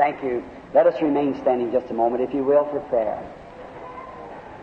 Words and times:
Thank 0.00 0.22
you. 0.22 0.42
Let 0.72 0.86
us 0.86 1.02
remain 1.02 1.38
standing 1.42 1.70
just 1.72 1.90
a 1.90 1.92
moment, 1.92 2.22
if 2.22 2.32
you 2.32 2.42
will, 2.42 2.64
for 2.70 2.80
prayer. 2.88 3.22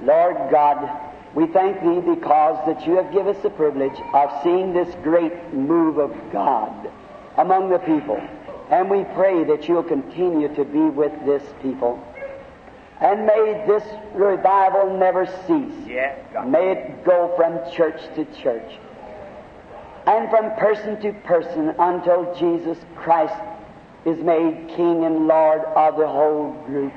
Lord 0.01 0.35
God, 0.49 0.89
we 1.35 1.45
thank 1.45 1.79
Thee 1.79 2.15
because 2.15 2.57
that 2.65 2.87
you 2.87 2.95
have 2.95 3.13
given 3.13 3.35
us 3.35 3.43
the 3.43 3.51
privilege 3.51 3.99
of 4.15 4.31
seeing 4.41 4.73
this 4.73 4.95
great 5.03 5.53
move 5.53 5.99
of 5.99 6.11
God 6.33 6.89
among 7.37 7.69
the 7.69 7.77
people. 7.77 8.19
And 8.71 8.89
we 8.89 9.03
pray 9.13 9.43
that 9.43 9.69
you'll 9.69 9.83
continue 9.83 10.47
to 10.55 10.65
be 10.65 10.79
with 10.79 11.13
this 11.23 11.43
people. 11.61 12.03
And 12.99 13.27
may 13.27 13.63
this 13.67 13.83
revival 14.15 14.97
never 14.97 15.27
cease. 15.45 15.87
Yes. 15.87 16.17
May 16.47 16.71
it 16.71 17.05
go 17.05 17.31
from 17.37 17.59
church 17.71 18.01
to 18.15 18.25
church 18.41 18.79
and 20.07 20.31
from 20.31 20.49
person 20.55 20.99
to 21.01 21.13
person 21.27 21.75
until 21.77 22.33
Jesus 22.39 22.79
Christ 22.95 23.35
is 24.07 24.23
made 24.23 24.69
King 24.69 25.03
and 25.03 25.27
Lord 25.27 25.61
of 25.75 25.97
the 25.97 26.07
whole 26.07 26.53
group. 26.65 26.93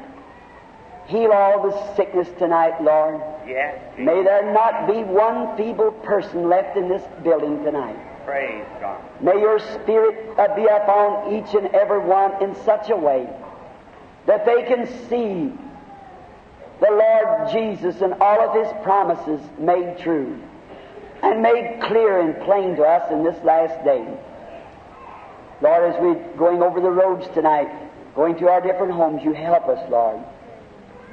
Heal 1.08 1.32
all 1.32 1.68
the 1.68 1.96
sickness 1.96 2.28
tonight, 2.38 2.80
Lord. 2.80 3.20
Yes. 3.44 3.82
May 3.98 4.22
there 4.22 4.52
not 4.52 4.86
be 4.86 5.02
one 5.02 5.56
feeble 5.56 5.90
person 5.90 6.48
left 6.48 6.76
in 6.76 6.88
this 6.88 7.02
building 7.24 7.64
tonight. 7.64 7.98
Praise 8.24 8.64
God. 8.80 9.02
May 9.20 9.40
your 9.40 9.58
Spirit 9.58 10.38
uh, 10.38 10.54
be 10.54 10.66
upon 10.66 11.34
each 11.34 11.52
and 11.54 11.66
every 11.74 11.98
one 11.98 12.40
in 12.40 12.54
such 12.64 12.90
a 12.90 12.96
way 12.96 13.28
that 14.26 14.46
they 14.46 14.62
can 14.62 14.86
see 15.08 15.52
the 16.80 16.90
Lord 16.90 17.50
Jesus 17.50 18.00
and 18.02 18.14
all 18.20 18.40
of 18.40 18.54
His 18.54 18.72
promises 18.84 19.40
made 19.58 19.98
true 19.98 20.40
and 21.24 21.42
made 21.42 21.80
clear 21.82 22.20
and 22.20 22.40
plain 22.44 22.76
to 22.76 22.84
us 22.84 23.10
in 23.10 23.24
this 23.24 23.36
last 23.42 23.84
day. 23.84 24.06
Lord, 25.60 25.94
as 25.94 26.00
we're 26.00 26.36
going 26.36 26.62
over 26.62 26.80
the 26.80 26.90
roads 26.90 27.26
tonight, 27.34 27.68
going 28.14 28.36
to 28.38 28.48
our 28.48 28.60
different 28.60 28.92
homes, 28.92 29.22
you 29.22 29.32
help 29.32 29.68
us, 29.68 29.78
Lord. 29.90 30.20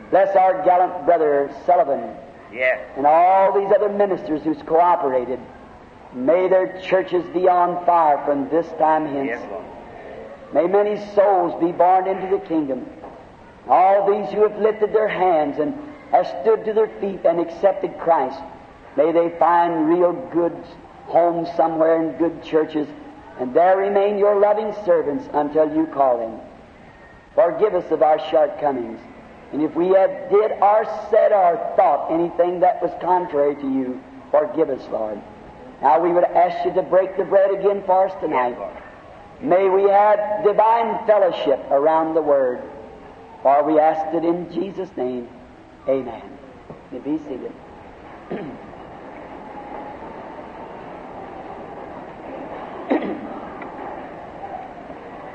Bless 0.10 0.36
our 0.36 0.64
gallant 0.64 1.06
brother 1.06 1.52
Sullivan 1.66 2.16
Yes. 2.54 2.80
and 2.95 3.06
all 3.06 3.52
these 3.59 3.70
other 3.76 3.89
ministers 3.89 4.42
who's 4.44 4.62
cooperated. 4.64 5.39
May 6.14 6.48
their 6.48 6.80
churches 6.81 7.26
be 7.34 7.48
on 7.50 7.86
fire 7.86 8.23
from 8.26 8.48
this 8.50 8.67
time 8.80 9.06
hence. 9.06 9.28
Yes, 9.28 9.45
Lord. 9.52 9.66
May 10.54 10.66
many 10.72 10.98
souls 11.14 11.59
be 11.61 11.73
born 11.73 12.08
into 12.08 12.28
the 12.38 12.39
kingdom. 12.45 12.86
All 13.67 14.09
these 14.09 14.32
who 14.34 14.44
have 14.48 14.58
lifted 14.59 14.94
their 14.94 15.09
hands 15.09 15.59
and 15.59 15.76
have 16.11 16.26
stood 16.42 16.64
to 16.64 16.72
their 16.73 16.88
feet 17.02 17.20
and 17.26 17.42
accepted 17.42 18.00
Christ, 18.00 18.39
may 18.95 19.11
they 19.11 19.30
find 19.38 19.89
real 19.89 20.14
good 20.32 20.56
homes 21.08 21.50
somewhere 21.58 22.02
in 22.02 22.17
good 22.17 22.42
churches, 22.44 22.88
and 23.39 23.53
there 23.53 23.77
remain 23.77 24.17
your 24.17 24.39
loving 24.39 24.73
servants 24.85 25.27
until 25.33 25.73
you 25.75 25.85
call 25.88 26.17
them. 26.17 26.39
Forgive 27.35 27.75
us 27.75 27.91
of 27.91 28.02
our 28.02 28.19
shortcomings. 28.30 28.99
And 29.53 29.61
if 29.61 29.75
we 29.75 29.89
have 29.89 30.30
did 30.30 30.52
or 30.59 30.85
said 31.09 31.31
or 31.31 31.55
thought 31.75 32.11
anything 32.11 32.59
that 32.61 32.81
was 32.81 32.91
contrary 32.99 33.55
to 33.55 33.61
you, 33.61 34.02
forgive 34.31 34.69
us, 34.69 34.85
Lord. 34.89 35.21
Now 35.81 36.02
we 36.02 36.11
would 36.11 36.23
ask 36.23 36.65
you 36.65 36.73
to 36.73 36.81
break 36.81 37.15
the 37.15 37.23
bread 37.23 37.52
again 37.52 37.83
for 37.85 38.08
us 38.08 38.21
tonight. 38.21 38.58
May 39.41 39.69
we 39.69 39.83
have 39.83 40.43
divine 40.43 41.05
fellowship 41.05 41.59
around 41.69 42.15
the 42.15 42.21
Word. 42.21 42.61
For 43.43 43.63
we 43.63 43.80
ask 43.80 44.13
it 44.15 44.25
in 44.25 44.52
Jesus' 44.52 44.89
name. 44.97 45.30
Amen. 45.88 46.23
You 46.91 46.99
be 46.99 47.17
seated. 47.19 47.53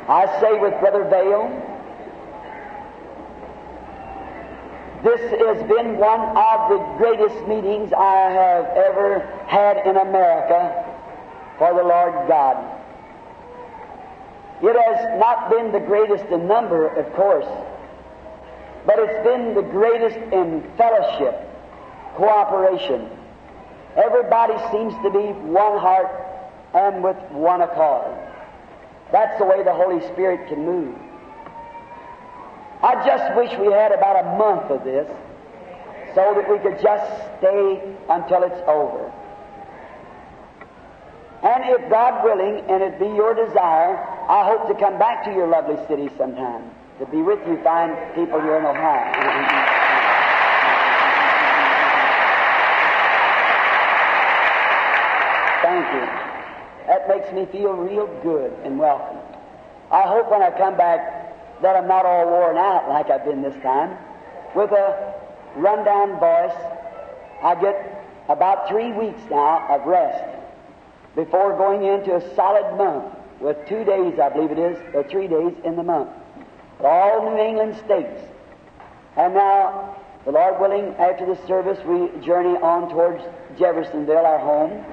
I 0.09 0.41
say 0.41 0.59
with 0.59 0.79
Brother 0.81 1.05
Vayle, 1.05 1.49
this 5.05 5.21
has 5.21 5.63
been 5.69 5.97
one 5.97 6.21
of 6.37 6.71
the 6.71 6.79
greatest 6.99 7.47
meetings 7.47 7.93
I 7.93 8.31
have 8.31 8.67
ever 8.77 9.21
had 9.47 9.79
in 9.87 9.97
America 9.97 10.85
for 11.59 11.75
the 11.75 11.83
Lord 11.83 12.29
God. 12.29 12.57
It 14.63 14.77
has 14.77 15.21
not 15.21 15.51
been 15.51 15.73
the 15.73 15.81
greatest 15.81 16.25
in 16.27 16.47
number, 16.47 16.87
of 16.87 17.13
course, 17.15 17.47
but 18.87 18.99
it's 18.99 19.25
been 19.25 19.55
the 19.55 19.63
greatest 19.63 20.17
in 20.33 20.63
fellowship, 20.77 21.49
cooperation. 22.17 23.09
Everybody 23.97 24.55
seems 24.71 24.95
to 25.03 25.11
be 25.11 25.33
one 25.49 25.79
heart 25.79 26.11
and 26.75 27.03
with 27.05 27.17
one 27.31 27.61
accord. 27.61 28.32
That's 29.13 29.39
the 29.39 29.45
way 29.45 29.63
the 29.63 29.75
Holy 29.75 30.01
Spirit 30.13 30.49
can 30.49 30.65
move. 30.65 30.97
I 32.83 33.07
just 33.07 33.37
wish 33.37 33.57
we 33.61 33.71
had 33.71 33.93
about 33.93 34.25
a 34.25 34.39
month 34.39 34.71
of 34.71 34.83
this 34.83 35.07
so 36.15 36.35
that 36.35 36.51
we 36.51 36.59
could 36.59 36.83
just 36.83 37.07
stay 37.39 37.95
until 38.09 38.43
it's 38.43 38.61
over. 38.67 39.13
And 41.43 41.65
if 41.67 41.91
God 41.91 42.25
willing, 42.25 42.65
and 42.71 42.83
it 42.83 42.99
be 42.99 43.07
your 43.07 43.35
desire, 43.35 43.99
I 44.29 44.47
hope 44.47 44.69
to 44.69 44.75
come 44.75 44.99
back 44.99 45.25
to 45.25 45.33
your 45.33 45.49
lovely 45.49 45.77
city 45.89 46.09
sometime 46.17 46.71
to 46.99 47.07
be 47.07 47.21
with 47.21 47.41
you 47.49 47.61
fine 47.65 47.95
people 48.15 48.41
here 48.41 48.59
in 48.59 48.65
Ohio. 48.65 49.13
Thank 55.63 55.95
you. 55.95 56.32
That 56.87 57.09
makes 57.09 57.33
me 57.33 57.47
feel 57.47 57.73
real 57.73 58.07
good 58.23 58.53
and 58.65 58.79
welcome. 58.79 59.19
I 59.91 60.03
hope 60.03 60.31
when 60.31 60.43
I 60.43 60.51
come 60.51 60.77
back 60.77 61.61
that 61.63 61.77
I'm 61.77 61.87
not 61.87 62.05
all 62.05 62.27
worn 62.27 62.57
out 62.57 62.89
like 62.89 63.11
I've 63.11 63.25
been 63.25 63.43
this 63.43 63.55
time. 63.63 63.97
With 64.55 64.73
a 64.73 65.15
rundown 65.57 66.19
voice, 66.19 66.57
I 67.43 67.57
get 67.61 68.05
about 68.29 68.69
three 68.69 68.93
weeks 68.93 69.21
now 69.31 69.67
of 69.69 69.87
rest 69.87 70.25
before 71.15 71.57
going 71.57 71.85
into 71.85 72.17
a 72.17 72.35
solid 72.35 72.77
month 72.77 73.15
with 73.41 73.57
two 73.69 73.85
days, 73.85 74.19
I 74.19 74.29
believe 74.31 74.51
it 74.51 74.59
is, 74.59 74.79
or 74.95 75.03
three 75.05 75.29
days 75.29 75.53
in 75.65 75.77
the 75.77 75.83
month. 75.83 76.11
All 76.81 77.31
New 77.31 77.43
England 77.43 77.77
states. 77.85 78.21
And 79.17 79.35
now, 79.35 79.97
the 80.25 80.33
Lord 80.33 80.61
willing, 80.61 80.95
after 80.97 81.27
the 81.27 81.37
service, 81.47 81.79
we 81.85 82.09
journey 82.25 82.57
on 82.59 82.89
towards 82.89 83.23
Jeffersonville, 83.59 84.25
our 84.25 84.39
home. 84.39 84.85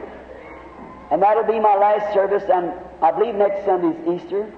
And 1.11 1.21
that'll 1.21 1.43
be 1.43 1.59
my 1.59 1.75
last 1.75 2.13
service, 2.13 2.43
and 2.51 2.71
I 3.01 3.11
believe 3.11 3.35
next 3.35 3.65
Sunday's 3.65 3.97
Easter. 4.07 4.51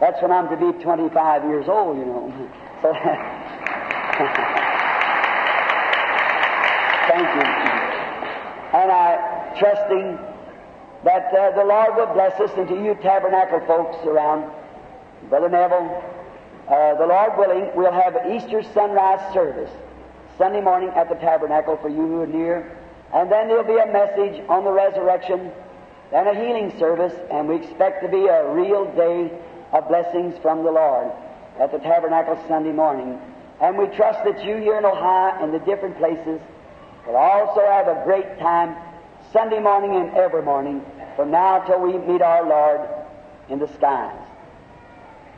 That's 0.00 0.20
when 0.22 0.32
I'm 0.32 0.48
to 0.48 0.56
be 0.56 0.72
25 0.82 1.44
years 1.44 1.68
old, 1.68 1.98
you 1.98 2.04
know. 2.04 2.50
So, 2.80 2.92
thank 7.08 7.26
you. 7.34 7.42
And 8.78 8.92
I, 8.92 9.52
trusting 9.58 10.16
that 11.04 11.34
uh, 11.34 11.50
the 11.56 11.64
Lord 11.64 11.96
will 11.96 12.14
bless 12.14 12.38
us, 12.40 12.50
and 12.56 12.68
to 12.68 12.74
you 12.74 12.94
tabernacle 13.02 13.60
folks 13.66 13.96
around, 14.06 14.52
Brother 15.28 15.48
Neville, 15.48 16.04
uh, 16.68 16.94
the 16.94 17.06
Lord 17.06 17.36
willing, 17.36 17.70
we'll 17.74 17.90
have 17.90 18.16
Easter 18.30 18.62
sunrise 18.74 19.32
service 19.32 19.70
Sunday 20.36 20.60
morning 20.60 20.90
at 20.90 21.08
the 21.08 21.16
tabernacle 21.16 21.76
for 21.78 21.88
you 21.88 22.06
who 22.06 22.20
are 22.20 22.26
near. 22.26 22.78
And 23.14 23.30
then 23.32 23.48
there'll 23.48 23.64
be 23.64 23.78
a 23.78 23.92
message 23.92 24.44
on 24.48 24.64
the 24.64 24.70
resurrection, 24.70 25.50
then 26.10 26.26
a 26.26 26.34
healing 26.34 26.78
service, 26.78 27.14
and 27.30 27.48
we 27.48 27.56
expect 27.56 28.02
to 28.02 28.08
be 28.08 28.26
a 28.26 28.52
real 28.52 28.84
day 28.94 29.30
of 29.72 29.88
blessings 29.88 30.36
from 30.42 30.64
the 30.64 30.70
Lord 30.70 31.10
at 31.58 31.72
the 31.72 31.78
tabernacle 31.78 32.38
Sunday 32.48 32.72
morning. 32.72 33.18
And 33.60 33.76
we 33.76 33.86
trust 33.86 34.24
that 34.24 34.44
you 34.44 34.56
here 34.56 34.78
in 34.78 34.84
Ohio 34.84 35.42
and 35.42 35.52
the 35.52 35.58
different 35.60 35.96
places 35.98 36.40
will 37.06 37.16
also 37.16 37.60
have 37.66 37.88
a 37.88 38.02
great 38.04 38.38
time 38.38 38.76
Sunday 39.32 39.58
morning 39.58 39.96
and 39.96 40.14
every 40.16 40.42
morning 40.42 40.84
from 41.16 41.30
now 41.30 41.58
till 41.60 41.80
we 41.80 41.98
meet 41.98 42.22
our 42.22 42.46
Lord 42.46 42.88
in 43.48 43.58
the 43.58 43.68
skies. 43.74 44.16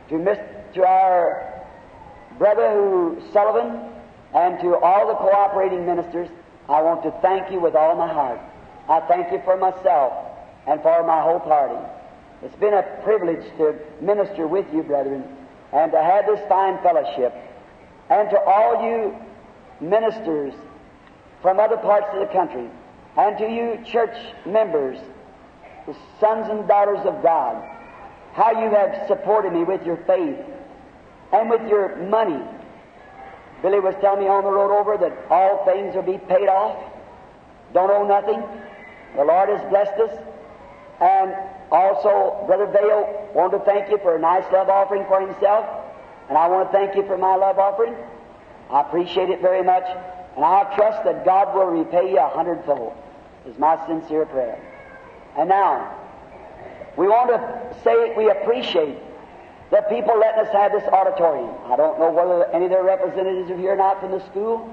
To, 0.09 0.17
Miss, 0.17 0.37
to 0.75 0.85
our 0.85 1.65
brother 2.37 2.71
who 2.71 3.21
Sullivan 3.31 3.89
and 4.33 4.59
to 4.59 4.75
all 4.75 5.07
the 5.07 5.15
cooperating 5.15 5.85
ministers, 5.85 6.29
I 6.69 6.81
want 6.81 7.03
to 7.03 7.11
thank 7.21 7.51
you 7.51 7.59
with 7.59 7.75
all 7.75 7.95
my 7.95 8.11
heart. 8.11 8.39
I 8.89 8.99
thank 9.01 9.31
you 9.31 9.41
for 9.43 9.57
myself 9.57 10.13
and 10.67 10.81
for 10.81 11.03
my 11.05 11.21
whole 11.21 11.39
party. 11.39 11.75
It's 12.43 12.55
been 12.55 12.73
a 12.73 12.83
privilege 13.03 13.45
to 13.57 13.79
minister 14.01 14.47
with 14.47 14.65
you, 14.73 14.83
brethren, 14.83 15.23
and 15.73 15.91
to 15.91 16.01
have 16.01 16.25
this 16.25 16.39
fine 16.49 16.81
fellowship. 16.81 17.33
And 18.09 18.29
to 18.29 18.39
all 18.39 18.83
you 18.83 19.15
ministers 19.79 20.53
from 21.41 21.59
other 21.59 21.77
parts 21.77 22.07
of 22.13 22.19
the 22.19 22.33
country, 22.33 22.69
and 23.17 23.37
to 23.37 23.49
you 23.49 23.83
church 23.85 24.15
members, 24.45 24.99
the 25.87 25.95
sons 26.19 26.47
and 26.49 26.67
daughters 26.67 27.05
of 27.05 27.21
God, 27.23 27.63
how 28.33 28.51
you 28.51 28.69
have 28.69 29.07
supported 29.07 29.51
me 29.51 29.63
with 29.63 29.85
your 29.85 29.97
faith 29.97 30.37
and 31.33 31.49
with 31.49 31.67
your 31.67 31.95
money. 31.95 32.41
Billy 33.61 33.79
was 33.79 33.95
telling 34.01 34.21
me 34.21 34.27
on 34.27 34.43
the 34.43 34.49
road 34.49 34.75
over 34.77 34.97
that 34.97 35.13
all 35.29 35.63
things 35.65 35.95
will 35.95 36.01
be 36.01 36.17
paid 36.17 36.47
off. 36.47 36.77
Don't 37.73 37.91
owe 37.91 38.07
nothing. 38.07 38.41
The 39.15 39.23
Lord 39.23 39.49
has 39.49 39.61
blessed 39.69 39.99
us. 39.99 40.17
And 40.99 41.33
also, 41.71 42.43
Brother 42.47 42.67
Vayle 42.67 43.31
wanted 43.33 43.59
to 43.59 43.65
thank 43.65 43.89
you 43.89 43.97
for 43.99 44.15
a 44.15 44.19
nice 44.19 44.43
love 44.51 44.69
offering 44.69 45.05
for 45.05 45.21
himself. 45.21 45.65
And 46.29 46.37
I 46.37 46.47
want 46.47 46.71
to 46.71 46.77
thank 46.77 46.95
you 46.95 47.03
for 47.03 47.17
my 47.17 47.35
love 47.35 47.59
offering. 47.59 47.95
I 48.69 48.81
appreciate 48.81 49.29
it 49.29 49.41
very 49.41 49.63
much. 49.63 49.85
And 50.35 50.45
I 50.45 50.63
trust 50.75 51.03
that 51.03 51.25
God 51.25 51.53
will 51.53 51.65
repay 51.65 52.11
you 52.11 52.19
a 52.19 52.29
hundredfold, 52.29 52.93
is 53.45 53.57
my 53.57 53.85
sincere 53.85 54.25
prayer. 54.25 54.59
And 55.37 55.49
now, 55.49 55.97
we 56.97 57.07
want 57.07 57.29
to 57.29 57.83
say 57.83 58.13
we 58.15 58.29
appreciate 58.29 58.97
the 59.71 59.81
people 59.83 60.19
letting 60.19 60.45
us 60.45 60.51
have 60.51 60.73
this 60.73 60.83
auditorium. 60.83 61.55
I 61.65 61.77
don't 61.77 61.97
know 61.97 62.11
whether 62.11 62.45
any 62.51 62.65
of 62.65 62.71
their 62.71 62.83
representatives 62.83 63.49
are 63.49 63.57
here 63.57 63.71
or 63.71 63.77
not 63.77 64.01
from 64.01 64.11
the 64.11 64.19
school. 64.29 64.67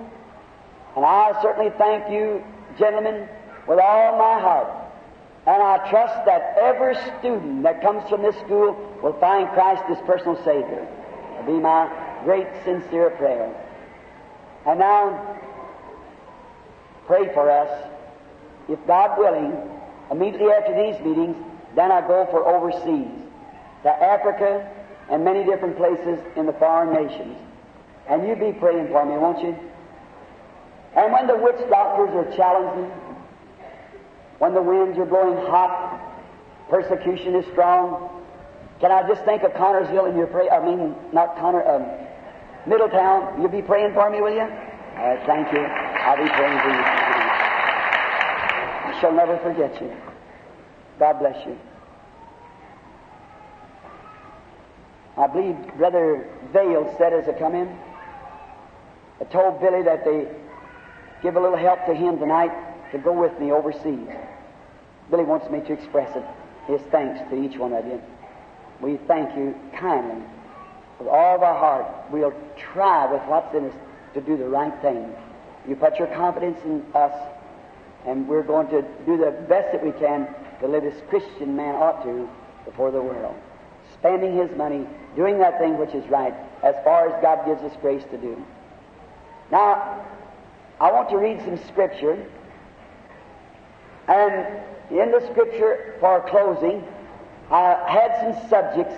And 0.96 1.04
I 1.04 1.40
certainly 1.40 1.70
thank 1.78 2.10
you, 2.10 2.42
gentlemen, 2.76 3.28
with 3.68 3.78
all 3.78 4.18
my 4.18 4.40
heart. 4.40 4.66
And 5.46 5.62
I 5.62 5.88
trust 5.88 6.26
that 6.26 6.56
every 6.60 6.96
student 7.20 7.62
that 7.62 7.80
comes 7.80 8.08
from 8.10 8.22
this 8.22 8.34
school 8.40 8.74
will 9.00 9.12
find 9.20 9.48
Christ 9.50 9.84
as 9.88 9.98
personal 10.04 10.36
Savior. 10.44 10.86
It'll 11.38 11.54
be 11.54 11.62
my 11.62 11.88
great, 12.24 12.48
sincere 12.64 13.10
prayer. 13.10 13.54
And 14.66 14.80
now, 14.80 15.38
pray 17.06 17.32
for 17.32 17.48
us. 17.48 17.88
If 18.68 18.84
God 18.88 19.16
willing, 19.16 19.56
immediately 20.10 20.50
after 20.50 20.74
these 20.74 21.00
meetings, 21.06 21.36
then 21.76 21.92
I 21.92 22.00
go 22.00 22.26
for 22.32 22.44
overseas 22.44 23.08
to 23.84 23.88
Africa 23.88 24.68
and 25.10 25.24
many 25.24 25.44
different 25.44 25.76
places 25.76 26.18
in 26.36 26.46
the 26.46 26.52
foreign 26.54 26.92
nations. 26.92 27.36
And 28.08 28.26
you 28.26 28.34
be 28.34 28.52
praying 28.58 28.88
for 28.88 29.04
me, 29.04 29.16
won't 29.18 29.42
you? 29.42 29.56
And 30.96 31.12
when 31.12 31.26
the 31.26 31.36
witch 31.36 31.60
doctors 31.68 32.10
are 32.14 32.36
challenging, 32.36 32.90
when 34.38 34.54
the 34.54 34.62
winds 34.62 34.98
are 34.98 35.04
blowing 35.04 35.36
hot, 35.46 36.00
persecution 36.70 37.34
is 37.34 37.44
strong, 37.52 38.08
can 38.80 38.92
I 38.92 39.06
just 39.08 39.24
think 39.24 39.42
of 39.42 39.52
Connersville 39.52 40.08
in 40.10 40.16
your 40.16 40.28
prayer? 40.28 40.52
I 40.52 40.64
mean, 40.64 40.94
not 41.12 41.36
Connor, 41.36 41.66
um, 41.66 41.86
Middletown. 42.66 43.40
You'll 43.40 43.50
be 43.50 43.62
praying 43.62 43.92
for 43.94 44.08
me, 44.08 44.20
will 44.20 44.32
you? 44.32 44.40
All 44.40 44.48
right, 44.48 45.26
thank 45.26 45.52
you. 45.52 45.60
I'll 45.60 46.16
be 46.16 46.28
praying 46.28 46.58
for 46.60 46.70
you. 46.70 46.82
I 48.84 48.98
shall 49.00 49.12
never 49.12 49.36
forget 49.38 49.80
you. 49.80 49.92
God 50.98 51.18
bless 51.18 51.46
you. 51.46 51.58
I 55.18 55.26
believe 55.26 55.56
Brother 55.76 56.28
Vayle 56.52 56.94
said 56.96 57.12
as 57.12 57.28
I 57.28 57.32
come 57.36 57.56
in, 57.56 57.68
I 59.20 59.24
told 59.24 59.60
Billy 59.60 59.82
that 59.82 60.04
they 60.04 60.28
give 61.22 61.34
a 61.34 61.40
little 61.40 61.58
help 61.58 61.84
to 61.86 61.94
him 61.94 62.20
tonight 62.20 62.52
to 62.92 62.98
go 62.98 63.12
with 63.12 63.38
me 63.40 63.50
overseas. 63.50 64.08
Billy 65.10 65.24
wants 65.24 65.50
me 65.50 65.58
to 65.60 65.72
express 65.72 66.14
it, 66.14 66.22
his 66.68 66.80
thanks 66.92 67.18
to 67.30 67.42
each 67.42 67.58
one 67.58 67.72
of 67.72 67.84
you. 67.84 68.00
We 68.80 68.96
thank 69.08 69.36
you 69.36 69.56
kindly. 69.76 70.24
With 71.00 71.08
all 71.08 71.34
of 71.34 71.42
our 71.42 71.58
heart, 71.58 71.86
we'll 72.12 72.34
try 72.56 73.10
with 73.10 73.22
what's 73.22 73.52
in 73.56 73.64
us 73.64 73.74
to 74.14 74.20
do 74.20 74.36
the 74.36 74.48
right 74.48 74.72
thing. 74.82 75.12
You 75.68 75.74
put 75.74 75.98
your 75.98 76.08
confidence 76.08 76.60
in 76.64 76.84
us, 76.94 77.12
and 78.06 78.28
we're 78.28 78.44
going 78.44 78.68
to 78.68 78.82
do 79.04 79.16
the 79.16 79.32
best 79.48 79.72
that 79.72 79.84
we 79.84 79.90
can 79.98 80.28
to 80.60 80.68
live 80.68 80.84
as 80.84 80.94
Christian 81.08 81.56
man 81.56 81.74
ought 81.74 82.04
to 82.04 82.28
before 82.64 82.92
the 82.92 83.02
world. 83.02 83.34
Spending 84.00 84.36
his 84.36 84.56
money, 84.56 84.86
doing 85.16 85.38
that 85.38 85.58
thing 85.58 85.78
which 85.78 85.94
is 85.94 86.08
right, 86.08 86.34
as 86.62 86.74
far 86.84 87.08
as 87.08 87.22
God 87.22 87.44
gives 87.46 87.62
us 87.62 87.76
grace 87.80 88.04
to 88.10 88.18
do. 88.18 88.44
Now, 89.50 90.04
I 90.80 90.92
want 90.92 91.08
to 91.10 91.16
read 91.16 91.40
some 91.40 91.58
scripture. 91.66 92.24
And 94.06 94.62
in 94.90 95.10
the 95.10 95.20
scripture 95.30 95.96
for 96.00 96.20
closing, 96.28 96.84
I 97.50 97.74
had 97.88 98.20
some 98.20 98.48
subjects 98.48 98.94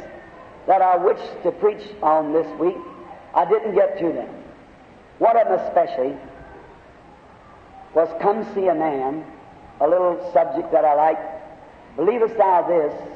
that 0.67 0.82
I 0.82 0.97
wished 0.97 1.43
to 1.44 1.52
preach 1.52 1.82
on 2.02 2.32
this 2.32 2.47
week. 2.58 2.76
I 3.35 3.49
didn't 3.49 3.75
get 3.75 3.99
to 3.99 4.12
them. 4.12 4.29
One 5.19 5.37
of 5.37 5.49
them 5.49 5.58
especially 5.61 6.17
was 7.94 8.08
Come 8.20 8.44
See 8.55 8.69
a 8.69 8.75
Man, 8.75 9.25
a 9.81 9.88
little 9.88 10.31
subject 10.32 10.70
that 10.73 10.85
I 10.85 10.94
like. 10.94 11.19
Believest 11.97 12.37
thou 12.37 12.67
this? 12.69 13.10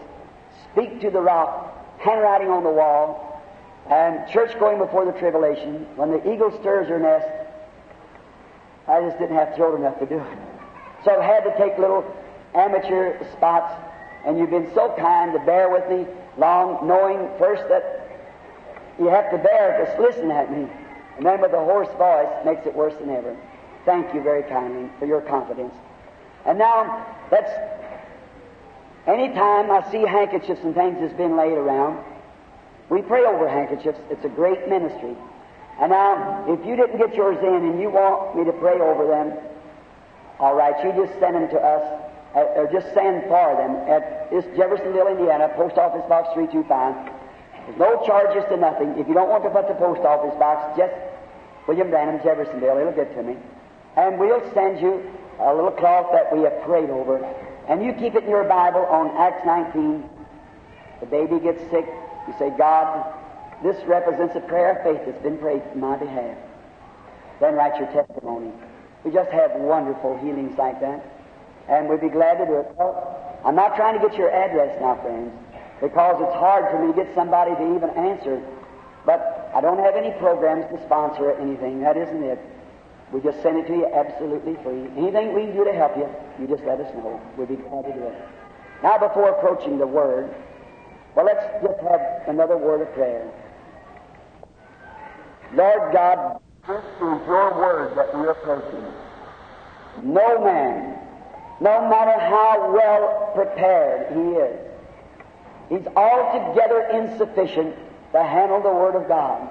Speak 0.75 1.01
to 1.01 1.11
the 1.11 1.21
rock, 1.21 2.01
handwriting 2.01 2.49
on 2.49 2.65
the 2.65 2.71
wall, 2.71 3.43
and 3.89 4.29
church 4.29 4.59
going 4.59 4.79
before 4.79 5.05
the 5.05 5.13
tribulation. 5.13 5.87
When 5.95 6.11
the 6.11 6.33
eagle 6.33 6.51
stirs 6.59 6.89
her 6.89 6.99
nest, 6.99 7.29
I 8.89 9.01
just 9.03 9.19
didn't 9.19 9.37
have 9.37 9.55
throat 9.55 9.79
enough 9.79 9.99
to 10.01 10.07
do 10.07 10.19
it. 10.19 10.39
So 11.05 11.13
I've 11.13 11.23
had 11.23 11.45
to 11.45 11.57
take 11.57 11.79
little 11.79 12.05
amateur 12.55 13.25
spots, 13.33 13.73
and 14.27 14.37
you've 14.37 14.51
been 14.51 14.73
so 14.75 14.95
kind 14.99 15.33
to 15.33 15.39
bear 15.47 15.71
with 15.71 15.89
me 15.89 16.07
long, 16.37 16.87
knowing 16.89 17.31
first 17.39 17.69
that 17.69 18.11
you 18.99 19.07
have 19.07 19.31
to 19.31 19.39
bear 19.39 19.85
just 19.87 19.99
listen 20.01 20.31
at 20.31 20.51
me. 20.51 20.69
And 21.17 21.25
then 21.25 21.41
with 21.41 21.53
hoarse 21.53 21.89
voice 21.97 22.45
makes 22.45 22.67
it 22.67 22.75
worse 22.75 22.95
than 22.99 23.11
ever. 23.11 23.37
Thank 23.85 24.13
you 24.13 24.23
very 24.23 24.43
kindly 24.43 24.91
for 24.99 25.07
your 25.07 25.21
confidence. 25.21 25.75
And 26.47 26.59
now, 26.59 27.07
that's 27.31 27.51
any 29.07 29.29
time 29.35 29.71
I 29.71 29.91
see 29.91 30.03
handkerchiefs 30.03 30.61
and 30.63 30.75
things 30.75 30.97
that's 31.01 31.15
been 31.15 31.37
laid 31.37 31.53
around, 31.53 32.03
we 32.89 33.03
pray 33.03 33.25
over 33.25 33.49
handkerchiefs. 33.49 33.99
It's 34.11 34.25
a 34.25 34.29
great 34.29 34.69
ministry. 34.69 35.17
And 35.81 35.91
now, 35.91 36.45
if 36.49 36.65
you 36.65 36.77
didn't 36.77 36.99
get 36.99 37.15
yours 37.15 37.39
in 37.43 37.55
and 37.69 37.81
you 37.81 37.91
want 37.91 38.37
me 38.37 38.45
to 38.45 38.53
pray 38.53 38.79
over 38.81 39.07
them, 39.07 39.37
all 40.39 40.55
right, 40.55 40.75
you 40.85 40.93
just 40.93 41.19
send 41.19 41.35
them 41.35 41.49
to 41.49 41.59
us, 41.59 41.83
uh, 42.35 42.61
or 42.61 42.69
just 42.73 42.93
send 42.95 43.25
for 43.25 43.57
them 43.57 43.77
at 43.89 44.31
this 44.31 44.45
Jeffersonville, 44.57 45.09
Indiana, 45.09 45.49
Post 45.57 45.77
Office 45.77 46.05
Box 46.09 46.29
325. 46.35 47.13
There's 47.67 47.79
no 47.79 48.05
charges 48.05 48.45
to 48.51 48.57
nothing. 48.57 48.99
If 48.99 49.09
you 49.09 49.15
don't 49.15 49.29
want 49.29 49.43
to 49.45 49.51
put 49.51 49.69
the 49.69 49.75
post 49.75 50.03
office 50.03 50.37
box, 50.39 50.77
just 50.77 50.93
William 51.67 51.89
Branham, 51.89 52.21
Jeffersonville, 52.23 52.77
it'll 52.77 52.93
get 52.93 53.15
to 53.17 53.23
me. 53.23 53.37
And 53.97 54.19
we'll 54.19 54.43
send 54.53 54.81
you 54.81 55.01
a 55.41 55.55
little 55.55 55.71
cloth 55.71 56.13
that 56.13 56.35
we 56.35 56.43
have 56.43 56.61
prayed 56.63 56.91
over. 56.91 57.25
And 57.69 57.85
you 57.85 57.93
keep 57.95 58.15
it 58.15 58.25
in 58.25 58.31
your 58.31 58.45
Bible 58.45 58.85
on 58.87 59.11
Acts 59.17 59.45
19. 59.47 60.05
The 61.01 61.07
baby 61.07 61.41
gets 61.41 61.61
sick. 61.71 61.87
You 62.29 62.35
say, 62.39 62.51
God, 62.57 63.13
this 63.63 63.77
represents 63.87 64.37
a 64.37 64.41
prayer 64.41 64.77
of 64.77 64.83
faith 64.85 65.07
that's 65.07 65.23
been 65.23 65.39
prayed 65.39 65.63
in 65.73 65.81
my 65.81 65.97
behalf. 65.97 66.37
Then 67.41 67.55
write 67.55 67.77
your 67.79 67.89
testimony. 67.89 68.53
We 69.05 69.11
just 69.11 69.31
have 69.31 69.53
wonderful 69.57 70.19
healings 70.19 70.57
like 70.59 70.81
that. 70.81 71.05
And 71.69 71.89
we'd 71.89 72.01
be 72.01 72.09
glad 72.09 72.39
to 72.39 72.47
do 72.47 72.61
it. 72.61 72.69
Well, 72.77 73.41
I'm 73.45 73.57
not 73.57 73.77
trying 73.77 74.01
to 74.01 74.07
get 74.07 74.17
your 74.17 74.31
address 74.31 74.77
now, 74.81 75.01
friends, 75.01 75.33
because 75.81 76.17
it's 76.21 76.35
hard 76.35 76.71
for 76.71 76.85
me 76.85 76.93
to 76.93 76.97
get 77.05 77.15
somebody 77.15 77.55
to 77.55 77.77
even 77.77 77.91
answer. 77.91 78.43
But 79.05 79.51
I 79.55 79.61
don't 79.61 79.79
have 79.79 79.97
any 79.97 80.13
programs 80.19 80.65
to 80.73 80.83
sponsor 80.85 81.33
anything. 81.33 81.81
That 81.81 81.97
isn't 81.97 82.23
it. 82.23 82.39
We 83.15 83.21
just 83.21 83.41
send 83.43 83.59
it 83.59 83.69
to 83.69 83.73
you 83.73 83.87
absolutely 83.87 84.57
free. 84.65 84.91
Anything 84.99 85.35
we 85.35 85.43
can 85.47 85.55
do 85.55 85.65
to 85.65 85.73
help 85.73 85.97
you, 85.97 86.09
you 86.41 86.49
just 86.49 86.65
let 86.65 86.81
us 86.81 86.93
know. 86.95 87.21
We'd 87.39 87.47
be 87.47 87.55
glad 87.55 87.83
to 87.87 87.93
do 87.93 88.03
it. 88.03 88.15
Now, 88.83 88.99
before 88.99 89.29
approaching 89.29 89.79
the 89.79 89.87
Word, 89.87 90.35
well, 91.15 91.27
let's 91.27 91.47
just 91.63 91.79
have 91.83 92.01
another 92.27 92.57
word 92.57 92.81
of 92.81 92.93
prayer. 92.95 93.31
Lord 95.55 95.93
God, 95.93 96.41
this 96.67 96.83
is 96.83 97.27
your 97.29 97.55
word 97.57 97.97
that 97.97 98.13
we're 98.13 98.31
approaching. 98.31 98.83
No 100.03 100.45
man, 100.45 100.99
no 101.61 101.89
matter 101.89 102.19
how 102.19 102.73
well 102.75 103.31
prepared 103.37 104.13
he 104.13 104.31
is, 104.41 104.59
he's 105.69 105.87
altogether 105.95 106.89
insufficient 106.93 107.77
to 108.11 108.23
handle 108.25 108.61
the 108.61 108.73
Word 108.73 108.97
of 108.97 109.07
God. 109.07 109.49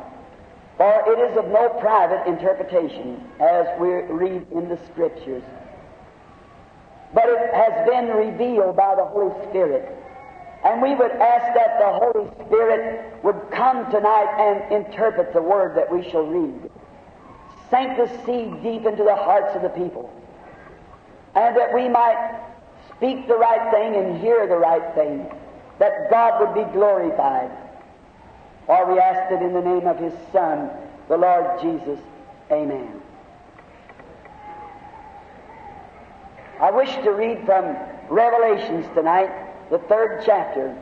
For 0.78 1.04
it 1.08 1.32
is 1.32 1.38
of 1.38 1.48
no 1.48 1.70
private 1.80 2.28
interpretation, 2.28 3.24
as 3.40 3.68
we 3.80 3.90
read 3.90 4.46
in 4.52 4.70
the 4.70 4.80
Scriptures. 4.92 5.44
But 7.14 7.26
it 7.28 7.54
has 7.54 7.88
been 7.88 8.08
revealed 8.08 8.76
by 8.76 8.96
the 8.96 9.06
Holy 9.06 9.34
Spirit. 9.50 9.88
And 10.66 10.82
we 10.82 10.96
would 10.96 11.12
ask 11.12 11.54
that 11.54 11.78
the 11.78 11.92
Holy 11.92 12.48
Spirit 12.48 13.24
would 13.24 13.40
come 13.52 13.92
tonight 13.92 14.34
and 14.40 14.86
interpret 14.86 15.34
the 15.34 15.42
Word 15.42 15.78
that 15.78 15.92
we 15.92 16.10
shall 16.10 16.26
read. 16.26 16.72
Sink 17.70 17.98
the 17.98 18.08
seed 18.26 18.64
deep 18.64 18.86
into 18.86 19.04
the 19.04 19.16
hearts 19.16 19.56
of 19.56 19.62
the 19.62 19.70
people. 19.70 20.12
And 21.36 21.56
that 21.56 21.74
we 21.74 21.88
might 21.90 22.40
speak 22.96 23.28
the 23.28 23.36
right 23.36 23.72
thing 23.72 23.96
and 23.96 24.22
hear 24.22 24.48
the 24.48 24.58
right 24.58 24.94
thing. 24.96 25.30
That 25.80 26.10
God 26.10 26.40
would 26.40 26.66
be 26.66 26.72
glorified. 26.72 27.52
For 28.66 28.94
we 28.94 29.00
ask 29.00 29.32
it 29.32 29.42
in 29.42 29.54
the 29.54 29.62
name 29.62 29.88
of 29.88 29.98
His 29.98 30.14
Son, 30.32 30.70
the 31.10 31.18
Lord 31.18 31.62
Jesus. 31.62 32.00
Amen. 32.52 33.02
I 36.62 36.72
wish 36.72 36.94
to 37.04 37.12
read 37.12 37.46
from 37.46 37.76
Revelations 38.10 38.86
tonight, 38.96 39.32
the 39.70 39.80
third 39.80 40.24
chapter, 40.26 40.78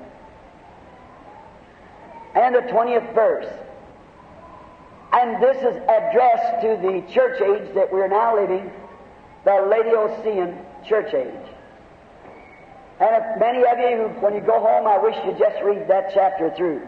and 2.36 2.54
the 2.54 2.60
20th 2.60 3.16
verse. 3.16 3.52
And 5.14 5.42
this 5.42 5.58
is 5.58 5.76
addressed 5.84 6.62
to 6.62 6.80
the 6.82 7.04
church 7.12 7.42
age 7.42 7.74
that 7.74 7.92
we're 7.92 8.08
now 8.08 8.36
living, 8.36 8.72
the 9.44 9.52
Laodicean 9.52 10.58
church 10.88 11.14
age. 11.14 11.52
And 13.00 13.40
many 13.40 13.64
of 13.66 13.80
you, 13.80 14.08
when 14.22 14.36
you 14.36 14.42
go 14.42 14.60
home, 14.60 14.86
I 14.86 15.00
wish 15.00 15.16
you 15.26 15.34
just 15.40 15.62
read 15.64 15.88
that 15.88 16.12
chapter 16.14 16.54
through. 16.56 16.88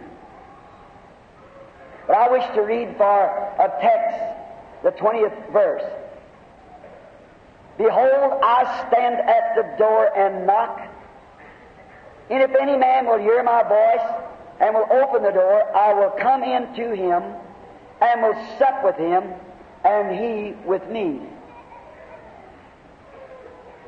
But 2.07 2.17
I 2.17 2.29
wish 2.29 2.43
to 2.55 2.61
read 2.61 2.95
for 2.97 3.25
a 3.25 3.71
text, 3.81 4.83
the 4.83 4.91
20th 4.91 5.51
verse. 5.53 5.83
Behold, 7.77 8.39
I 8.43 8.87
stand 8.87 9.15
at 9.15 9.55
the 9.55 9.77
door 9.77 10.15
and 10.17 10.45
knock. 10.45 10.81
And 12.29 12.43
if 12.43 12.51
any 12.59 12.77
man 12.77 13.05
will 13.07 13.19
hear 13.19 13.41
my 13.43 13.63
voice 13.63 14.23
and 14.59 14.75
will 14.75 14.87
open 14.91 15.23
the 15.23 15.31
door, 15.31 15.75
I 15.75 15.93
will 15.93 16.11
come 16.11 16.43
in 16.43 16.73
to 16.75 16.95
him 16.95 17.23
and 18.01 18.21
will 18.21 18.57
sup 18.59 18.83
with 18.83 18.95
him 18.97 19.23
and 19.83 20.15
he 20.15 20.53
with 20.67 20.87
me. 20.89 21.21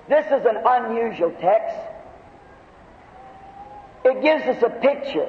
This 0.07 0.25
is 0.27 0.45
an 0.45 0.57
unusual 0.65 1.31
text. 1.41 1.77
It 4.03 4.21
gives 4.21 4.43
us 4.45 4.63
a 4.63 4.69
picture 4.69 5.27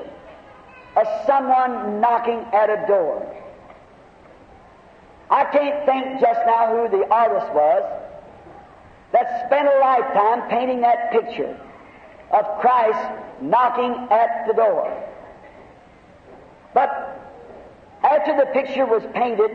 of 0.97 1.07
someone 1.27 2.01
knocking 2.01 2.45
at 2.53 2.71
a 2.71 2.87
door. 2.87 3.37
I 5.31 5.45
can't 5.45 5.85
think 5.85 6.21
just 6.21 6.41
now 6.47 6.69
who 6.75 6.99
the 6.99 7.07
artist 7.09 7.53
was 7.53 8.03
that 9.13 9.47
spent 9.47 9.69
a 9.69 9.79
lifetime 9.81 10.49
painting 10.49 10.81
that 10.81 11.13
picture 11.13 11.59
of 12.31 12.61
Christ 12.61 13.21
knocking 13.41 14.09
at 14.11 14.47
the 14.47 14.55
door. 14.55 15.05
But 16.75 17.21
after 18.03 18.37
the 18.37 18.47
picture 18.53 18.87
was 18.87 19.03
painted, 19.15 19.51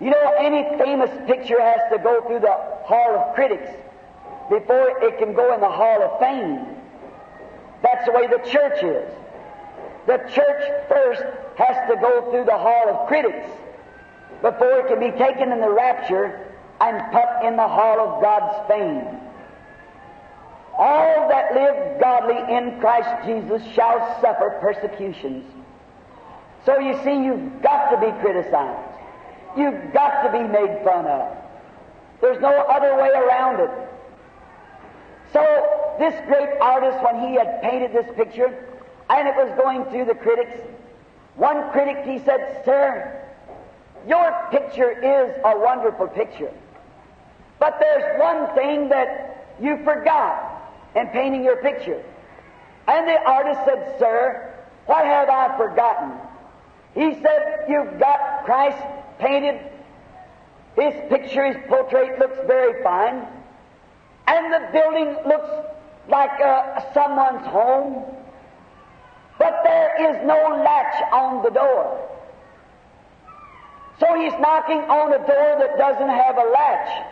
you 0.00 0.10
know, 0.10 0.34
any 0.38 0.62
famous 0.78 1.10
picture 1.26 1.60
has 1.60 1.80
to 1.92 1.98
go 1.98 2.22
through 2.26 2.40
the 2.40 2.56
Hall 2.84 3.16
of 3.16 3.34
Critics 3.34 3.70
before 4.50 5.02
it 5.02 5.18
can 5.18 5.34
go 5.34 5.54
in 5.54 5.60
the 5.60 5.70
Hall 5.70 6.02
of 6.02 6.20
Fame. 6.20 6.76
That's 7.82 8.04
the 8.06 8.12
way 8.12 8.26
the 8.26 8.38
church 8.48 8.82
is. 8.82 9.10
The 10.06 10.18
church 10.32 10.88
first 10.88 11.22
has 11.58 11.90
to 11.90 11.96
go 12.00 12.30
through 12.30 12.44
the 12.44 12.56
Hall 12.56 12.88
of 12.88 13.08
Critics 13.08 13.48
before 14.40 14.80
it 14.80 14.88
can 14.88 15.00
be 15.00 15.16
taken 15.18 15.52
in 15.52 15.60
the 15.60 15.70
rapture 15.70 16.46
and 16.80 17.12
put 17.12 17.46
in 17.46 17.56
the 17.56 17.66
Hall 17.66 18.00
of 18.00 18.22
God's 18.22 18.68
fame. 18.68 19.20
All 20.78 21.28
that 21.28 21.54
live 21.54 22.00
godly 22.00 22.54
in 22.54 22.78
Christ 22.80 23.26
Jesus 23.26 23.62
shall 23.74 24.20
suffer 24.20 24.58
persecutions. 24.60 25.44
So 26.64 26.78
you 26.78 26.94
see, 27.02 27.24
you've 27.24 27.62
got 27.62 27.90
to 27.90 27.96
be 27.98 28.12
criticized. 28.20 28.92
You've 29.56 29.92
got 29.92 30.22
to 30.22 30.32
be 30.32 30.42
made 30.46 30.84
fun 30.84 31.06
of. 31.06 31.36
There's 32.20 32.40
no 32.40 32.50
other 32.50 32.94
way 32.96 33.08
around 33.08 33.60
it. 33.60 33.70
So, 35.32 35.42
this 35.98 36.14
great 36.26 36.60
artist, 36.60 37.02
when 37.02 37.28
he 37.28 37.34
had 37.34 37.62
painted 37.62 37.92
this 37.92 38.06
picture, 38.16 38.75
and 39.08 39.28
it 39.28 39.34
was 39.36 39.52
going 39.56 39.84
through 39.86 40.06
the 40.06 40.14
critics, 40.14 40.60
one 41.36 41.70
critic, 41.70 42.04
he 42.04 42.18
said, 42.24 42.62
Sir, 42.64 43.22
your 44.08 44.48
picture 44.50 44.90
is 44.90 45.34
a 45.44 45.58
wonderful 45.58 46.08
picture. 46.08 46.52
But 47.58 47.78
there's 47.80 48.20
one 48.20 48.54
thing 48.54 48.88
that 48.88 49.54
you 49.60 49.78
forgot 49.84 50.72
in 50.94 51.08
painting 51.08 51.44
your 51.44 51.56
picture. 51.56 52.02
And 52.88 53.08
the 53.08 53.20
artist 53.22 53.60
said, 53.64 53.96
Sir, 53.98 54.54
what 54.86 55.04
have 55.04 55.28
I 55.28 55.56
forgotten? 55.56 56.12
He 56.94 57.14
said, 57.20 57.66
You've 57.68 57.98
got 57.98 58.44
Christ 58.44 58.82
painted. 59.18 59.60
His 60.76 60.94
picture, 61.08 61.52
his 61.52 61.56
portrait 61.68 62.18
looks 62.18 62.38
very 62.46 62.82
fine. 62.82 63.26
And 64.26 64.52
the 64.52 64.68
building 64.72 65.16
looks 65.26 65.68
like 66.08 66.40
uh, 66.40 66.92
someone's 66.92 67.46
home. 67.46 68.04
But 69.38 69.60
there 69.64 70.10
is 70.10 70.26
no 70.26 70.62
latch 70.64 71.02
on 71.12 71.42
the 71.42 71.50
door. 71.50 72.08
So 73.98 74.14
he's 74.14 74.32
knocking 74.40 74.78
on 74.78 75.12
a 75.12 75.18
door 75.18 75.56
that 75.58 75.76
doesn't 75.78 76.08
have 76.08 76.36
a 76.36 76.50
latch. 76.50 77.06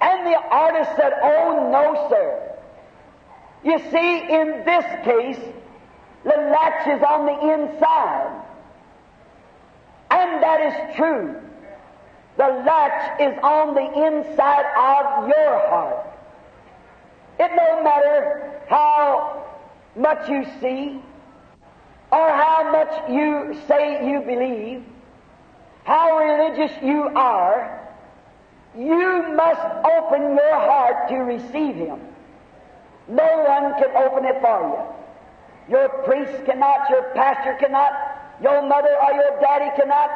And 0.00 0.26
the 0.26 0.36
artist 0.36 0.90
said, 0.96 1.12
Oh, 1.22 1.68
no, 1.70 2.08
sir. 2.08 2.52
You 3.64 3.78
see, 3.90 4.20
in 4.20 4.64
this 4.64 4.84
case, 5.04 5.54
the 6.22 6.36
latch 6.36 6.86
is 6.86 7.02
on 7.02 7.26
the 7.26 7.54
inside. 7.54 8.42
And 10.10 10.42
that 10.42 10.60
is 10.60 10.96
true. 10.96 11.40
The 12.36 12.48
latch 12.66 13.20
is 13.20 13.38
on 13.42 13.74
the 13.74 14.06
inside 14.06 14.66
of 14.76 15.28
your 15.28 15.68
heart. 15.68 16.06
It 17.38 17.50
no 17.54 17.82
matter 17.82 18.60
how 18.68 19.45
much 19.96 20.28
you 20.28 20.44
see, 20.60 21.00
or 22.12 22.28
how 22.30 22.70
much 22.72 23.10
you 23.10 23.58
say 23.66 24.08
you 24.08 24.20
believe, 24.20 24.84
how 25.84 26.18
religious 26.18 26.72
you 26.82 27.02
are, 27.14 27.82
you 28.76 29.32
must 29.34 29.60
open 29.84 30.22
your 30.22 30.54
heart 30.54 31.08
to 31.08 31.16
receive 31.16 31.76
Him. 31.76 32.00
No 33.08 33.44
one 33.46 33.80
can 33.80 33.96
open 33.96 34.24
it 34.24 34.40
for 34.40 34.96
you. 35.68 35.74
Your 35.76 35.88
priest 36.04 36.44
cannot, 36.44 36.90
your 36.90 37.02
pastor 37.14 37.56
cannot, 37.58 37.92
your 38.42 38.62
mother 38.68 38.94
or 39.02 39.12
your 39.14 39.40
daddy 39.40 39.70
cannot, 39.76 40.10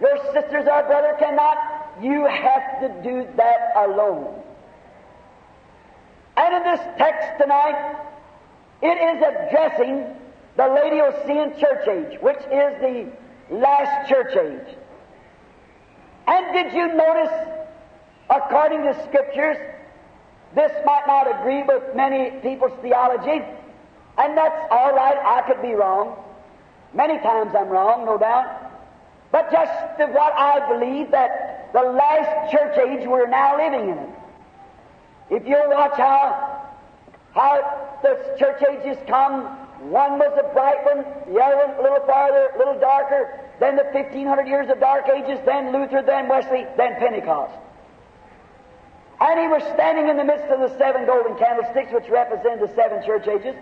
your 0.00 0.16
sisters 0.32 0.66
or 0.66 0.82
brother 0.84 1.16
cannot. 1.18 1.56
You 2.00 2.26
have 2.26 2.80
to 2.80 2.88
do 3.02 3.26
that 3.36 3.72
alone. 3.76 4.42
And 6.36 6.54
in 6.54 6.62
this 6.62 6.80
text 6.96 7.40
tonight, 7.40 7.96
it 8.82 8.86
is 8.86 9.22
addressing 9.22 10.06
the 10.56 10.66
Laodicean 10.66 11.58
church 11.58 11.88
age, 11.88 12.18
which 12.20 12.38
is 12.38 12.80
the 12.80 13.08
last 13.50 14.08
church 14.08 14.36
age. 14.36 14.76
And 16.26 16.52
did 16.52 16.74
you 16.74 16.94
notice 16.94 17.32
according 18.28 18.82
to 18.82 18.94
Scriptures, 19.06 19.56
this 20.54 20.72
might 20.84 21.06
not 21.06 21.40
agree 21.40 21.62
with 21.62 21.94
many 21.94 22.30
people's 22.40 22.78
theology, 22.82 23.44
and 24.18 24.36
that's 24.36 24.68
all 24.70 24.94
right. 24.94 25.16
I 25.16 25.42
could 25.46 25.62
be 25.62 25.74
wrong. 25.74 26.16
Many 26.92 27.18
times 27.18 27.54
I'm 27.56 27.68
wrong, 27.68 28.04
no 28.04 28.18
doubt. 28.18 28.68
But 29.30 29.52
just 29.52 29.72
what 29.98 30.32
I 30.32 30.66
believe 30.68 31.10
that 31.10 31.70
the 31.72 31.82
last 31.82 32.50
church 32.50 32.78
age 32.78 33.06
we're 33.06 33.28
now 33.28 33.56
living 33.56 33.90
in. 33.90 34.12
If 35.30 35.46
you'll 35.46 35.68
watch 35.68 35.96
how 35.96 36.67
how 37.34 37.98
the 38.02 38.36
church 38.38 38.62
ages 38.70 38.98
come, 39.06 39.44
one 39.90 40.18
was 40.18 40.32
a 40.38 40.52
bright 40.52 40.84
one, 40.84 41.04
the 41.32 41.40
other 41.40 41.56
one 41.56 41.78
a 41.78 41.82
little 41.82 42.06
farther, 42.06 42.50
a 42.54 42.58
little 42.58 42.78
darker, 42.80 43.40
then 43.60 43.76
the 43.76 43.84
1500 43.84 44.46
years 44.46 44.68
of 44.70 44.80
dark 44.80 45.08
ages, 45.08 45.38
then 45.44 45.72
Luther, 45.72 46.02
then 46.02 46.28
Wesley, 46.28 46.66
then 46.76 46.96
Pentecost. 46.96 47.54
And 49.20 49.40
he 49.40 49.48
was 49.48 49.62
standing 49.74 50.08
in 50.08 50.16
the 50.16 50.24
midst 50.24 50.46
of 50.46 50.60
the 50.60 50.76
seven 50.78 51.06
golden 51.06 51.36
candlesticks, 51.38 51.92
which 51.92 52.08
represent 52.08 52.60
the 52.60 52.72
seven 52.74 53.04
church 53.04 53.26
ages, 53.26 53.56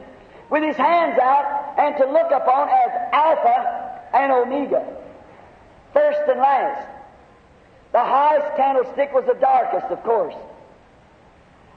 with 0.51 0.63
his 0.63 0.77
hands 0.77 1.19
out 1.19 1.75
and 1.79 1.97
to 1.97 2.07
look 2.07 2.31
upon 2.31 2.69
as 2.69 2.91
Alpha 3.13 4.01
and 4.15 4.33
Omega, 4.33 4.85
first 5.93 6.21
and 6.29 6.39
last. 6.39 6.87
The 7.93 8.05
highest 8.05 8.57
candlestick 8.57 9.13
was 9.15 9.25
the 9.25 9.35
darkest, 9.41 9.87
of 9.87 10.03
course. 10.03 10.35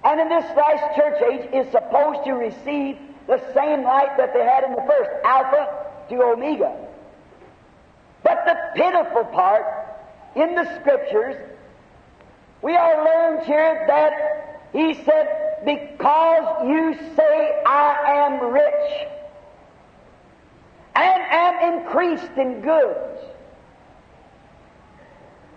And 0.03 0.19
in 0.19 0.29
this 0.29 0.45
last 0.55 0.95
church 0.95 1.21
age 1.31 1.49
is 1.53 1.71
supposed 1.71 2.23
to 2.25 2.33
receive 2.33 2.97
the 3.27 3.41
same 3.53 3.83
light 3.83 4.17
that 4.17 4.33
they 4.33 4.43
had 4.43 4.63
in 4.63 4.71
the 4.71 4.83
first, 4.87 5.09
Alpha 5.23 5.85
to 6.09 6.23
Omega. 6.23 6.75
But 8.23 8.43
the 8.45 8.57
pitiful 8.75 9.25
part 9.25 9.65
in 10.35 10.55
the 10.55 10.79
Scriptures 10.79 11.35
we 12.61 12.75
are 12.75 13.05
learned 13.05 13.45
here 13.45 13.85
that 13.87 14.67
he 14.73 14.93
said, 15.05 15.63
Because 15.65 16.67
you 16.67 16.97
say 17.15 17.61
I 17.65 18.27
am 18.27 18.51
rich 18.51 19.07
and 20.95 21.23
am 21.31 21.73
increased 21.73 22.37
in 22.37 22.61
goods. 22.61 23.21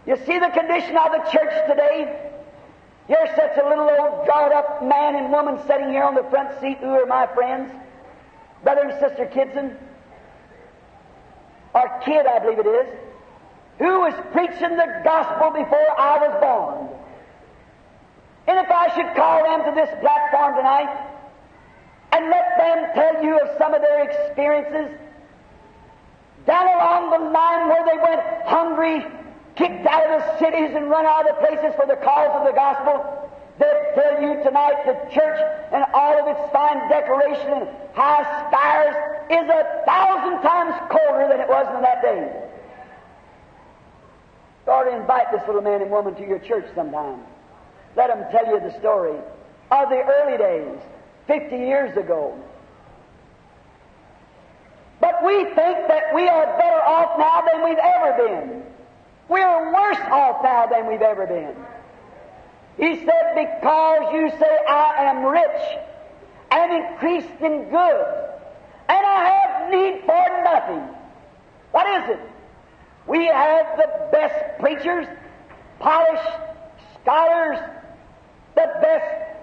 You 0.07 0.17
see 0.27 0.39
the 0.39 0.49
condition 0.49 0.97
of 0.97 1.13
the 1.13 1.31
church 1.31 1.69
today? 1.69 2.32
Here 3.09 3.27
such 3.35 3.59
a 3.59 3.69
little 3.69 3.89
old 3.91 4.27
dried 4.27 4.53
up 4.53 4.83
man 4.83 5.17
and 5.17 5.31
woman 5.33 5.59
sitting 5.67 5.91
here 5.91 6.05
on 6.05 6.15
the 6.15 6.23
front 6.31 6.61
seat. 6.61 6.79
Who 6.79 6.91
are 6.91 7.07
my 7.07 7.27
friends, 7.35 7.73
brother 8.63 8.83
and 8.83 9.01
sister 9.01 9.27
Kidson, 9.27 9.77
or 11.75 12.01
Kidd, 12.05 12.27
I 12.27 12.39
believe 12.39 12.59
it 12.61 12.67
is. 12.67 12.99
Who 13.79 14.01
was 14.01 14.15
preaching 14.33 14.77
the 14.77 15.01
gospel 15.03 15.51
before 15.51 16.01
I 16.01 16.19
was 16.19 16.41
born. 16.41 16.89
And 18.47 18.59
if 18.59 18.71
I 18.71 18.95
should 18.95 19.17
call 19.17 19.43
them 19.43 19.65
to 19.65 19.81
this 19.81 19.91
platform 20.01 20.57
tonight 20.57 21.09
and 22.13 22.29
let 22.29 22.59
them 22.59 22.87
tell 22.95 23.25
you 23.25 23.39
of 23.39 23.57
some 23.59 23.73
of 23.73 23.81
their 23.81 24.03
experiences 24.03 24.99
down 26.47 26.67
along 26.67 27.11
the 27.11 27.31
line 27.31 27.69
where 27.69 27.85
they 27.87 27.99
went 28.03 28.21
hungry, 28.47 29.07
kicked 29.57 29.87
out 29.87 30.07
of 30.07 30.21
the 30.21 30.39
cities 30.39 30.75
and 30.75 30.89
run 30.89 31.07
out 31.07 31.29
of 31.29 31.37
the 31.37 31.47
places 31.47 31.75
for 31.77 31.87
the 31.87 31.97
cause 31.97 32.31
of 32.41 32.47
the 32.47 32.53
gospel, 32.53 33.31
they'll 33.59 33.95
tell 33.95 34.23
you 34.23 34.43
tonight 34.43 34.85
the 34.87 34.97
church 35.13 35.41
and 35.73 35.85
all 35.95 36.19
of 36.19 36.27
its 36.29 36.53
fine 36.53 36.89
decoration 36.89 37.53
and 37.53 37.69
high 37.95 38.25
spires 38.49 38.97
is 39.31 39.49
a 39.49 39.83
thousand 39.85 40.41
times 40.43 40.75
colder 40.91 41.29
than 41.29 41.41
it 41.41 41.49
was 41.49 41.67
in 41.77 41.83
that 41.83 42.03
day. 42.03 42.49
Ought 44.67 44.85
to 44.85 44.97
invite 44.97 45.33
this 45.33 45.43
little 45.47 45.63
man 45.63 45.83
and 45.83 45.91
woman 45.91 46.15
to 46.15 46.23
your 46.23 46.39
church 46.39 46.67
sometime. 46.75 47.21
Let 47.97 48.09
them 48.09 48.25
tell 48.31 48.47
you 48.47 48.61
the 48.61 48.79
story 48.79 49.19
of 49.71 49.89
the 49.89 50.01
early 50.01 50.39
days, 50.39 50.79
50 51.27 51.57
years 51.57 51.97
ago. 51.97 52.39
But 55.01 55.25
we 55.25 55.45
think 55.45 55.89
that 55.89 56.15
we 56.15 56.29
are 56.29 56.47
better 56.59 56.81
off 56.83 57.19
now 57.19 57.43
than 57.51 57.65
we've 57.65 57.79
ever 57.79 58.29
been. 58.29 58.63
We're 59.33 59.73
worse 59.73 59.97
off 60.11 60.43
now 60.43 60.67
than 60.67 60.87
we've 60.87 61.01
ever 61.01 61.27
been. 61.27 61.57
He 62.77 62.97
said, 63.03 63.35
Because 63.35 64.13
you 64.13 64.31
say, 64.39 64.59
I 64.69 65.05
am 65.05 65.25
rich 65.25 65.79
and 66.51 66.85
increased 66.85 67.41
in 67.41 67.65
goods, 67.71 68.09
and 68.91 69.07
I 69.07 69.25
have 69.25 69.71
need 69.71 70.03
for 70.05 70.43
nothing. 70.45 70.95
What 71.71 71.87
is 72.03 72.11
it? 72.11 72.21
We 73.07 73.25
have 73.27 73.79
the 73.79 74.09
best 74.13 74.61
preachers, 74.61 75.07
polished 75.79 76.29
scholars, 77.01 77.59
the 78.55 78.71
best 78.83 79.39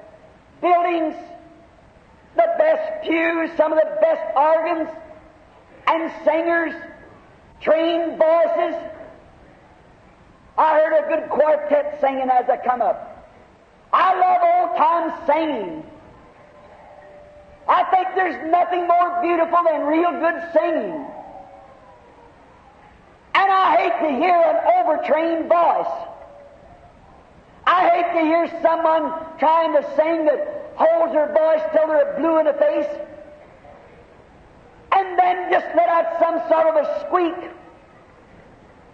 buildings, 0.62 1.15
the 2.36 2.53
best 2.60 3.03
pews, 3.05 3.50
some 3.58 3.74
of 3.74 3.79
the 3.79 3.98
best 4.01 4.38
organs, 4.38 4.89
and 5.88 6.12
singers, 6.24 6.75
trained 7.60 8.19
voices. 8.19 8.88
I 10.60 10.74
heard 10.74 11.06
a 11.06 11.08
good 11.08 11.30
quartet 11.30 12.00
singing 12.01 12.30
as 12.30 12.50
I 12.50 12.58
come 12.58 12.82
up. 12.82 13.25
I 13.94 14.13
love 14.20 14.42
old 14.44 14.78
time 14.78 15.25
singing. 15.25 15.84
I 17.70 17.84
think 17.86 18.10
there's 18.13 18.51
nothing 18.51 18.86
more 18.86 19.22
beautiful 19.22 19.60
than 19.63 19.84
real 19.84 20.12
good 20.12 20.44
singing. 20.51 21.06
And 23.36 23.51
I 23.51 23.75
hate 23.78 24.08
to 24.10 24.16
hear 24.20 24.36
an 24.36 24.86
overtrained 24.86 25.48
voice. 25.48 25.94
I 27.66 27.89
hate 27.89 28.20
to 28.20 28.25
hear 28.25 28.62
someone 28.62 29.13
trying 29.39 29.72
to 29.74 29.84
sing 29.96 30.25
that 30.25 30.74
holds 30.75 31.13
their 31.13 31.32
voice 31.32 31.62
till 31.72 31.88
they're 31.88 32.16
blue 32.20 32.39
in 32.39 32.46
the 32.48 32.54
face 32.54 33.00
and 34.92 35.18
then 35.18 35.51
just 35.51 35.68
let 35.74 35.88
out 35.88 36.20
some 36.20 36.42
sort 36.50 36.68
of 36.68 36.84
a 36.84 37.06
squeak. 37.08 37.59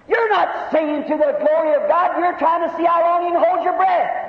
You're 0.08 0.30
not 0.30 0.72
singing 0.72 1.04
to 1.04 1.18
the 1.18 1.38
glory 1.42 1.74
of 1.76 1.90
God. 1.90 2.18
You're 2.20 2.38
trying 2.38 2.70
to 2.70 2.76
see 2.78 2.86
how 2.86 3.02
long 3.02 3.26
you 3.26 3.34
can 3.34 3.44
hold 3.44 3.64
your 3.64 3.76
breath. 3.76 4.26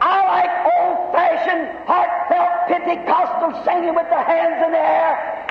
I 0.00 0.16
like 0.24 0.54
old 0.80 1.12
fashioned, 1.12 1.68
heartfelt 1.86 2.68
Pentecostal 2.68 3.64
singing 3.64 3.94
with 3.94 4.08
the 4.08 4.22
hands 4.22 4.62
in 4.64 4.72
the 4.72 4.78
air. 4.78 5.46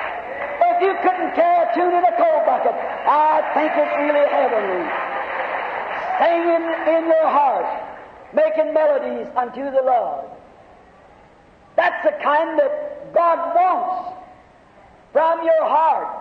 If 0.62 0.82
you 0.82 0.96
couldn't 1.04 1.36
carry 1.36 1.70
a 1.70 1.74
tune 1.76 1.94
in 1.94 2.04
a 2.04 2.16
coal 2.18 2.42
bucket, 2.46 2.74
I 2.74 3.44
think 3.54 3.72
it's 3.76 3.96
really 4.00 4.26
heavenly. 4.32 4.88
Singing 6.18 6.66
in 6.96 7.04
your 7.12 7.28
heart, 7.28 7.68
making 8.34 8.74
melodies 8.74 9.28
unto 9.36 9.70
the 9.70 9.84
Lord. 9.84 10.26
That's 11.76 12.04
the 12.04 12.12
kind 12.24 12.58
that 12.60 13.14
God 13.14 13.56
wants 13.56 14.18
from 15.12 15.44
your 15.44 15.64
heart. 15.64 16.19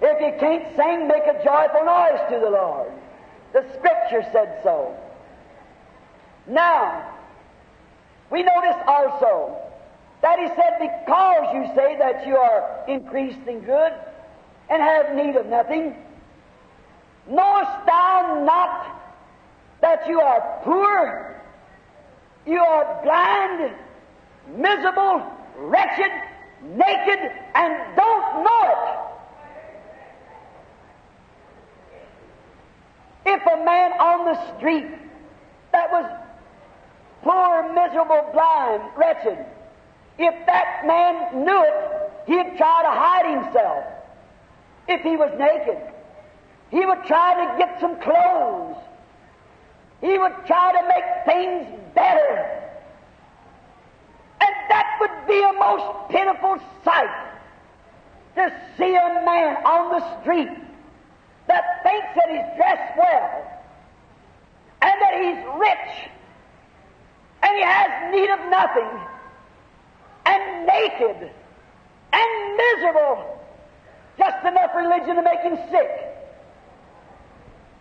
If 0.00 0.20
you 0.20 0.38
can't 0.38 0.64
sing, 0.76 1.08
make 1.08 1.24
a 1.24 1.42
joyful 1.44 1.84
noise 1.84 2.20
to 2.30 2.38
the 2.38 2.50
Lord. 2.50 2.92
The 3.52 3.64
Scripture 3.76 4.28
said 4.32 4.60
so. 4.62 4.96
Now, 6.46 7.10
we 8.30 8.42
notice 8.42 8.76
also 8.86 9.56
that 10.22 10.38
he 10.38 10.46
said, 10.48 10.78
Because 10.78 11.54
you 11.54 11.66
say 11.74 11.96
that 11.98 12.26
you 12.26 12.36
are 12.36 12.84
increased 12.86 13.46
in 13.48 13.60
good 13.60 13.92
and 14.70 14.82
have 14.82 15.14
need 15.16 15.36
of 15.36 15.46
nothing, 15.46 15.96
knowest 17.28 17.86
thou 17.86 18.42
not 18.44 19.00
that 19.80 20.06
you 20.06 20.20
are 20.20 20.60
poor, 20.62 21.42
you 22.46 22.58
are 22.58 23.02
blind, 23.02 23.74
miserable, 24.56 25.22
wretched, 25.56 26.10
naked, 26.62 27.32
and 27.54 27.96
don't 27.96 28.44
know 28.44 28.62
it? 28.64 29.07
If 33.30 33.42
a 33.46 33.62
man 33.62 33.92
on 34.00 34.24
the 34.24 34.56
street 34.56 34.86
that 35.72 35.92
was 35.92 36.10
poor, 37.22 37.72
miserable, 37.74 38.30
blind, 38.32 38.82
wretched. 38.96 39.44
If 40.18 40.46
that 40.46 40.86
man 40.86 41.44
knew 41.44 41.62
it, 41.62 42.10
he'd 42.26 42.56
try 42.56 42.82
to 42.82 42.90
hide 42.90 43.44
himself. 43.44 43.84
If 44.88 45.02
he 45.02 45.16
was 45.16 45.30
naked, 45.38 45.78
he 46.70 46.86
would 46.86 47.04
try 47.04 47.34
to 47.34 47.58
get 47.58 47.78
some 47.80 48.00
clothes. 48.00 48.76
He 50.00 50.18
would 50.18 50.34
try 50.46 50.72
to 50.72 50.88
make 50.88 51.26
things 51.26 51.80
better. 51.94 52.64
And 54.40 54.54
that 54.70 54.96
would 55.00 55.26
be 55.26 55.42
a 55.42 55.52
most 55.52 56.10
pitiful 56.10 56.58
sight 56.82 57.30
to 58.36 58.52
see 58.78 58.94
a 58.94 59.22
man 59.26 59.56
on 59.66 60.00
the 60.00 60.20
street 60.22 60.48
that 61.48 61.82
thinks 61.82 62.06
that 62.14 62.28
he's 62.30 62.56
dressed 62.56 62.96
well 62.96 63.62
and 64.80 65.02
that 65.02 65.14
he's 65.20 65.58
rich 65.58 66.10
and 67.42 67.56
he 67.56 67.62
has 67.62 68.12
need 68.12 68.30
of 68.30 68.50
nothing, 68.50 68.88
and 70.26 70.66
naked, 70.66 71.30
and 72.12 72.56
miserable, 72.56 73.40
just 74.18 74.44
enough 74.44 74.74
religion 74.74 75.16
to 75.16 75.22
make 75.22 75.40
him 75.40 75.56
sick, 75.70 75.90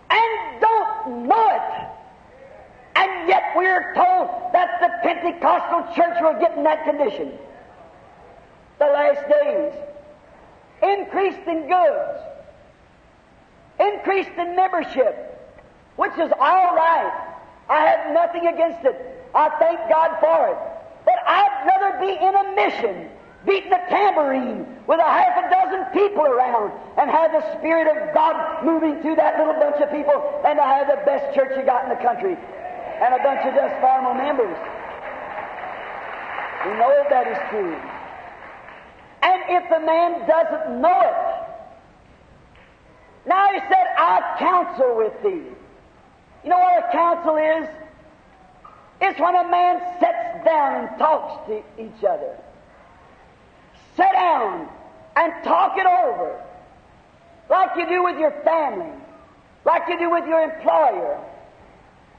and 0.09 0.61
don't 0.61 1.27
know 1.27 1.49
it. 1.49 1.87
And 2.95 3.27
yet 3.27 3.43
we're 3.55 3.93
told 3.93 4.29
that 4.53 4.79
the 4.79 4.89
Pentecostal 5.03 5.93
church 5.95 6.17
will 6.21 6.39
get 6.39 6.57
in 6.57 6.63
that 6.63 6.83
condition. 6.83 7.31
The 8.79 8.85
last 8.85 9.29
days. 9.29 9.73
Increased 10.81 11.47
in 11.47 11.67
goods. 11.67 12.21
Increased 13.79 14.31
in 14.37 14.55
membership. 14.55 15.33
Which 15.95 16.13
is 16.13 16.31
all 16.39 16.75
right. 16.75 17.11
I 17.69 17.81
have 17.81 18.13
nothing 18.13 18.47
against 18.47 18.85
it. 18.85 18.95
I 19.35 19.49
thank 19.59 19.79
God 19.89 20.19
for 20.19 20.49
it. 20.49 20.57
But 21.05 21.15
I'd 21.25 21.65
rather 21.67 21.99
be 21.99 22.11
in 22.13 22.35
a 22.35 22.55
mission, 22.55 23.09
beating 23.45 23.73
a 23.73 23.79
tambourine 23.89 24.65
with 24.87 24.99
a 24.99 25.03
half 25.03 25.37
a 25.39 25.49
dozen 25.49 25.85
people 25.93 26.25
around, 26.25 26.71
and 26.97 27.09
have 27.09 27.31
the 27.31 27.43
Spirit 27.57 27.87
of 27.87 28.13
God 28.13 28.63
moving 28.65 29.01
through 29.01 29.15
that 29.15 29.37
little 29.37 29.53
bunch 29.53 29.81
of 29.81 29.91
people, 29.91 30.41
than 30.43 30.55
to 30.55 30.63
have 30.63 30.87
the 30.87 31.03
best 31.05 31.35
church 31.35 31.51
you 31.57 31.63
got 31.63 31.83
in 31.83 31.89
the 31.89 32.01
country, 32.03 32.35
and 32.35 33.13
a 33.13 33.21
bunch 33.23 33.41
of 33.45 33.53
just 33.53 33.75
formal 33.79 34.13
members. 34.13 34.57
We 36.65 36.71
know 36.75 36.91
that 37.09 37.27
is 37.27 37.37
true. 37.49 37.75
And 39.23 39.43
if 39.49 39.69
the 39.69 39.79
man 39.79 40.27
doesn't 40.27 40.81
know 40.81 41.01
it, 41.01 41.36
now 43.27 43.51
he 43.51 43.59
said, 43.59 43.87
I 43.97 44.35
counsel 44.39 44.97
with 44.97 45.13
thee. 45.23 45.51
You 46.43 46.49
know 46.49 46.59
what 46.59 46.87
a 46.87 46.91
counsel 46.91 47.35
is? 47.35 47.67
It's 49.01 49.19
when 49.19 49.35
a 49.35 49.47
man 49.49 49.79
sits 49.99 50.45
down 50.45 50.87
and 50.87 50.97
talks 50.97 51.47
to 51.47 51.63
each 51.77 52.03
other. 52.03 52.37
Sit 53.95 54.11
down 54.13 54.69
and 55.15 55.33
talk 55.43 55.77
it 55.77 55.85
over. 55.85 56.41
Like 57.49 57.71
you 57.77 57.87
do 57.87 58.03
with 58.03 58.17
your 58.19 58.31
family. 58.43 58.91
Like 59.65 59.83
you 59.89 59.99
do 59.99 60.09
with 60.09 60.25
your 60.27 60.41
employer. 60.41 61.19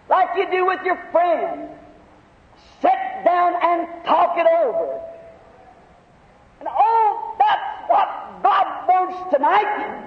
Like 0.09 0.37
you 0.37 0.51
do 0.51 0.67
with 0.67 0.81
your 0.85 0.97
friend. 1.11 1.69
Sit 2.81 3.25
down 3.25 3.55
and 3.63 4.05
talk 4.05 4.37
it 4.39 4.47
over. 4.47 5.01
And 6.61 6.69
oh, 6.71 7.35
that's 7.39 7.91
what 7.91 8.43
God 8.43 8.89
wants 8.89 9.35
tonight, 9.35 10.05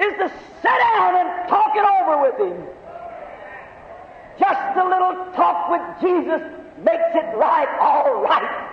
is 0.00 0.12
to 0.18 0.28
sit 0.62 0.78
down 0.94 1.16
and 1.16 1.48
talk 1.48 1.72
it 1.74 1.84
over 1.84 2.11
with 2.22 2.38
Him. 2.38 2.66
Just 4.38 4.76
a 4.78 4.84
little 4.88 5.32
talk 5.34 5.70
with 5.70 6.00
Jesus 6.00 6.40
makes 6.78 7.14
it 7.14 7.36
right, 7.36 7.68
all 7.80 8.22
right. 8.22 8.68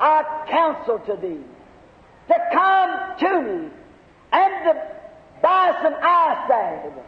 I 0.00 0.44
counsel 0.48 0.98
to 0.98 1.16
thee 1.16 1.40
to 2.28 2.34
come 2.52 3.18
to 3.18 3.42
me 3.42 3.70
and 4.32 4.64
to 4.64 4.82
buy 5.42 5.78
some 5.82 5.94
eye 5.94 6.44
salve 6.48 7.04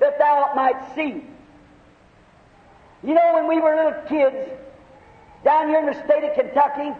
that 0.00 0.18
thou 0.18 0.52
might 0.54 0.94
see. 0.94 1.24
You 3.02 3.14
know, 3.14 3.34
when 3.34 3.48
we 3.48 3.60
were 3.60 3.76
little 3.76 4.02
kids 4.08 4.50
down 5.44 5.68
here 5.68 5.80
in 5.80 5.86
the 5.86 6.04
state 6.04 6.24
of 6.24 6.34
Kentucky, 6.34 6.90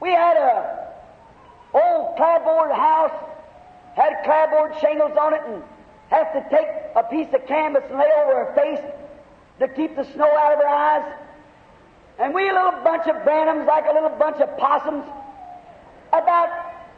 we 0.00 0.10
had 0.10 0.36
a 0.36 0.88
old 1.74 2.16
clapboard 2.16 2.72
house, 2.72 3.12
had 3.94 4.22
clapboard 4.24 4.72
shingles 4.80 5.16
on 5.20 5.34
it, 5.34 5.42
and 5.46 5.62
have 6.10 6.32
to 6.32 6.44
take 6.50 6.66
a 6.96 7.04
piece 7.04 7.32
of 7.32 7.46
canvas 7.46 7.84
and 7.88 7.98
lay 7.98 8.10
over 8.22 8.44
her 8.44 8.54
face 8.54 8.80
to 9.60 9.68
keep 9.68 9.96
the 9.96 10.04
snow 10.12 10.26
out 10.26 10.54
of 10.54 10.58
her 10.58 10.68
eyes. 10.68 11.12
And 12.18 12.34
we, 12.34 12.48
a 12.48 12.52
little 12.52 12.80
bunch 12.82 13.06
of 13.06 13.16
Branhams, 13.24 13.66
like 13.66 13.86
a 13.88 13.94
little 13.94 14.10
bunch 14.18 14.36
of 14.36 14.58
possums, 14.58 15.04
about 16.12 16.48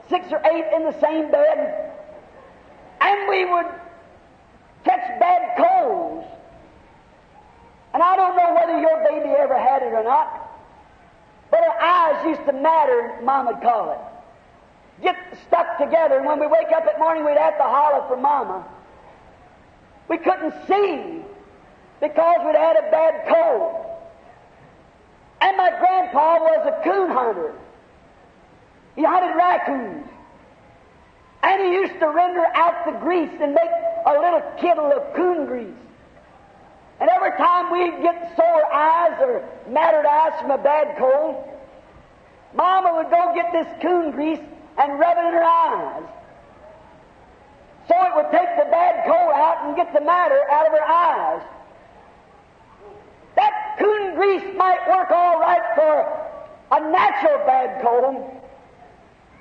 six 0.09 0.27
or 0.33 0.41
eight 0.45 0.65
in 0.75 0.83
the 0.83 0.99
same 1.01 1.31
bed, 1.31 1.93
and 3.01 3.29
we 3.29 3.45
would 3.45 3.67
catch 4.85 5.21
bad 5.21 5.57
colds. 5.59 6.27
And 7.95 8.03
I 8.03 8.17
don't 8.17 8.37
know 8.37 8.55
whether 8.55 8.81
your 8.81 9.05
baby 9.09 9.35
ever 9.39 9.59
had 9.59 9.83
it 9.83 9.93
or 9.93 10.03
not, 10.03 10.51
but 11.51 11.61
her 11.61 11.83
eyes 11.83 12.27
used 12.27 12.45
to 12.47 12.53
matter, 12.53 13.21
Mom 13.23 13.47
would 13.47 13.61
call 13.61 13.93
it. 13.93 15.03
Get 15.03 15.17
stuck 15.47 15.79
together, 15.79 16.17
and 16.17 16.27
when 16.27 16.41
we 16.41 16.47
wake 16.47 16.73
up 16.75 16.87
at 16.87 16.99
morning, 16.99 17.25
we'd 17.25 17.37
have 17.37 17.59
to 17.59 17.65
holler 17.65 18.07
for 18.09 18.17
Mama. 18.17 18.65
We 20.09 20.19
couldn't 20.19 20.55
see 20.67 21.23
because 22.01 22.39
we'd 22.45 22.57
had 22.57 22.77
a 22.77 22.91
bad 22.91 23.29
cold. 23.29 23.87
And 25.41 25.57
my 25.57 25.71
grandpa 25.71 26.39
was 26.39 26.67
a 26.67 26.85
coon 26.85 27.11
hunter. 27.11 27.55
He 28.97 29.05
hunted 29.05 29.37
raccoons. 29.37 30.07
And 31.43 31.63
he 31.63 31.73
used 31.73 31.99
to 31.99 32.09
render 32.09 32.45
out 32.55 32.85
the 32.87 32.93
grease 32.99 33.33
and 33.41 33.55
make 33.55 33.71
a 34.07 34.13
little 34.13 34.43
kittle 34.61 34.93
of 34.93 35.15
coon 35.15 35.47
grease. 35.47 35.83
And 37.01 37.11
every 37.11 37.33
time 37.33 37.73
we'd 37.73 38.03
get 38.03 38.37
sore 38.37 38.73
eyes 38.73 39.21
or 39.21 39.49
matted 39.69 40.07
eyes 40.07 40.41
from 40.41 40.53
a 40.53 40.59
bad 40.59 40.97
cold, 40.99 41.49
Mama 42.55 42.95
would 42.95 43.11
go 43.11 43.33
get 43.35 43.51
this 43.53 43.67
coon 43.83 44.13
grease 44.13 44.39
and 44.79 44.99
rub 45.01 45.17
it 45.17 45.27
in 45.27 45.33
her 45.33 45.43
eyes. 45.43 46.05
So 47.89 47.95
it 47.99 48.15
would 48.15 48.31
take 48.31 48.49
the 48.57 48.71
bad 48.71 49.05
cold 49.07 49.33
out 49.35 49.67
and 49.67 49.77
get 49.77 49.93
the 49.93 50.01
matter 50.01 50.39
out 50.51 50.67
of 50.67 50.73
her 50.73 50.87
eyes. 50.87 51.43
That 53.35 53.77
coon 53.79 54.15
grease 54.15 54.57
might 54.57 54.87
work 54.89 55.11
all 55.11 55.41
right 55.41 55.63
for 55.75 56.07
a 56.73 56.81
natural 56.91 57.39
bad 57.45 57.83
cold, 57.83 58.41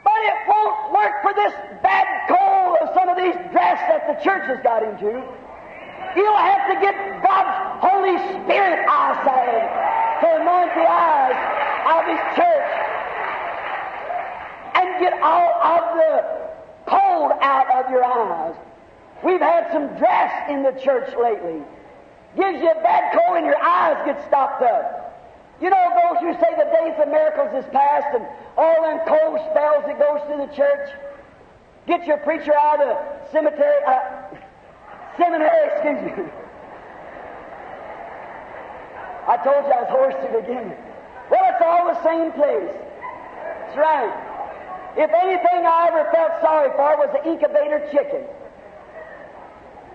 but 0.03 0.19
it 0.25 0.37
won't 0.47 0.91
work 0.91 1.21
for 1.21 1.33
this 1.33 1.53
bad 1.83 2.07
cold 2.27 2.77
of 2.81 2.89
some 2.95 3.09
of 3.09 3.17
these 3.17 3.35
drafts 3.51 3.85
that 3.87 4.07
the 4.07 4.23
church 4.23 4.47
has 4.47 4.59
got 4.63 4.81
into. 4.81 5.21
You'll 6.15 6.35
have 6.35 6.67
to 6.67 6.75
get 6.81 6.95
God's 7.21 7.55
Holy 7.79 8.17
Spirit 8.41 8.83
eyesight 8.89 9.63
to 10.21 10.27
anoint 10.41 10.73
the 10.75 10.87
eyes 10.89 11.37
of 11.93 12.01
His 12.09 12.21
church 12.35 12.71
and 14.75 14.99
get 14.99 15.13
all 15.21 15.53
of 15.61 15.95
the 15.95 16.40
cold 16.91 17.31
out 17.39 17.71
of 17.71 17.89
your 17.89 18.03
eyes. 18.03 18.55
We've 19.23 19.39
had 19.39 19.71
some 19.71 19.87
drafts 19.97 20.51
in 20.51 20.63
the 20.63 20.75
church 20.83 21.15
lately. 21.15 21.63
Gives 22.35 22.59
you 22.61 22.71
a 22.71 22.81
bad 22.83 23.15
cold 23.15 23.37
and 23.37 23.45
your 23.45 23.61
eyes 23.61 23.97
get 24.05 24.25
stopped 24.27 24.61
up. 24.61 25.07
You 25.61 25.69
know 25.69 25.85
those 25.93 26.19
who 26.19 26.33
say 26.41 26.51
the 26.57 26.69
days 26.73 26.95
of 26.99 27.07
miracles 27.07 27.63
is 27.63 27.69
past 27.71 28.07
and 28.15 28.25
all 28.57 28.81
them 28.81 28.99
cold 29.07 29.39
spells 29.51 29.85
that 29.85 29.99
goes 29.99 30.19
through 30.27 30.47
the 30.47 30.53
church? 30.53 30.89
Get 31.87 32.05
your 32.07 32.17
preacher 32.17 32.53
out 32.55 32.81
of 32.81 32.87
the 32.87 33.31
cemetery, 33.31 33.83
uh, 33.87 33.99
seminary, 35.17 35.69
excuse 35.71 36.17
me. 36.17 36.23
I 39.27 39.37
told 39.37 39.63
you 39.65 39.71
I 39.71 39.81
was 39.85 39.89
hoarse 39.89 40.15
to 40.25 40.39
begin. 40.41 40.73
Well, 41.29 41.45
it's 41.45 41.61
all 41.63 41.85
the 41.93 42.03
same 42.03 42.31
place. 42.33 42.73
That's 43.71 43.77
right. 43.77 44.30
If 44.97 45.09
anything 45.09 45.65
I 45.65 45.87
ever 45.87 46.09
felt 46.11 46.41
sorry 46.41 46.69
for 46.75 46.99
was 46.99 47.09
the 47.15 47.23
incubator 47.29 47.79
chicken. 47.91 48.27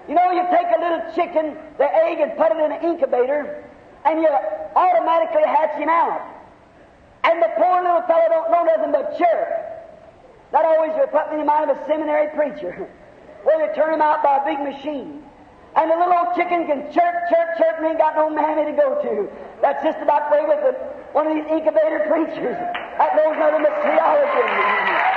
You 0.08 0.14
know, 0.14 0.30
you 0.32 0.42
take 0.48 0.70
a 0.72 0.80
little 0.80 1.02
chicken, 1.12 1.58
the 1.76 1.84
egg, 1.84 2.20
and 2.20 2.36
put 2.38 2.52
it 2.52 2.58
in 2.62 2.72
an 2.72 2.80
incubator, 2.80 3.64
and 4.04 4.22
you 4.22 4.28
automatically 4.74 5.42
hatch 5.44 5.76
him 5.76 5.90
out. 5.90 6.22
And 7.24 7.42
the 7.42 7.50
poor 7.58 7.82
little 7.82 8.06
fellow 8.06 8.28
don't 8.30 8.50
know 8.50 8.62
nothing 8.64 8.92
but 8.92 9.18
chirp. 9.18 9.48
That 10.52 10.64
always 10.64 10.92
would 10.96 11.10
put 11.10 11.28
me 11.34 11.40
in 11.40 11.46
mind 11.46 11.70
of 11.70 11.76
a 11.76 11.86
seminary 11.86 12.30
preacher, 12.32 12.72
where 13.44 13.66
they 13.66 13.74
turn 13.74 13.92
him 13.92 14.00
out 14.00 14.22
by 14.22 14.38
a 14.38 14.44
big 14.46 14.62
machine. 14.62 15.22
And 15.74 15.90
the 15.90 15.96
little 15.96 16.14
old 16.14 16.36
chicken 16.36 16.64
can 16.64 16.88
chirp, 16.88 17.14
chirp, 17.28 17.48
chirp, 17.58 17.76
and 17.78 17.86
ain't 17.86 17.98
got 17.98 18.16
no 18.16 18.30
mammy 18.30 18.64
to 18.70 18.72
go 18.72 18.96
to. 19.02 19.28
That's 19.60 19.82
just 19.84 19.98
about 20.00 20.30
the 20.30 20.38
way 20.38 20.44
with 20.48 20.62
the, 20.64 20.72
one 21.12 21.26
of 21.26 21.34
these 21.34 21.44
incubator 21.52 22.06
preachers 22.08 22.56
that 22.98 23.16
knows 23.16 23.36
nothing 23.36 23.62
but 23.62 23.76
theology. 23.84 25.16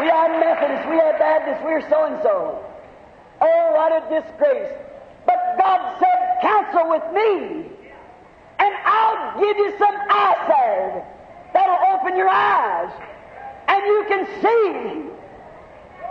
We 0.00 0.08
are 0.08 0.28
Methodists, 0.40 0.86
we 0.88 1.00
are 1.00 1.12
Baptists, 1.18 1.64
we 1.64 1.72
are 1.72 1.84
so 1.88 2.04
and 2.04 2.22
so. 2.22 2.64
Oh, 3.40 3.72
what 3.72 3.92
a 3.92 4.00
disgrace. 4.08 4.72
But 5.26 5.56
God 5.58 5.98
said, 5.98 6.40
Counsel 6.40 6.88
with 6.88 7.04
me, 7.12 7.68
and 8.58 8.74
I'll 8.84 9.40
give 9.40 9.56
you 9.56 9.76
some 9.78 9.96
eyesight 10.08 11.04
that'll 11.52 11.94
open 11.94 12.16
your 12.16 12.28
eyes, 12.28 12.92
and 13.68 13.84
you 13.84 14.04
can 14.08 14.26
see 14.40 15.10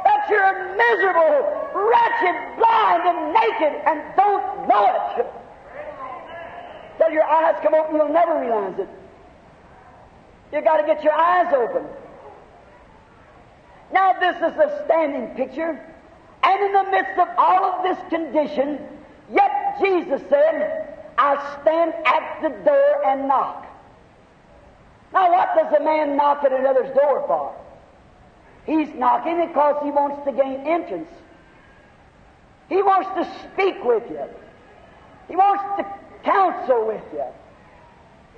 that 0.05 0.29
you're 0.29 0.75
miserable, 0.77 1.49
wretched, 1.73 2.57
blind, 2.57 3.03
and 3.09 3.33
naked, 3.33 3.73
and 3.85 4.01
don't 4.15 4.67
know 4.67 5.15
it. 5.17 5.25
Till 6.97 7.11
your 7.11 7.23
eyes 7.23 7.55
come 7.63 7.73
open, 7.73 7.95
you'll 7.95 8.09
never 8.09 8.39
realize 8.39 8.77
it. 8.77 8.98
You've 10.51 10.63
got 10.63 10.77
to 10.77 10.87
get 10.87 11.03
your 11.03 11.13
eyes 11.13 11.53
open. 11.53 11.85
Now, 13.91 14.13
this 14.19 14.35
is 14.35 14.57
a 14.57 14.83
standing 14.85 15.27
picture, 15.35 15.79
and 16.43 16.63
in 16.63 16.73
the 16.73 16.91
midst 16.91 17.19
of 17.19 17.27
all 17.37 17.65
of 17.65 17.83
this 17.83 17.97
condition, 18.09 18.79
yet 19.33 19.77
Jesus 19.81 20.21
said, 20.29 20.95
I 21.17 21.57
stand 21.61 21.93
at 22.05 22.39
the 22.41 22.49
door 22.63 23.05
and 23.05 23.27
knock. 23.27 23.65
Now, 25.11 25.31
what 25.31 25.49
does 25.55 25.73
a 25.79 25.83
man 25.83 26.15
knock 26.15 26.43
at 26.43 26.51
another's 26.51 26.95
door 26.95 27.23
for? 27.27 27.55
He's 28.65 28.93
knocking 28.95 29.47
because 29.47 29.83
he 29.83 29.89
wants 29.89 30.23
to 30.25 30.31
gain 30.31 30.67
entrance. 30.67 31.09
He 32.69 32.83
wants 32.83 33.09
to 33.15 33.49
speak 33.51 33.83
with 33.83 34.03
you. 34.09 34.23
He 35.27 35.35
wants 35.35 35.63
to 35.77 35.85
counsel 36.23 36.85
with 36.85 37.03
you. 37.11 37.25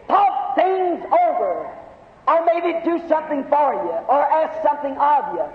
Talk 0.07 0.55
things 0.55 1.03
over 1.27 1.69
or 2.27 2.45
maybe 2.45 2.79
do 2.85 3.07
something 3.07 3.43
for 3.45 3.73
you, 3.73 3.97
or 4.07 4.21
ask 4.21 4.61
something 4.63 4.95
of 4.97 5.35
you. 5.35 5.45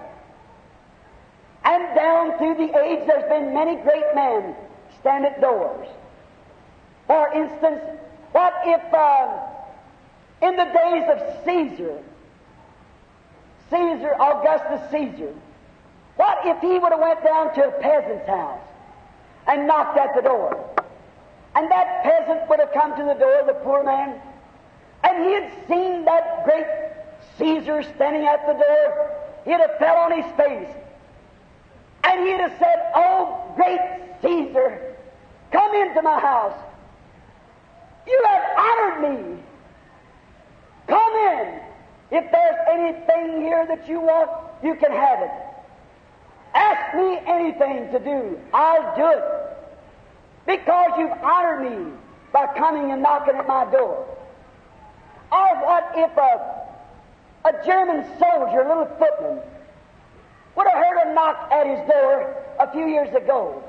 And 1.65 1.95
down 1.95 2.39
through 2.39 2.55
the 2.55 2.79
age, 2.79 3.07
there's 3.07 3.29
been 3.29 3.55
many 3.55 3.77
great 3.77 4.15
men 4.15 4.55
stand 5.01 5.25
at 5.27 5.41
doors. 5.41 5.89
For 7.07 7.33
instance, 7.33 7.81
what 8.33 8.55
if 8.65 8.83
uh, 8.93 9.39
in 10.43 10.57
the 10.57 10.65
days 10.65 11.05
of 11.09 11.45
Caesar, 11.45 12.03
Caesar, 13.71 14.15
Augustus 14.21 14.91
Caesar, 14.91 15.35
what 16.17 16.39
if 16.45 16.61
he 16.61 16.79
would 16.79 16.93
have 16.93 17.01
went 17.01 17.23
down 17.23 17.55
to 17.55 17.69
a 17.69 17.81
peasant's 17.81 18.27
house 18.27 18.61
and 19.47 19.67
knocked 19.67 19.99
at 19.99 20.15
the 20.15 20.23
door? 20.23 20.71
And 21.55 21.71
that 21.71 22.03
peasant 22.03 22.49
would 22.49 22.61
have 22.61 22.73
come 22.73 22.97
to 22.97 23.05
the 23.05 23.15
door, 23.15 23.43
the 23.47 23.55
poor 23.55 23.83
man, 23.83 24.21
and 25.07 25.25
he 25.25 25.33
had 25.33 25.53
seen 25.69 26.05
that 26.05 26.45
great 26.45 26.67
Caesar 27.39 27.83
standing 27.95 28.27
at 28.27 28.45
the 28.47 28.55
door, 28.55 29.11
he'd 29.45 29.61
have 29.61 29.79
fell 29.79 29.97
on 29.97 30.21
his 30.21 30.33
face. 30.37 30.75
And 32.05 32.27
he'd 32.27 32.41
have 32.41 32.59
said, 32.59 32.91
Oh, 32.95 33.53
great 33.55 33.81
Caesar, 34.23 34.97
come 35.53 35.75
into 35.75 36.03
my 36.03 36.19
house. 36.19 36.59
You 38.07 38.23
have 38.27 38.45
honored 38.59 39.03
me. 39.03 39.43
Come 40.87 41.13
in. 41.15 41.61
If 42.11 42.31
there's 42.31 42.57
anything 42.71 43.43
here 43.43 43.67
that 43.67 43.89
you 43.89 44.01
want, 44.01 44.31
you 44.63 44.77
can 44.77 44.93
have 44.93 45.23
it. 45.23 45.31
Ask 46.55 46.97
me 46.97 47.19
anything 47.27 47.93
to 47.93 47.99
do. 47.99 48.41
I'll 48.55 48.97
do 48.97 49.11
it. 49.11 49.25
Because 50.47 50.93
you've 50.99 51.19
honored 51.23 51.71
me 51.71 51.93
by 52.33 52.47
coming 52.57 52.93
and 52.93 53.03
knocking 53.03 53.35
at 53.35 53.47
my 53.47 53.65
door. 53.71 54.07
Or 55.33 55.49
what 55.65 55.93
if 55.95 56.17
a, 56.17 57.49
a 57.49 57.65
German 57.65 58.05
soldier, 58.19 58.63
a 58.63 58.69
little 58.69 58.87
footman, 58.99 59.41
would 60.57 60.67
have 60.67 60.85
heard 60.85 61.09
a 61.09 61.15
knock 61.15 61.49
at 61.53 61.67
his 61.67 61.89
door 61.89 62.43
a 62.59 62.71
few 62.73 62.87
years 62.87 63.15
ago, 63.15 63.63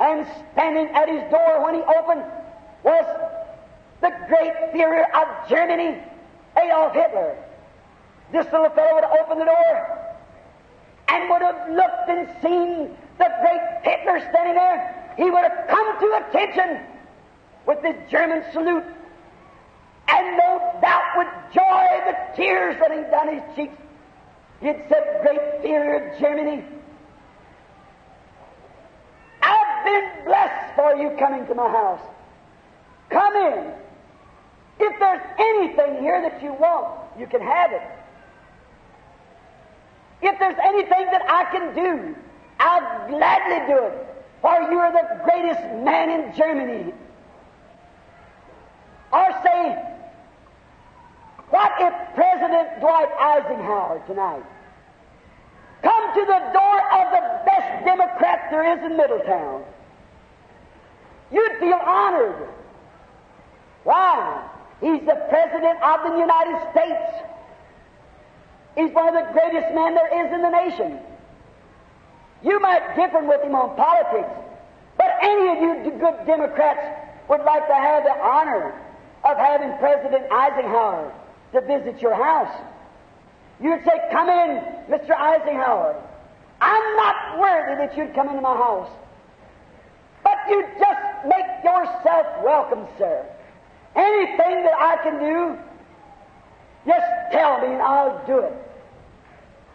and 0.00 0.26
standing 0.52 0.88
at 0.94 1.08
his 1.08 1.22
door 1.30 1.62
when 1.64 1.74
he 1.74 1.82
opened 1.82 2.24
was 2.82 3.04
the 4.00 4.10
great 4.28 4.52
Führer 4.72 5.04
of 5.14 5.48
Germany, 5.48 6.00
Adolf 6.56 6.94
Hitler. 6.94 7.36
This 8.32 8.46
little 8.52 8.70
fellow 8.70 8.94
would 8.94 9.04
have 9.04 9.18
opened 9.20 9.40
the 9.40 9.44
door 9.44 9.98
and 11.08 11.30
would 11.30 11.42
have 11.42 11.70
looked 11.70 12.08
and 12.08 12.28
seen 12.42 12.96
the 13.18 13.28
great 13.40 13.60
Hitler 13.82 14.20
standing 14.30 14.54
there. 14.54 15.12
He 15.16 15.30
would 15.30 15.44
have 15.44 15.68
come 15.68 15.98
to 16.00 16.22
attention 16.28 16.80
with 17.66 17.80
this 17.82 17.96
German 18.10 18.44
salute 18.52 18.84
and 20.08 20.36
no 20.36 20.78
doubt 20.80 21.16
with 21.16 21.28
joy 21.52 21.86
the 22.06 22.36
tears 22.36 22.76
running 22.80 23.10
down 23.10 23.34
his 23.34 23.56
cheeks. 23.56 23.76
He 24.60 24.66
had 24.66 24.84
said, 24.88 25.20
Great 25.22 25.62
Führer 25.62 26.14
of 26.14 26.20
Germany, 26.20 26.64
I've 29.42 29.84
been 29.84 30.24
blessed 30.24 30.76
for 30.76 30.94
you 30.94 31.16
coming 31.18 31.46
to 31.46 31.54
my 31.54 31.68
house. 31.68 32.00
Come 33.10 33.36
in. 33.36 33.72
If 34.80 34.98
there's 34.98 35.22
anything 35.38 36.02
here 36.02 36.20
that 36.22 36.42
you 36.42 36.52
want, 36.54 37.18
you 37.18 37.26
can 37.26 37.40
have 37.40 37.72
it. 37.72 37.82
If 40.22 40.38
there's 40.38 40.58
anything 40.64 41.06
that 41.12 41.22
I 41.28 41.44
can 41.52 41.74
do, 41.74 42.16
I'll 42.58 43.08
gladly 43.08 43.74
do 43.74 43.84
it. 43.84 44.06
For 44.40 44.60
you 44.70 44.78
are 44.78 44.92
the 44.92 45.22
greatest 45.24 45.60
man 45.84 46.10
in 46.10 46.36
Germany. 46.36 46.92
Or 49.12 49.26
say, 49.44 49.93
what 51.54 51.70
if 51.78 51.94
President 52.16 52.80
Dwight 52.80 53.08
Eisenhower 53.14 54.02
tonight 54.08 54.42
come 55.82 56.14
to 56.14 56.20
the 56.26 56.40
door 56.50 56.78
of 56.98 57.12
the 57.14 57.22
best 57.46 57.84
Democrat 57.84 58.48
there 58.50 58.76
is 58.76 58.82
in 58.84 58.96
Middletown? 58.96 59.62
You'd 61.30 61.52
feel 61.60 61.78
honored. 61.86 62.48
Why? 63.84 64.50
He's 64.80 65.06
the 65.06 65.14
President 65.30 65.80
of 65.80 66.02
the 66.02 66.18
United 66.18 66.58
States. 66.72 67.22
He's 68.74 68.90
one 68.90 69.06
of 69.06 69.14
the 69.14 69.32
greatest 69.32 69.72
men 69.76 69.94
there 69.94 70.26
is 70.26 70.32
in 70.34 70.42
the 70.42 70.50
nation. 70.50 70.98
You 72.42 72.58
might 72.58 72.96
differ 72.96 73.22
with 73.22 73.42
him 73.44 73.54
on 73.54 73.76
politics, 73.76 74.34
but 74.96 75.06
any 75.22 75.48
of 75.54 75.62
you 75.62 75.92
good 76.00 76.26
Democrats 76.26 76.82
would 77.28 77.44
like 77.44 77.68
to 77.68 77.74
have 77.74 78.02
the 78.02 78.18
honor 78.18 78.74
of 79.22 79.36
having 79.36 79.78
President 79.78 80.24
Eisenhower 80.32 81.14
to 81.54 81.60
visit 81.62 82.02
your 82.02 82.14
house. 82.14 82.54
You'd 83.60 83.82
say, 83.84 84.00
Come 84.10 84.28
in, 84.28 84.62
Mr. 84.90 85.12
Eisenhower. 85.12 86.00
I'm 86.60 86.96
not 86.96 87.38
worthy 87.38 87.86
that 87.86 87.96
you'd 87.96 88.14
come 88.14 88.28
into 88.28 88.42
my 88.42 88.56
house. 88.56 88.90
But 90.22 90.36
you 90.48 90.66
just 90.78 91.26
make 91.26 91.64
yourself 91.64 92.26
welcome, 92.44 92.86
sir. 92.98 93.24
Anything 93.94 94.64
that 94.64 94.74
I 94.78 94.96
can 95.02 95.18
do, 95.18 95.58
just 96.86 97.06
tell 97.32 97.60
me 97.60 97.72
and 97.72 97.82
I'll 97.82 98.24
do 98.26 98.38
it. 98.38 98.52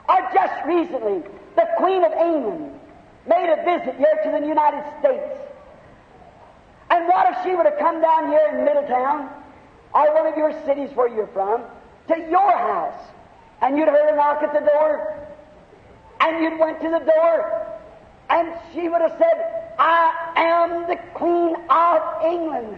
Or 0.09 0.29
just 0.33 0.65
recently, 0.65 1.23
the 1.55 1.67
Queen 1.77 2.03
of 2.03 2.11
England 2.13 2.79
made 3.27 3.49
a 3.49 3.63
visit 3.63 3.95
here 3.95 4.19
to 4.25 4.31
the 4.39 4.45
United 4.45 4.83
States. 4.99 5.31
And 6.89 7.07
what 7.07 7.31
if 7.31 7.43
she 7.43 7.55
would 7.55 7.65
have 7.65 7.77
come 7.77 8.01
down 8.01 8.29
here 8.29 8.47
in 8.51 8.65
Middletown 8.65 9.29
or 9.93 10.13
one 10.13 10.27
of 10.27 10.37
your 10.37 10.51
cities 10.65 10.89
where 10.95 11.07
you're 11.07 11.27
from 11.27 11.61
to 12.07 12.17
your 12.29 12.51
house 12.51 13.01
and 13.61 13.77
you'd 13.77 13.87
heard 13.87 14.13
a 14.13 14.15
knock 14.15 14.41
at 14.43 14.53
the 14.53 14.59
door 14.59 15.27
and 16.21 16.43
you'd 16.43 16.59
went 16.59 16.81
to 16.81 16.89
the 16.89 16.99
door 16.99 17.77
and 18.29 18.53
she 18.73 18.87
would 18.87 19.01
have 19.01 19.15
said, 19.17 19.73
I 19.79 20.33
am 20.35 20.87
the 20.87 20.97
Queen 21.13 21.55
of 21.69 22.01
England. 22.23 22.77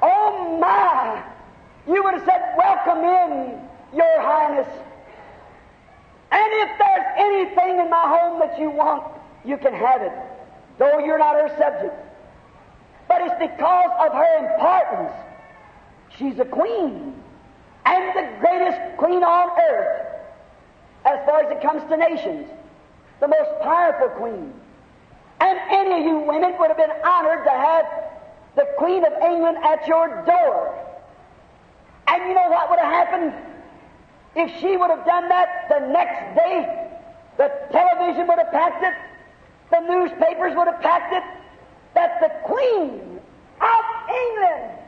Oh 0.00 0.58
my! 0.58 1.22
You 1.86 2.02
would 2.02 2.14
have 2.14 2.24
said, 2.24 2.54
Welcome 2.56 2.98
in, 2.98 3.60
Your 3.94 4.20
Highness. 4.20 4.68
And 6.30 6.52
if 6.52 6.78
there's 6.78 7.06
anything 7.16 7.80
in 7.80 7.90
my 7.90 8.08
home 8.08 8.40
that 8.40 8.58
you 8.58 8.70
want, 8.70 9.04
you 9.44 9.56
can 9.56 9.74
have 9.74 10.02
it, 10.02 10.12
though 10.78 10.98
you're 10.98 11.18
not 11.18 11.36
her 11.36 11.48
subject. 11.58 11.94
But 13.08 13.22
it's 13.22 13.38
because 13.38 13.90
of 14.00 14.12
her 14.12 14.36
importance. 14.38 15.14
She's 16.16 16.38
a 16.38 16.44
queen, 16.44 17.14
and 17.84 18.16
the 18.16 18.38
greatest 18.40 18.96
queen 18.98 19.22
on 19.22 19.50
earth, 19.60 20.06
as 21.04 21.24
far 21.26 21.42
as 21.42 21.50
it 21.50 21.60
comes 21.60 21.82
to 21.90 21.96
nations, 21.96 22.48
the 23.20 23.28
most 23.28 23.50
powerful 23.62 24.08
queen. 24.10 24.52
And 25.40 25.58
any 25.70 26.00
of 26.00 26.06
you 26.06 26.18
women 26.20 26.54
would 26.58 26.68
have 26.68 26.76
been 26.76 26.92
honored 27.04 27.44
to 27.44 27.50
have 27.50 27.84
the 28.56 28.66
Queen 28.78 29.04
of 29.04 29.12
England 29.22 29.58
at 29.64 29.86
your 29.86 30.24
door. 30.24 30.78
And 32.06 32.28
you 32.28 32.34
know 32.34 32.48
what 32.48 32.70
would 32.70 32.78
have 32.78 33.08
happened? 33.08 33.34
If 34.36 34.60
she 34.60 34.76
would 34.76 34.90
have 34.90 35.04
done 35.04 35.28
that 35.28 35.66
the 35.68 35.86
next 35.88 36.36
day, 36.36 36.88
the 37.36 37.50
television 37.72 38.26
would 38.26 38.38
have 38.38 38.52
packed 38.52 38.82
it, 38.82 38.94
the 39.70 39.80
newspapers 39.80 40.54
would 40.56 40.68
have 40.68 40.80
packed 40.80 41.12
it, 41.12 41.22
that 41.94 42.20
the 42.20 42.30
Queen 42.44 43.20
of 43.60 43.84
England 44.08 44.78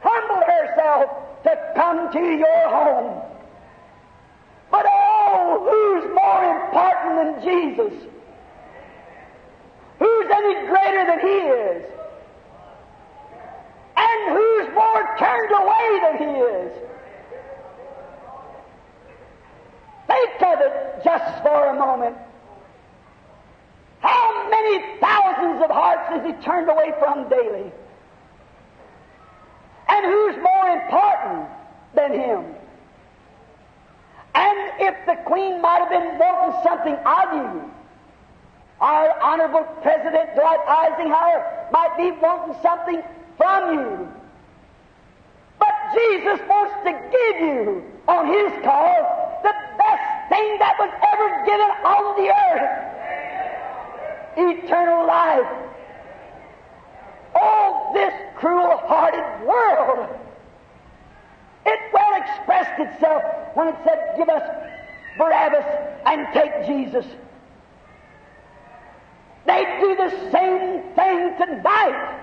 humbled 0.00 0.44
herself 0.44 1.10
to 1.44 1.72
come 1.74 2.12
to 2.12 2.20
your 2.20 2.68
home. 2.68 3.22
But 4.70 4.86
oh, 4.86 5.64
who's 5.68 6.14
more 6.14 6.44
important 6.44 7.42
than 7.42 7.44
Jesus? 7.44 8.08
Who's 9.98 10.26
any 10.30 10.66
greater 10.66 11.06
than 11.06 11.20
He 11.20 11.26
is? 11.26 11.84
And 13.96 14.36
who's 14.36 14.74
more 14.74 15.16
turned 15.18 15.52
away 15.52 16.00
than 16.02 16.18
He 16.18 16.40
is? 16.40 16.72
Think 20.06 20.42
of 20.42 20.60
it 20.60 21.04
just 21.04 21.42
for 21.42 21.66
a 21.66 21.74
moment. 21.74 22.16
How 24.00 24.48
many 24.48 25.00
thousands 25.00 25.62
of 25.62 25.70
hearts 25.70 26.08
has 26.10 26.24
He 26.24 26.32
turned 26.44 26.70
away 26.70 26.92
from 26.98 27.28
daily? 27.28 27.72
And 29.88 30.06
who's 30.06 30.36
more 30.42 30.68
important 30.68 31.48
than 31.94 32.12
Him? 32.12 32.44
And 34.34 34.58
if 34.80 34.94
the 35.06 35.16
Queen 35.24 35.60
might 35.60 35.80
have 35.80 35.90
been 35.90 36.18
wanting 36.18 36.62
something 36.62 36.94
of 36.94 37.32
you, 37.34 37.70
our 38.80 39.20
Honorable 39.20 39.64
President 39.82 40.36
Dwight 40.98 41.12
Eisenhower 41.12 41.68
might 41.72 41.96
be 41.96 42.10
wanting 42.20 42.54
something 42.62 43.02
from 43.36 43.74
you. 43.74 44.08
But 45.58 45.74
Jesus 45.94 46.40
wants 46.48 46.74
to 46.84 46.92
give 46.92 47.40
you, 47.40 47.84
on 48.06 48.26
His 48.26 48.52
cause, 48.64 49.42
the 49.42 49.52
best 49.78 50.28
thing 50.28 50.58
that 50.58 50.74
was 50.78 50.90
ever 51.12 51.44
given 51.46 51.70
on 51.84 52.16
the 52.16 52.28
earth 52.30 52.84
eternal 54.40 55.06
life. 55.06 55.46
Oh, 57.34 57.90
this 57.92 58.12
cruel 58.36 58.76
hearted 58.76 59.46
world! 59.46 60.08
It 61.66 61.80
well 61.92 62.22
expressed 62.22 62.80
itself 62.80 63.22
when 63.54 63.68
it 63.68 63.74
said, 63.84 64.14
Give 64.16 64.28
us 64.28 64.42
Barabbas 65.18 65.64
and 66.06 66.28
take 66.32 66.66
Jesus. 66.66 67.04
They 69.48 69.64
do 69.80 69.96
the 69.96 70.10
same 70.30 70.82
thing 70.94 71.34
tonight. 71.38 72.20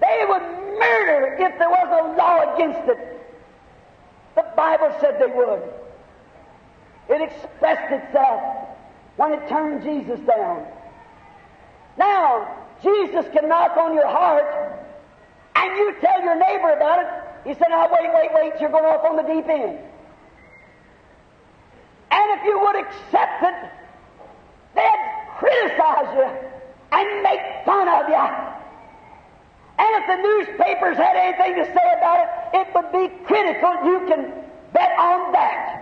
They 0.00 0.24
would 0.26 0.42
murder 0.80 1.36
if 1.38 1.58
there 1.58 1.68
was 1.68 1.88
a 1.92 2.16
law 2.16 2.54
against 2.54 2.88
it. 2.88 3.20
The 4.34 4.46
Bible 4.56 4.90
said 5.02 5.20
they 5.20 5.26
would. 5.26 5.62
It 7.10 7.30
expressed 7.30 7.92
itself 7.92 8.42
when 9.16 9.34
it 9.34 9.46
turned 9.50 9.82
Jesus 9.82 10.18
down. 10.20 10.66
Now, 11.98 12.64
Jesus 12.82 13.26
can 13.34 13.50
knock 13.50 13.76
on 13.76 13.92
your 13.92 14.08
heart 14.08 14.80
and 15.56 15.76
you 15.76 15.94
tell 16.00 16.22
your 16.22 16.36
neighbor 16.36 16.70
about 16.70 17.00
it. 17.00 17.48
He 17.48 17.52
said, 17.52 17.68
Now, 17.68 17.86
wait, 17.92 18.08
wait, 18.14 18.30
wait, 18.32 18.52
you're 18.62 18.70
going 18.70 18.86
off 18.86 19.04
on 19.04 19.16
the 19.16 19.22
deep 19.24 19.46
end. 19.46 19.78
And 22.10 22.40
if 22.40 22.44
you 22.46 22.58
would 22.58 22.76
accept 22.76 23.42
it, 23.42 23.70
they'd 24.82 25.04
criticize 25.38 26.10
you 26.18 26.28
and 26.92 27.22
make 27.22 27.40
fun 27.64 27.88
of 27.88 28.08
you. 28.08 28.52
And 29.78 29.90
if 29.98 30.06
the 30.06 30.16
newspapers 30.22 30.96
had 30.96 31.16
anything 31.16 31.56
to 31.56 31.64
say 31.66 31.86
about 31.96 32.20
it, 32.20 32.58
it 32.60 32.74
would 32.74 32.92
be 32.92 33.24
critical. 33.24 33.72
You 33.84 34.06
can 34.06 34.32
bet 34.72 34.90
on 34.98 35.32
that. 35.32 35.78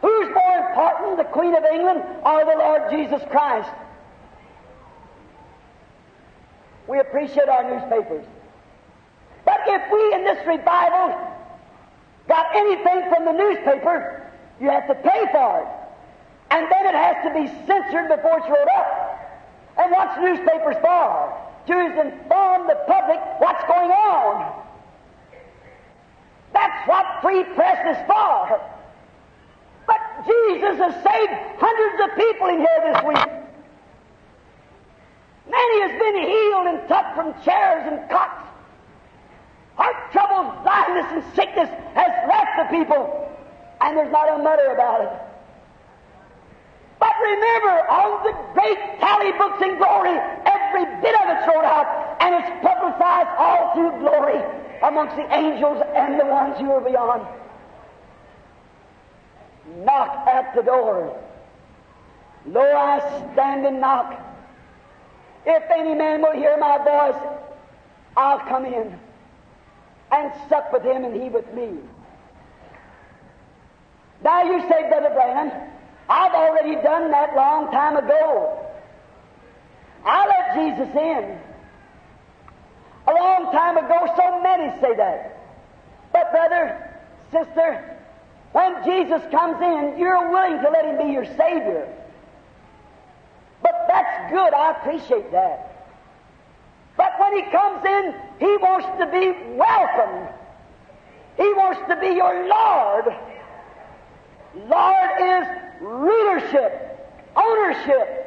Who's 0.00 0.28
more 0.34 0.68
important, 0.68 1.18
the 1.18 1.24
Queen 1.24 1.54
of 1.54 1.64
England 1.64 2.02
or 2.24 2.44
the 2.44 2.56
Lord 2.58 2.90
Jesus 2.90 3.22
Christ? 3.30 3.70
We 6.86 6.98
appreciate 7.00 7.48
our 7.48 7.68
newspapers. 7.68 8.24
But 9.44 9.60
if 9.66 9.82
we 9.92 10.14
in 10.14 10.24
this 10.24 10.46
revival 10.46 11.16
got 12.28 12.46
anything 12.54 13.08
from 13.10 13.24
the 13.24 13.32
newspaper, 13.32 14.30
you 14.60 14.70
have 14.70 14.86
to 14.88 14.94
pay 14.94 15.26
for 15.32 15.60
it. 15.60 15.77
And 16.50 16.66
then 16.70 16.86
it 16.86 16.94
has 16.94 17.16
to 17.24 17.34
be 17.34 17.46
censored 17.66 18.08
before 18.08 18.38
it's 18.38 18.48
wrote 18.48 18.68
up. 18.76 19.18
And 19.78 19.92
what's 19.92 20.18
newspapers 20.20 20.76
for? 20.80 21.36
To 21.66 21.78
inform 21.78 22.66
the 22.66 22.78
public 22.86 23.20
what's 23.38 23.64
going 23.68 23.90
on. 23.90 24.64
That's 26.52 26.88
what 26.88 27.04
free 27.22 27.44
press 27.54 27.96
is 27.96 28.06
for. 28.06 28.60
But 29.86 30.00
Jesus 30.26 30.78
has 30.78 30.94
saved 30.94 31.32
hundreds 31.60 31.98
of 32.04 32.16
people 32.16 32.48
in 32.48 32.58
here 32.58 32.92
this 32.92 33.02
week. 33.04 33.38
Many 35.50 35.80
has 35.82 35.92
been 36.00 36.16
healed 36.28 36.66
and 36.66 36.88
tucked 36.88 37.14
from 37.14 37.34
chairs 37.44 37.84
and 37.86 38.10
cots. 38.10 38.46
Heart 39.76 40.12
trouble, 40.12 40.62
blindness, 40.62 41.06
and 41.12 41.24
sickness 41.36 41.70
has 41.94 42.28
left 42.28 42.50
the 42.58 42.76
people, 42.76 43.30
and 43.80 43.96
there's 43.96 44.10
not 44.10 44.40
a 44.40 44.42
mutter 44.42 44.72
about 44.72 45.02
it. 45.02 45.27
But 47.08 47.16
remember, 47.24 47.88
on 47.88 48.20
the 48.20 48.34
great 48.52 48.76
tally 49.00 49.32
books 49.40 49.64
in 49.64 49.80
glory, 49.80 50.12
every 50.44 50.84
bit 51.00 51.16
of 51.16 51.24
it's 51.32 51.48
wrote 51.48 51.64
out, 51.64 52.20
and 52.20 52.36
it's 52.36 52.52
publicized 52.60 53.32
all 53.40 53.72
through 53.72 53.96
glory. 54.04 54.44
amongst 54.82 55.16
the 55.16 55.34
angels 55.34 55.82
and 55.94 56.20
the 56.20 56.26
ones 56.26 56.58
who 56.58 56.70
are 56.70 56.80
beyond. 56.80 57.26
Knock 59.84 60.26
at 60.28 60.54
the 60.54 60.62
door. 60.62 61.18
Lo, 62.46 62.60
I 62.60 63.00
stand 63.32 63.66
and 63.66 63.80
knock. 63.80 64.14
If 65.44 65.62
any 65.70 65.94
man 65.94 66.22
will 66.22 66.32
hear 66.32 66.56
my 66.56 66.78
voice, 66.78 67.20
I'll 68.16 68.40
come 68.40 68.64
in 68.64 68.98
and 70.12 70.32
sup 70.48 70.72
with 70.72 70.82
him 70.82 71.04
and 71.04 71.20
he 71.20 71.28
with 71.28 71.52
me. 71.54 71.70
Now 74.22 74.42
you 74.42 74.60
say, 74.68 74.88
Brother 74.88 75.10
Branham, 75.10 75.67
I've 76.08 76.32
already 76.32 76.74
done 76.76 77.10
that 77.10 77.36
long 77.36 77.70
time 77.70 77.96
ago. 77.96 78.64
I 80.04 80.26
let 80.26 80.54
Jesus 80.54 80.96
in. 80.96 81.38
A 83.06 83.12
long 83.12 83.52
time 83.52 83.76
ago, 83.76 84.12
so 84.16 84.42
many 84.42 84.80
say 84.80 84.94
that. 84.96 85.38
But, 86.12 86.30
brother, 86.30 86.90
sister, 87.30 87.98
when 88.52 88.84
Jesus 88.84 89.22
comes 89.30 89.60
in, 89.60 89.98
you're 89.98 90.30
willing 90.30 90.62
to 90.62 90.70
let 90.70 90.84
Him 90.86 91.06
be 91.06 91.12
your 91.12 91.24
Savior. 91.24 91.94
But 93.62 93.86
that's 93.88 94.30
good. 94.30 94.54
I 94.54 94.72
appreciate 94.72 95.30
that. 95.32 95.86
But 96.96 97.12
when 97.18 97.36
He 97.36 97.50
comes 97.50 97.84
in, 97.84 98.14
He 98.40 98.56
wants 98.56 98.86
to 98.98 99.06
be 99.06 99.56
welcomed. 99.56 100.28
He 101.36 101.52
wants 101.54 101.80
to 101.88 101.96
be 101.96 102.14
your 102.14 102.48
Lord. 102.48 103.14
Lord 104.54 105.10
is 105.20 105.46
rulership, 105.80 107.10
ownership. 107.36 108.24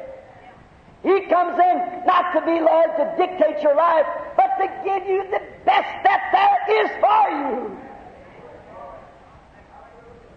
He 1.02 1.22
comes 1.26 1.58
in 1.58 2.06
not 2.06 2.32
to 2.32 2.40
be 2.42 2.60
Lord 2.60 2.90
to 2.96 3.14
dictate 3.18 3.62
your 3.62 3.74
life, 3.74 4.06
but 4.36 4.56
to 4.58 4.68
give 4.84 5.06
you 5.08 5.24
the 5.24 5.40
best 5.64 6.04
that 6.04 6.30
there 6.32 6.84
is 6.84 6.90
for 7.00 7.30
you. 7.30 7.78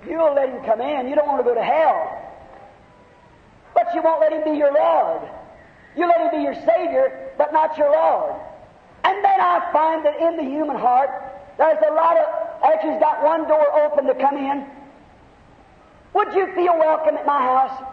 You'll 0.09 0.33
let 0.33 0.49
Him 0.49 0.63
come 0.65 0.81
in. 0.81 1.07
You 1.07 1.15
don't 1.15 1.27
want 1.27 1.39
to 1.39 1.43
go 1.43 1.53
to 1.55 1.63
hell. 1.63 2.21
But 3.73 3.93
you 3.93 4.01
won't 4.01 4.21
let 4.21 4.33
Him 4.33 4.43
be 4.43 4.57
your 4.57 4.73
Lord. 4.73 5.29
You 5.95 6.07
let 6.07 6.21
Him 6.21 6.31
be 6.31 6.43
your 6.43 6.55
Savior, 6.55 7.31
but 7.37 7.53
not 7.53 7.77
your 7.77 7.91
Lord. 7.91 8.35
And 9.03 9.23
then 9.23 9.39
I 9.39 9.69
find 9.71 10.03
that 10.05 10.19
in 10.19 10.37
the 10.37 10.43
human 10.43 10.77
heart, 10.77 11.09
there's 11.57 11.77
a 11.87 11.93
lot 11.93 12.17
of, 12.17 12.25
actually 12.63 12.93
he's 12.93 12.99
got 12.99 13.23
one 13.23 13.47
door 13.47 13.65
open 13.83 14.05
to 14.05 14.15
come 14.15 14.35
in, 14.35 14.65
would 16.15 16.33
you 16.33 16.47
feel 16.55 16.77
welcome 16.79 17.17
at 17.17 17.25
my 17.25 17.37
house 17.37 17.83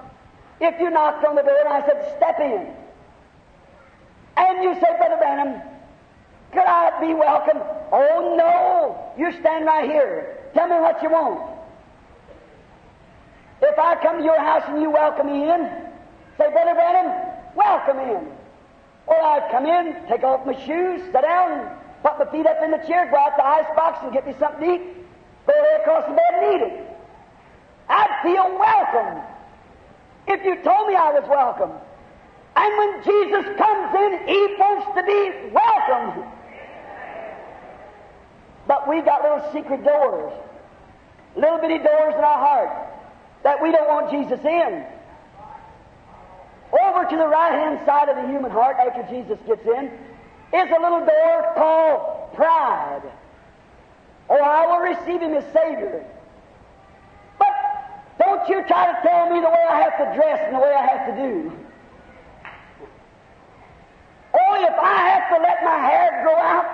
if 0.60 0.80
you 0.80 0.90
knocked 0.90 1.24
on 1.24 1.34
the 1.34 1.42
door 1.42 1.58
and 1.58 1.68
I 1.68 1.84
said, 1.84 2.14
Step 2.16 2.38
in? 2.38 2.68
And 4.36 4.62
you 4.62 4.74
say, 4.74 4.96
Brother 4.96 5.16
Branham, 5.18 5.60
could 6.52 6.64
I 6.64 7.00
be 7.00 7.14
welcome? 7.14 7.58
Oh, 7.90 8.34
no. 8.38 9.12
You 9.18 9.32
stand 9.40 9.66
right 9.66 9.90
here. 9.90 10.38
Tell 10.54 10.68
me 10.68 10.76
what 10.76 11.02
you 11.02 11.10
want. 11.10 11.50
If 13.60 13.78
I 13.78 13.96
come 14.00 14.18
to 14.18 14.24
your 14.24 14.38
house 14.38 14.62
and 14.68 14.80
you 14.80 14.90
welcome 14.90 15.26
me 15.26 15.50
in, 15.50 15.68
say, 16.38 16.50
Brother 16.50 16.74
Branham, 16.74 17.28
welcome 17.56 17.98
in. 17.98 18.32
Or 19.06 19.20
I'd 19.20 19.50
come 19.50 19.66
in, 19.66 19.96
take 20.08 20.22
off 20.22 20.46
my 20.46 20.54
shoes, 20.64 21.02
sit 21.10 21.22
down, 21.22 21.76
put 22.02 22.18
my 22.20 22.30
feet 22.30 22.46
up 22.46 22.62
in 22.62 22.70
the 22.70 22.78
chair, 22.86 23.10
go 23.10 23.16
out 23.18 23.36
the 23.36 23.44
ice 23.44 23.66
box 23.74 23.98
and 24.02 24.12
get 24.12 24.26
me 24.26 24.34
something 24.38 24.60
to 24.60 24.74
eat, 24.74 24.82
go 25.44 25.52
across 25.80 26.06
the 26.06 26.14
bed 26.14 26.34
and 26.34 26.54
eat 26.54 26.66
it. 26.66 26.91
I'd 27.88 28.20
feel 28.22 28.58
welcome 28.58 29.22
if 30.28 30.44
you 30.44 30.56
told 30.62 30.88
me 30.88 30.94
I 30.94 31.12
was 31.12 31.24
welcome. 31.28 31.72
And 32.54 32.78
when 32.78 33.04
Jesus 33.04 33.56
comes 33.56 33.94
in, 33.94 34.28
He 34.28 34.56
wants 34.58 34.86
to 34.94 35.02
be 35.02 35.50
welcome. 35.52 36.24
But 38.66 38.88
we've 38.88 39.04
got 39.04 39.22
little 39.22 39.52
secret 39.52 39.84
doors, 39.84 40.32
little 41.34 41.58
bitty 41.58 41.78
doors 41.78 42.14
in 42.14 42.24
our 42.24 42.38
heart 42.38 42.88
that 43.42 43.60
we 43.60 43.72
don't 43.72 43.88
want 43.88 44.10
Jesus 44.10 44.40
in. 44.44 44.84
Over 46.84 47.04
to 47.04 47.16
the 47.16 47.26
right 47.26 47.52
hand 47.52 47.80
side 47.84 48.08
of 48.08 48.16
the 48.16 48.28
human 48.28 48.50
heart, 48.50 48.76
after 48.78 49.02
Jesus 49.12 49.38
gets 49.46 49.66
in, 49.66 49.86
is 49.86 50.70
a 50.70 50.80
little 50.80 51.04
door 51.04 51.52
called 51.54 52.34
pride. 52.34 53.02
Oh, 54.30 54.40
I 54.40 54.66
will 54.66 54.80
receive 54.80 55.20
Him 55.20 55.34
as 55.34 55.44
Savior. 55.52 56.04
Don't 58.32 58.48
you 58.48 58.64
try 58.66 58.86
to 58.86 58.98
tell 59.06 59.28
me 59.28 59.40
the 59.40 59.50
way 59.50 59.64
I 59.68 59.82
have 59.82 59.98
to 59.98 60.16
dress 60.16 60.40
and 60.46 60.56
the 60.56 60.60
way 60.60 60.72
I 60.72 60.86
have 60.86 61.04
to 61.06 61.22
do. 61.22 61.52
Oh, 64.32 64.54
if 64.56 64.78
I 64.80 64.96
have 65.10 65.36
to 65.36 65.42
let 65.42 65.62
my 65.62 65.76
hair 65.76 66.22
grow 66.24 66.36
out, 66.36 66.64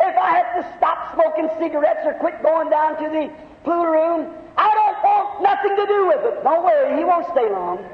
if 0.00 0.16
I 0.16 0.30
have 0.38 0.56
to 0.56 0.76
stop 0.78 1.12
smoking 1.12 1.50
cigarettes 1.58 2.00
or 2.06 2.14
quit 2.14 2.42
going 2.42 2.70
down 2.70 2.96
to 2.96 3.10
the 3.10 3.30
pool 3.62 3.84
room, 3.84 4.32
I 4.56 4.72
don't 4.72 5.04
want 5.04 5.42
nothing 5.42 5.76
to 5.76 5.86
do 5.86 6.06
with 6.06 6.24
it. 6.24 6.42
Don't 6.42 6.64
worry, 6.64 6.96
he 6.96 7.04
won't 7.04 7.26
stay 7.32 7.50
long. 7.50 7.84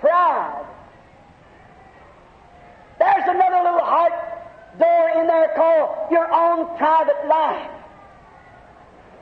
Pride. 0.00 0.66
There's 2.98 3.28
another 3.28 3.62
little 3.62 3.86
heart 3.86 4.12
door 4.76 5.10
in 5.20 5.28
there 5.28 5.52
called 5.54 6.10
your 6.10 6.32
own 6.34 6.76
private 6.76 7.28
life. 7.28 7.77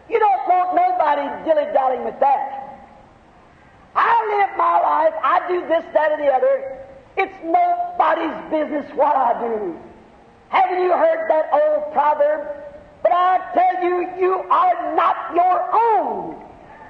You 0.08 0.18
don't 0.18 0.48
want 0.48 0.76
nobody 0.76 1.26
dilly 1.44 1.72
dallying 1.72 2.04
with 2.04 2.18
that. 2.20 2.62
I 3.94 4.12
live 4.38 4.56
my 4.58 4.80
life, 4.80 5.14
I 5.24 5.48
do 5.48 5.60
this, 5.66 5.84
that, 5.94 6.12
or 6.12 6.16
the 6.18 6.30
other. 6.30 6.78
It's 7.16 7.34
nobody's 7.42 8.50
business 8.50 8.94
what 8.94 9.16
I 9.16 9.40
do. 9.40 9.76
Haven't 10.50 10.82
you 10.82 10.92
heard 10.92 11.28
that 11.30 11.48
old 11.52 11.92
proverb? 11.92 12.46
But 13.02 13.12
I 13.12 13.38
tell 13.54 13.84
you, 13.84 14.08
you 14.20 14.32
are 14.50 14.94
not 14.94 15.34
your 15.34 15.74
own. 15.74 16.36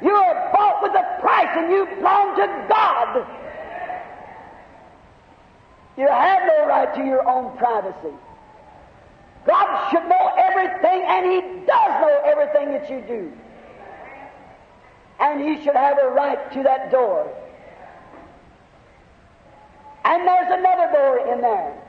You 0.02 0.12
are 0.12 0.52
bought 0.52 0.82
with 0.82 0.92
a 0.92 1.20
price 1.20 1.48
and 1.56 1.70
you 1.70 1.86
belong 1.96 2.36
to 2.36 2.66
God. 2.68 3.26
You 5.96 6.08
have 6.08 6.42
no 6.46 6.66
right 6.66 6.94
to 6.94 7.04
your 7.04 7.26
own 7.26 7.56
privacy. 7.56 8.14
God 9.46 9.90
should 9.90 10.08
know 10.08 10.32
everything, 10.36 11.04
and 11.06 11.26
He 11.26 11.40
does 11.66 12.00
know 12.00 12.20
everything 12.24 12.72
that 12.72 12.90
you 12.90 13.00
do. 13.06 13.32
And 15.20 15.40
He 15.40 15.64
should 15.64 15.76
have 15.76 15.98
a 16.02 16.08
right 16.08 16.52
to 16.52 16.62
that 16.64 16.90
door. 16.90 17.32
And 20.04 20.26
there's 20.26 20.58
another 20.58 20.92
door 20.92 21.34
in 21.34 21.40
there. 21.40 21.82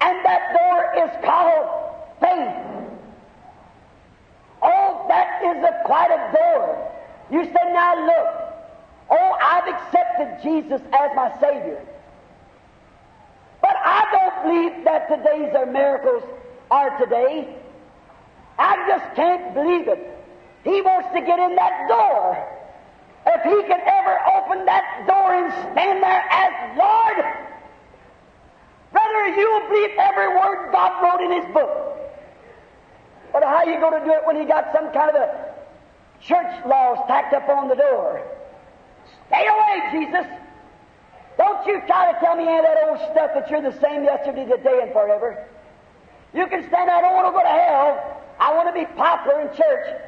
And 0.00 0.24
that 0.24 0.52
door 0.52 1.04
is 1.04 1.24
called 1.24 1.94
faith. 2.20 2.90
Oh, 4.62 5.04
that 5.08 5.42
is 5.42 5.62
a, 5.62 5.82
quite 5.84 6.10
a 6.10 6.32
door. 6.32 6.92
You 7.30 7.44
say, 7.44 7.72
now 7.72 8.06
look, 8.06 8.28
oh, 9.10 9.36
I've 9.42 9.68
accepted 9.74 10.42
Jesus 10.42 10.80
as 10.92 11.10
my 11.14 11.32
Savior. 11.40 11.82
But 13.64 13.76
I 13.80 14.04
don't 14.12 14.36
believe 14.44 14.84
that 14.84 15.08
today's 15.08 15.54
are 15.56 15.64
miracles 15.64 16.22
are 16.70 16.98
today. 16.98 17.48
I 18.58 18.76
just 18.86 19.16
can't 19.16 19.54
believe 19.54 19.88
it. 19.88 20.04
He 20.64 20.82
wants 20.82 21.08
to 21.14 21.20
get 21.24 21.38
in 21.38 21.56
that 21.56 21.88
door. 21.88 22.36
If 23.24 23.40
he 23.42 23.66
can 23.66 23.80
ever 23.80 24.20
open 24.36 24.66
that 24.66 25.06
door 25.08 25.32
and 25.32 25.50
stand 25.72 26.02
there 26.02 26.24
as 26.28 26.76
Lord, 26.76 27.24
brother, 28.92 29.28
you'll 29.32 29.68
believe 29.68 29.96
every 29.98 30.28
word 30.28 30.68
God 30.70 30.92
wrote 31.00 31.24
in 31.24 31.32
his 31.40 31.54
book. 31.54 31.72
But 33.32 33.44
how 33.44 33.64
are 33.64 33.70
you 33.70 33.80
going 33.80 33.98
to 33.98 34.04
do 34.04 34.12
it 34.12 34.26
when 34.26 34.36
he 34.36 34.44
got 34.44 34.74
some 34.74 34.92
kind 34.92 35.08
of 35.08 35.16
a 35.16 35.54
church 36.20 36.52
laws 36.66 36.98
tacked 37.08 37.32
up 37.32 37.48
on 37.48 37.68
the 37.68 37.76
door? 37.76 38.20
Stay 39.28 39.46
away, 39.48 40.04
Jesus. 40.04 40.43
Don't 41.36 41.66
you 41.66 41.82
try 41.86 42.12
to 42.12 42.18
tell 42.20 42.36
me 42.36 42.46
any 42.46 42.58
of 42.58 42.64
that 42.64 42.88
old 42.88 42.98
stuff 43.10 43.30
that 43.34 43.50
you're 43.50 43.62
the 43.62 43.78
same 43.80 44.04
yesterday, 44.04 44.44
today, 44.44 44.80
and 44.82 44.92
forever. 44.92 45.46
You 46.32 46.46
can 46.46 46.66
stand 46.68 46.90
I 46.90 47.00
don't 47.00 47.14
want 47.14 47.26
to 47.28 47.32
go 47.32 47.42
to 47.42 47.48
hell. 47.48 48.22
I 48.38 48.54
want 48.54 48.68
to 48.68 48.74
be 48.74 48.86
popular 48.94 49.40
in 49.40 49.48
church. 49.56 50.00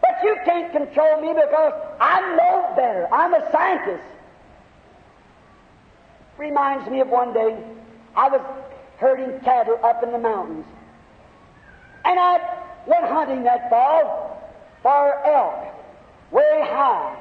But 0.00 0.18
you 0.22 0.36
can't 0.44 0.72
control 0.72 1.20
me 1.20 1.28
because 1.28 1.72
I 2.00 2.36
know 2.36 2.72
better. 2.76 3.12
I'm 3.12 3.34
a 3.34 3.50
scientist. 3.52 4.04
Reminds 6.38 6.88
me 6.90 7.00
of 7.00 7.08
one 7.08 7.32
day 7.32 7.56
I 8.16 8.28
was 8.28 8.40
herding 8.98 9.38
cattle 9.40 9.78
up 9.84 10.02
in 10.02 10.12
the 10.12 10.18
mountains. 10.18 10.66
And 12.04 12.18
I 12.18 12.40
went 12.86 13.04
hunting 13.04 13.44
that 13.44 13.70
fall 13.70 14.52
for 14.82 15.24
elk, 15.24 15.74
way 16.32 16.60
high. 16.64 17.16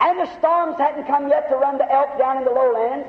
And 0.00 0.18
the 0.18 0.38
storms 0.38 0.76
hadn't 0.78 1.06
come 1.06 1.28
yet 1.28 1.48
to 1.48 1.56
run 1.56 1.78
the 1.78 1.90
elk 1.90 2.18
down 2.18 2.38
in 2.38 2.44
the 2.44 2.50
lowlands. 2.50 3.08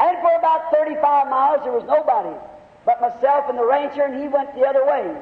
And 0.00 0.16
for 0.22 0.34
about 0.36 0.72
35 0.72 1.28
miles, 1.28 1.60
there 1.62 1.72
was 1.72 1.84
nobody 1.86 2.36
but 2.84 3.00
myself 3.00 3.44
and 3.48 3.58
the 3.58 3.64
rancher, 3.64 4.02
and 4.02 4.20
he 4.20 4.28
went 4.28 4.54
the 4.54 4.62
other 4.62 4.84
way. 4.86 5.14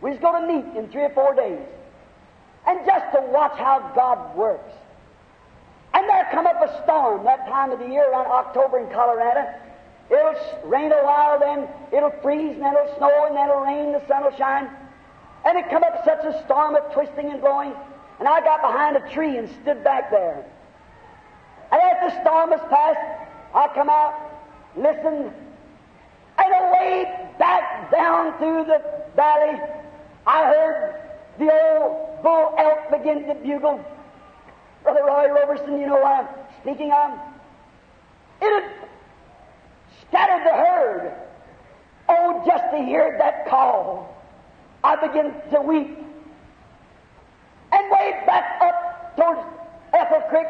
We 0.00 0.10
was 0.10 0.18
going 0.18 0.42
to 0.42 0.52
meet 0.52 0.76
in 0.76 0.88
three 0.88 1.04
or 1.04 1.10
four 1.10 1.34
days. 1.34 1.60
And 2.66 2.84
just 2.84 3.12
to 3.14 3.22
watch 3.30 3.56
how 3.56 3.92
God 3.94 4.36
works. 4.36 4.72
And 5.94 6.08
there 6.08 6.28
come 6.32 6.46
up 6.46 6.60
a 6.62 6.82
storm 6.82 7.24
that 7.24 7.46
time 7.48 7.70
of 7.70 7.78
the 7.78 7.88
year 7.88 8.10
around 8.10 8.26
October 8.26 8.78
in 8.78 8.90
Colorado. 8.92 9.48
It'll 10.10 10.68
rain 10.68 10.92
a 10.92 11.02
while, 11.02 11.38
then 11.38 11.68
it'll 11.92 12.12
freeze, 12.22 12.54
and 12.54 12.62
then 12.62 12.74
it'll 12.74 12.96
snow, 12.96 13.26
and 13.26 13.36
then 13.36 13.48
it'll 13.48 13.62
rain, 13.62 13.92
the 13.92 14.06
sun 14.06 14.24
will 14.24 14.36
shine. 14.36 14.68
And 15.44 15.58
it 15.58 15.70
come 15.70 15.82
up 15.82 16.04
such 16.04 16.24
a 16.24 16.42
storm 16.44 16.74
of 16.74 16.92
twisting 16.92 17.30
and 17.30 17.40
blowing, 17.40 17.74
and 18.18 18.28
I 18.28 18.40
got 18.40 18.60
behind 18.62 18.96
a 18.96 19.12
tree 19.12 19.36
and 19.36 19.48
stood 19.62 19.84
back 19.84 20.10
there. 20.10 20.44
And 21.70 21.80
as 21.80 22.12
the 22.12 22.22
storm 22.22 22.50
was 22.50 22.60
past, 22.68 22.98
I 23.54 23.68
come 23.74 23.88
out, 23.88 24.14
listened, 24.76 25.32
and 26.38 26.54
away 26.54 27.28
back 27.38 27.90
down 27.90 28.36
through 28.38 28.64
the 28.64 28.82
valley, 29.14 29.60
I 30.26 30.44
heard 30.44 30.94
the 31.38 31.50
old 31.52 32.22
bull 32.22 32.54
elk 32.58 32.90
begin 32.90 33.26
to 33.26 33.34
bugle. 33.34 33.84
Brother 34.82 35.04
Roy 35.06 35.28
Roberson, 35.28 35.80
you 35.80 35.86
know 35.86 36.00
what 36.00 36.24
I'm 36.24 36.28
speaking 36.62 36.92
of? 36.92 37.18
It 38.40 38.62
had 38.62 38.72
scattered 40.08 40.46
the 40.46 40.54
herd. 40.54 41.12
Oh, 42.08 42.42
just 42.46 42.64
to 42.72 42.78
hear 42.78 43.16
that 43.18 43.48
call, 43.48 44.16
I 44.82 44.96
began 44.96 45.34
to 45.52 45.60
weep. 45.60 45.98
And 47.78 47.90
way 47.92 48.22
back 48.26 48.60
up 48.60 49.16
towards 49.16 49.40
Ethel 49.92 50.20
Creek, 50.28 50.48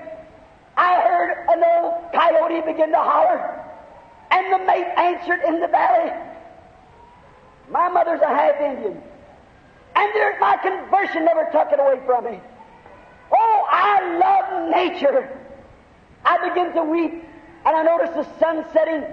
I 0.78 1.00
heard 1.02 1.46
an 1.50 1.62
old 1.62 2.12
coyote 2.14 2.62
begin 2.62 2.90
to 2.90 2.96
holler, 2.96 3.64
and 4.30 4.52
the 4.52 4.64
mate 4.64 4.86
answered 4.96 5.42
in 5.46 5.60
the 5.60 5.68
valley. 5.68 6.10
My 7.68 7.90
mother's 7.90 8.22
a 8.22 8.28
half 8.28 8.58
Indian, 8.60 9.02
and 9.94 10.14
there, 10.14 10.38
my 10.40 10.56
conversion 10.56 11.26
never 11.26 11.44
took 11.52 11.70
it 11.70 11.78
away 11.78 12.00
from 12.06 12.24
me. 12.24 12.40
Oh, 13.30 13.66
I 13.70 14.16
love 14.16 14.70
nature. 14.70 15.38
I 16.24 16.48
begin 16.48 16.72
to 16.72 16.82
weep, 16.84 17.24
and 17.66 17.76
I 17.76 17.82
notice 17.82 18.10
the 18.14 18.38
sun 18.38 18.64
setting, 18.72 19.04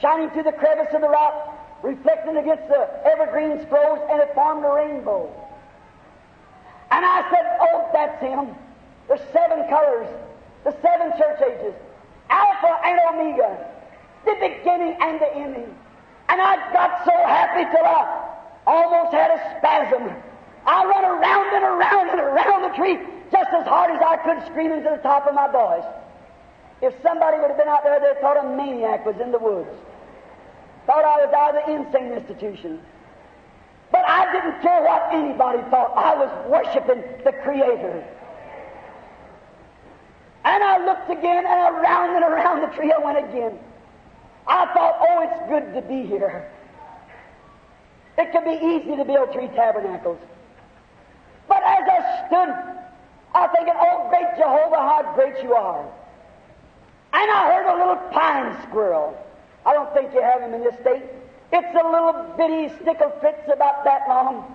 shining 0.00 0.30
through 0.30 0.42
the 0.42 0.52
crevice 0.52 0.92
of 0.92 1.02
the 1.02 1.08
rock, 1.08 1.82
reflecting 1.84 2.36
against 2.36 2.66
the 2.66 2.88
evergreen 3.06 3.64
scrolls, 3.66 4.00
and 4.10 4.20
it 4.20 4.34
formed 4.34 4.64
a 4.64 4.70
rainbow. 4.70 5.32
And 6.90 7.04
I 7.04 7.22
said, 7.30 7.46
Oh, 7.60 7.88
that's 7.92 8.20
him. 8.20 8.54
There's 9.08 9.20
seven 9.32 9.68
colors, 9.68 10.06
the 10.64 10.74
seven 10.82 11.12
church 11.18 11.40
ages, 11.42 11.74
Alpha 12.28 12.80
and 12.84 12.98
Omega, 13.10 13.66
the 14.24 14.34
beginning 14.40 14.96
and 15.00 15.20
the 15.20 15.34
ending. 15.34 15.74
And 16.28 16.40
I 16.40 16.56
got 16.72 17.04
so 17.04 17.12
happy 17.26 17.68
till 17.74 17.84
I 17.84 18.30
almost 18.66 19.12
had 19.12 19.30
a 19.32 19.58
spasm. 19.58 20.14
I 20.66 20.84
run 20.84 21.04
around 21.04 21.54
and 21.54 21.64
around 21.64 22.10
and 22.10 22.20
around 22.20 22.70
the 22.70 22.76
tree 22.76 22.98
just 23.32 23.50
as 23.52 23.66
hard 23.66 23.90
as 23.90 24.00
I 24.00 24.16
could, 24.18 24.46
screaming 24.46 24.82
to 24.84 24.90
the 24.90 25.02
top 25.02 25.26
of 25.26 25.34
my 25.34 25.50
voice. 25.50 25.84
If 26.82 26.94
somebody 27.02 27.38
would 27.38 27.48
have 27.48 27.58
been 27.58 27.68
out 27.68 27.82
there, 27.84 28.00
they'd 28.00 28.20
thought 28.20 28.36
a 28.36 28.56
maniac 28.56 29.04
was 29.04 29.16
in 29.20 29.32
the 29.32 29.38
woods. 29.38 29.70
Thought 30.86 31.04
I 31.04 31.24
was 31.24 31.34
out 31.34 31.56
of 31.56 31.66
the 31.66 31.72
insane 31.72 32.12
institution. 32.12 32.80
But 33.92 34.08
I 34.08 34.32
didn't 34.32 34.62
care 34.62 34.82
what 34.82 35.08
anybody 35.12 35.58
thought. 35.70 35.92
I 35.96 36.14
was 36.14 36.30
worshiping 36.48 37.02
the 37.24 37.32
Creator. 37.32 38.04
And 40.44 40.64
I 40.64 40.84
looked 40.84 41.10
again, 41.10 41.44
and 41.46 41.74
around 41.74 42.16
and 42.16 42.24
around 42.24 42.62
the 42.62 42.76
tree 42.76 42.92
I 42.92 42.98
went 42.98 43.18
again. 43.18 43.58
I 44.46 44.66
thought, 44.72 44.96
oh, 45.00 45.22
it's 45.22 45.48
good 45.48 45.74
to 45.74 45.82
be 45.86 46.06
here. 46.06 46.50
It 48.16 48.32
could 48.32 48.44
be 48.44 48.58
easy 48.64 48.96
to 48.96 49.04
build 49.04 49.32
three 49.32 49.48
tabernacles. 49.48 50.18
But 51.48 51.62
as 51.64 51.82
I 51.88 52.26
stood, 52.26 52.54
I 53.34 53.46
thinking, 53.48 53.74
oh, 53.76 54.08
great 54.08 54.36
Jehovah, 54.36 54.76
how 54.76 55.12
great 55.14 55.42
you 55.42 55.54
are. 55.54 55.82
And 57.12 57.30
I 57.30 57.52
heard 57.52 57.66
a 57.66 57.76
little 57.78 57.96
pine 58.10 58.56
squirrel. 58.68 59.16
I 59.66 59.74
don't 59.74 59.92
think 59.92 60.14
you 60.14 60.22
have 60.22 60.40
him 60.42 60.54
in 60.54 60.62
this 60.62 60.74
state. 60.80 61.02
It's 61.52 61.74
a 61.74 61.88
little 61.88 62.34
bitty 62.36 62.74
stickle 62.80 63.12
fritz 63.20 63.42
about 63.52 63.84
that 63.84 64.08
long. 64.08 64.54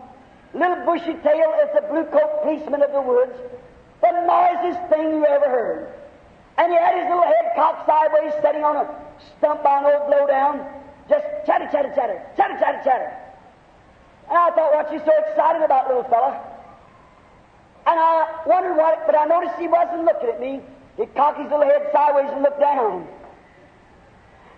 Little 0.54 0.86
bushy 0.86 1.14
tail 1.20 1.54
is 1.64 1.70
the 1.76 1.84
blue 1.92 2.06
coat 2.06 2.44
policeman 2.44 2.82
of 2.82 2.92
the 2.94 3.02
woods. 3.02 3.36
The 4.02 4.12
noisiest 4.26 4.90
thing 4.90 5.10
you 5.20 5.26
ever 5.26 5.50
heard. 5.50 5.94
And 6.58 6.72
he 6.72 6.78
had 6.78 6.96
his 6.96 7.10
little 7.10 7.26
head 7.26 7.52
cocked 7.56 7.86
sideways, 7.86 8.32
sitting 8.42 8.64
on 8.64 8.78
a 8.78 8.88
stump 9.38 9.64
by 9.64 9.80
an 9.80 9.86
old 9.86 10.08
blowdown, 10.08 10.66
just 11.10 11.26
chatter, 11.46 11.68
chatter, 11.72 11.92
chatter, 11.96 12.22
chatter, 12.38 12.58
chatter, 12.60 12.82
chatter. 12.84 13.12
And 14.30 14.38
I 14.38 14.52
thought, 14.52 14.74
what 14.74 14.94
you 14.94 15.00
so 15.06 15.12
excited 15.28 15.64
about, 15.64 15.88
little 15.88 16.04
fella? 16.06 16.40
And 17.86 18.00
I 18.00 18.42
wondered 18.48 18.78
what, 18.78 19.06
but 19.06 19.20
I 19.20 19.26
noticed 19.26 19.56
he 19.60 19.68
wasn't 19.68 20.06
looking 20.06 20.30
at 20.30 20.40
me. 20.40 20.62
He 20.98 21.06
cocked 21.08 21.40
his 21.40 21.52
little 21.52 21.66
head 21.66 21.90
sideways 21.92 22.32
and 22.32 22.42
looked 22.42 22.62
down. 22.62 23.06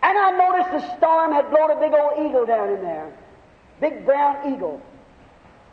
And 0.04 0.18
I 0.18 0.32
noticed 0.32 0.72
the 0.72 0.98
storm 0.98 1.32
had 1.32 1.50
blown 1.50 1.72
a 1.72 1.80
big 1.80 1.93
old 1.93 2.14
eagle 2.26 2.45
down 2.45 2.70
in 2.70 2.82
there. 2.82 3.12
Big 3.82 4.06
brown 4.06 4.54
eagle. 4.54 4.82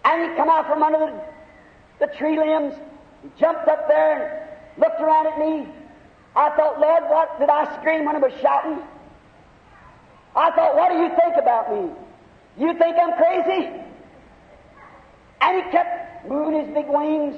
And 0.04 0.30
he 0.30 0.36
come 0.36 0.48
out 0.48 0.66
from 0.66 0.82
under 0.82 0.98
the, 0.98 2.06
the 2.06 2.12
tree 2.14 2.38
limbs. 2.38 2.74
He 3.22 3.30
jumped 3.38 3.68
up 3.68 3.88
there 3.88 4.56
and 4.74 4.82
looked 4.82 5.00
around 5.00 5.26
at 5.26 5.38
me. 5.38 5.68
I 6.36 6.50
thought, 6.56 6.80
Lord, 6.80 7.04
what 7.04 7.38
did 7.38 7.48
I 7.48 7.78
scream 7.80 8.06
when 8.06 8.16
I 8.16 8.18
was 8.18 8.32
shouting? 8.40 8.78
I 10.34 10.50
thought, 10.50 10.74
what 10.74 10.90
do 10.90 10.98
you 10.98 11.08
think 11.10 11.36
about 11.40 11.72
me? 11.72 11.90
You 12.58 12.76
think 12.78 12.96
I'm 13.00 13.16
crazy? 13.16 13.70
And 15.40 15.64
he 15.64 15.70
kept 15.70 16.28
moving 16.28 16.64
his 16.64 16.74
big 16.74 16.88
wings. 16.88 17.36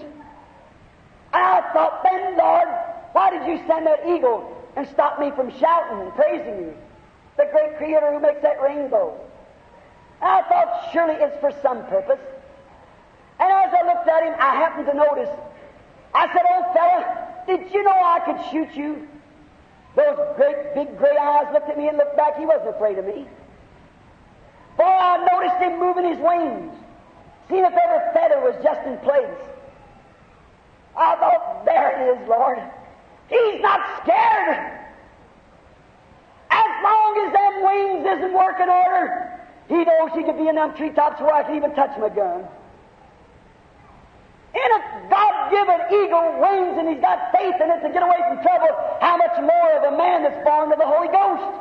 And 1.32 1.42
I 1.42 1.72
thought, 1.72 2.02
then, 2.04 2.38
Lord, 2.38 2.68
why 3.12 3.30
did 3.30 3.46
you 3.46 3.66
send 3.66 3.86
that 3.86 4.06
eagle 4.08 4.55
and 4.76 4.86
stop 4.88 5.18
me 5.18 5.30
from 5.30 5.50
shouting 5.58 6.00
and 6.00 6.14
praising 6.14 6.58
you? 6.58 6.74
The 7.36 7.48
great 7.52 7.76
creator 7.78 8.12
who 8.12 8.20
makes 8.20 8.42
that 8.42 8.62
rainbow. 8.62 9.18
I 10.22 10.42
thought, 10.42 10.90
surely 10.92 11.14
it's 11.14 11.38
for 11.40 11.52
some 11.62 11.84
purpose. 11.86 12.20
And 13.38 13.52
as 13.52 13.74
I 13.74 13.86
looked 13.86 14.08
at 14.08 14.22
him, 14.22 14.34
I 14.38 14.56
happened 14.56 14.86
to 14.86 14.94
notice. 14.94 15.28
I 16.14 16.32
said, 16.32 16.42
old 16.54 16.72
fella, 16.72 17.34
did 17.46 17.72
you 17.72 17.82
know 17.82 17.90
I 17.90 18.20
could 18.20 18.50
shoot 18.50 18.74
you? 18.74 19.06
Those 19.94 20.18
great 20.36 20.74
big 20.74 20.98
gray 20.98 21.16
eyes 21.16 21.46
looked 21.52 21.68
at 21.68 21.78
me 21.78 21.88
and 21.88 21.96
looked 21.96 22.16
back. 22.16 22.38
He 22.38 22.46
wasn't 22.46 22.70
afraid 22.70 22.98
of 22.98 23.06
me. 23.06 23.26
Boy, 24.76 24.84
I 24.84 25.26
noticed 25.32 25.56
him 25.56 25.80
moving 25.80 26.04
his 26.04 26.18
wings, 26.18 26.72
seeing 27.48 27.64
if 27.64 27.72
every 27.72 28.12
feather 28.12 28.40
was 28.40 28.54
just 28.62 28.86
in 28.86 28.98
place. 28.98 29.38
I 30.96 31.16
thought, 31.16 31.64
there 31.64 31.90
it 31.90 32.20
is, 32.20 32.28
Lord. 32.28 32.58
He's 33.28 33.60
not 33.60 33.80
scared. 34.02 34.72
As 36.50 36.70
long 36.82 37.10
as 37.26 37.32
them 37.32 37.54
wings 37.64 38.06
isn't 38.06 38.32
working 38.32 38.68
order, 38.68 39.32
he 39.68 39.84
knows 39.84 40.10
he 40.14 40.22
could 40.22 40.38
be 40.38 40.48
in 40.48 40.54
them 40.54 40.74
treetops 40.74 41.20
where 41.20 41.34
I 41.34 41.42
can 41.42 41.56
even 41.56 41.74
touch 41.74 41.98
my 41.98 42.08
gun. 42.08 42.46
In 44.54 44.70
a 44.72 44.80
God-given 45.10 45.80
eagle 45.92 46.40
wings 46.40 46.78
and 46.78 46.88
he's 46.88 47.02
got 47.02 47.30
faith 47.32 47.56
in 47.60 47.68
it 47.68 47.82
to 47.82 47.90
get 47.92 48.02
away 48.02 48.16
from 48.30 48.40
trouble, 48.42 48.72
how 49.00 49.16
much 49.18 49.36
more 49.42 49.70
of 49.76 49.92
a 49.92 49.96
man 49.98 50.22
that's 50.22 50.42
born 50.46 50.72
of 50.72 50.78
the 50.78 50.86
Holy 50.86 51.08
Ghost? 51.08 51.60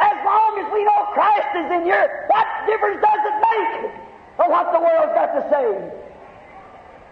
As 0.00 0.16
long 0.24 0.58
as 0.58 0.72
we 0.72 0.82
know 0.82 1.06
Christ 1.12 1.52
is 1.54 1.70
in 1.70 1.86
you, 1.86 2.00
what 2.26 2.46
difference 2.66 2.98
does 2.98 3.22
it 3.22 3.36
make 3.44 3.92
of 4.40 4.50
what 4.50 4.72
the 4.72 4.80
world's 4.80 5.14
got 5.14 5.30
to 5.36 5.42
say? 5.52 5.68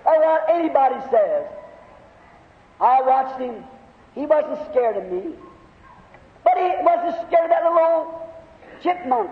Or 0.04 0.18
what 0.18 0.48
anybody 0.48 0.98
says? 1.12 1.46
I 2.82 3.00
watched 3.00 3.40
him. 3.40 3.64
He 4.14 4.26
wasn't 4.26 4.58
scared 4.70 4.96
of 4.96 5.10
me. 5.10 5.34
But 6.44 6.54
he 6.56 6.68
wasn't 6.82 7.28
scared 7.28 7.44
of 7.44 7.50
that 7.50 7.62
little 7.62 7.78
old 7.78 8.14
chipmunk, 8.82 9.30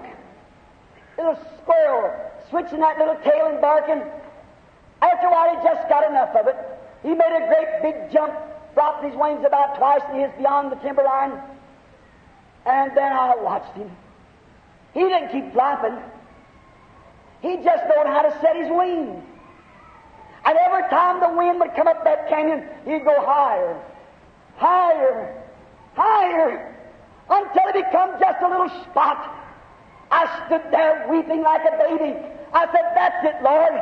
little 1.18 1.38
squirrel, 1.60 2.14
switching 2.48 2.78
that 2.80 2.98
little 2.98 3.16
tail 3.16 3.46
and 3.46 3.60
barking. 3.60 4.02
After 5.02 5.26
a 5.26 5.30
while, 5.30 5.56
he 5.56 5.62
just 5.64 5.88
got 5.88 6.08
enough 6.08 6.34
of 6.36 6.46
it. 6.46 6.56
He 7.02 7.08
made 7.08 7.32
a 7.34 7.46
great 7.48 7.82
big 7.82 8.12
jump, 8.12 8.32
dropped 8.74 9.04
his 9.04 9.14
wings 9.16 9.44
about 9.44 9.76
twice, 9.76 10.02
and 10.08 10.16
he 10.16 10.22
was 10.22 10.32
beyond 10.38 10.70
the 10.70 10.76
timberline. 10.76 11.40
And 12.66 12.96
then 12.96 13.12
I 13.12 13.34
watched 13.36 13.74
him. 13.76 13.90
He 14.94 15.00
didn't 15.00 15.30
keep 15.30 15.52
flapping. 15.52 15.98
He 17.42 17.56
just 17.56 17.84
knowed 17.88 18.06
how 18.06 18.22
to 18.22 18.40
set 18.40 18.54
his 18.56 18.70
wings. 18.70 19.24
And 20.44 20.56
every 20.58 20.82
time 20.88 21.20
the 21.20 21.36
wind 21.36 21.60
would 21.60 21.74
come 21.74 21.86
up 21.86 22.04
that 22.04 22.28
canyon, 22.28 22.66
he'd 22.84 23.04
go 23.04 23.24
higher, 23.24 23.80
higher, 24.56 25.44
higher, 25.94 26.76
until 27.28 27.62
it 27.68 27.84
become 27.84 28.18
just 28.18 28.42
a 28.42 28.48
little 28.48 28.70
spot. 28.90 29.36
I 30.10 30.46
stood 30.46 30.62
there 30.72 31.06
weeping 31.10 31.42
like 31.42 31.62
a 31.62 31.76
baby. 31.76 32.18
I 32.52 32.66
said, 32.66 32.92
That's 32.94 33.24
it, 33.24 33.42
Lord. 33.42 33.72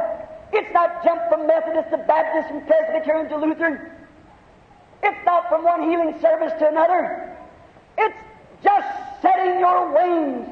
It's 0.53 0.73
not 0.73 1.05
jump 1.05 1.23
from 1.29 1.47
Methodist 1.47 1.91
to 1.91 1.99
Baptist, 1.99 2.49
from 2.49 2.65
Presbyterian 2.67 3.29
to 3.29 3.37
Lutheran. 3.37 3.79
It's 5.03 5.25
not 5.25 5.49
from 5.49 5.65
one 5.65 5.89
healing 5.91 6.19
service 6.21 6.53
to 6.59 6.69
another. 6.69 7.37
It's 7.97 8.17
just 8.65 9.23
setting 9.23 9.61
your 9.61 9.93
wings 9.93 10.49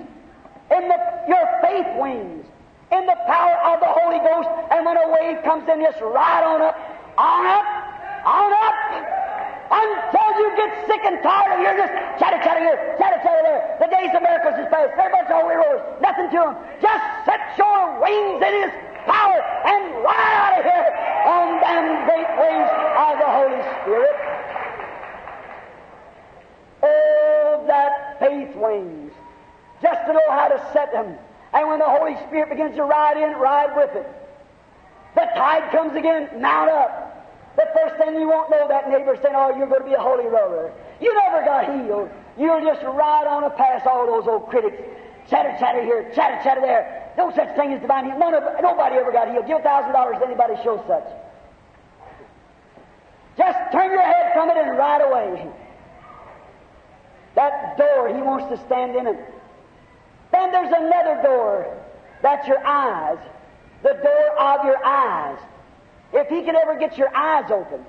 in 0.70 0.88
the, 0.88 0.96
your 1.28 1.46
faith 1.62 1.86
wings 1.98 2.46
in 2.92 3.06
the 3.06 3.18
power 3.26 3.56
of 3.74 3.80
the 3.80 3.90
Holy 3.90 4.18
Ghost, 4.22 4.48
and 4.70 4.86
when 4.86 4.96
a 4.96 5.08
wave 5.10 5.42
comes 5.42 5.68
in, 5.68 5.82
just 5.82 6.00
ride 6.00 6.44
on 6.44 6.62
up, 6.62 6.76
on 7.18 7.42
up, 7.46 7.66
on 8.22 8.50
up, 8.52 9.16
until 9.66 10.30
you 10.38 10.48
get 10.54 10.70
sick 10.86 11.02
and 11.02 11.18
tired 11.22 11.58
of 11.58 11.60
your 11.60 11.74
just 11.74 11.92
chatter, 12.22 12.38
chatter 12.38 12.62
here, 12.62 12.78
chatter, 12.98 13.18
chatter 13.22 13.42
there. 13.42 13.62
The 13.82 13.88
days 13.90 14.14
of 14.14 14.22
miracles 14.22 14.54
is 14.62 14.66
past. 14.70 14.94
Everybody's 14.94 15.30
all 15.34 15.42
rose. 15.42 15.82
Nothing 16.00 16.30
to 16.30 16.38
them. 16.38 16.54
Just 16.78 17.04
set 17.26 17.42
your 17.58 17.98
wings 17.98 18.38
in 18.46 18.54
His 18.62 18.72
power 19.10 19.42
and 19.66 19.82
ride 20.06 20.34
out 20.38 20.54
of 20.58 20.64
here 20.64 20.90
on 21.26 21.58
them 21.58 21.84
great 22.06 22.30
wings 22.38 22.70
of 22.94 23.14
the 23.18 23.30
Holy 23.34 23.62
Spirit. 23.82 24.16
Oh, 26.82 27.64
that 27.66 28.20
faith 28.20 28.54
wings. 28.54 29.12
Just 29.82 30.06
to 30.06 30.12
know 30.12 30.30
how 30.30 30.48
to 30.48 30.58
set 30.72 30.92
them. 30.92 31.18
And 31.56 31.68
when 31.68 31.78
the 31.78 31.88
Holy 31.88 32.14
Spirit 32.28 32.50
begins 32.50 32.76
to 32.76 32.84
ride 32.84 33.16
in, 33.16 33.32
ride 33.40 33.74
with 33.74 33.88
it. 33.96 34.06
The 35.14 35.24
tide 35.34 35.72
comes 35.72 35.96
again, 35.96 36.28
mount 36.38 36.68
up. 36.68 37.56
The 37.56 37.64
first 37.72 37.96
thing 37.96 38.20
you 38.20 38.28
won't 38.28 38.50
know 38.50 38.68
that 38.68 38.90
neighbor 38.90 39.16
saying, 39.22 39.34
Oh, 39.34 39.56
you're 39.56 39.66
going 39.66 39.80
to 39.80 39.88
be 39.88 39.94
a 39.94 39.98
holy 39.98 40.26
roller. 40.26 40.70
You 41.00 41.16
never 41.24 41.42
got 41.46 41.64
healed. 41.64 42.10
You'll 42.36 42.60
just 42.60 42.84
ride 42.84 43.26
on 43.26 43.44
a 43.44 43.50
past 43.50 43.86
all 43.86 44.04
those 44.04 44.28
old 44.28 44.50
critics. 44.50 44.76
Chatter, 45.30 45.56
chatter 45.58 45.82
here, 45.82 46.12
chatter, 46.14 46.36
chatter 46.44 46.60
there. 46.60 47.10
No 47.16 47.32
such 47.34 47.56
thing 47.56 47.72
as 47.72 47.80
divine 47.80 48.04
healing. 48.04 48.20
None 48.20 48.34
of, 48.34 48.44
nobody 48.60 48.96
ever 48.96 49.10
got 49.10 49.32
healed. 49.32 49.46
Give 49.46 49.56
a 49.56 49.62
thousand 49.62 49.92
dollars 49.92 50.16
to 50.20 50.26
anybody 50.26 50.56
show 50.62 50.76
such. 50.86 51.08
Just 53.38 53.72
turn 53.72 53.90
your 53.90 54.04
head 54.04 54.34
from 54.34 54.50
it 54.50 54.58
and 54.58 54.76
ride 54.76 55.00
away. 55.00 55.48
That 57.34 57.78
door, 57.78 58.08
he 58.08 58.20
wants 58.20 58.52
to 58.52 58.62
stand 58.66 58.94
in 58.94 59.06
it. 59.06 59.35
Then 60.36 60.52
there's 60.52 60.72
another 60.72 61.22
door. 61.22 61.78
That's 62.22 62.46
your 62.46 62.64
eyes. 62.64 63.18
The 63.82 63.94
door 63.94 64.38
of 64.38 64.64
your 64.66 64.84
eyes. 64.84 65.38
If 66.12 66.28
he 66.28 66.42
can 66.42 66.54
ever 66.56 66.78
get 66.78 66.98
your 66.98 67.14
eyes 67.16 67.50
open. 67.50 67.80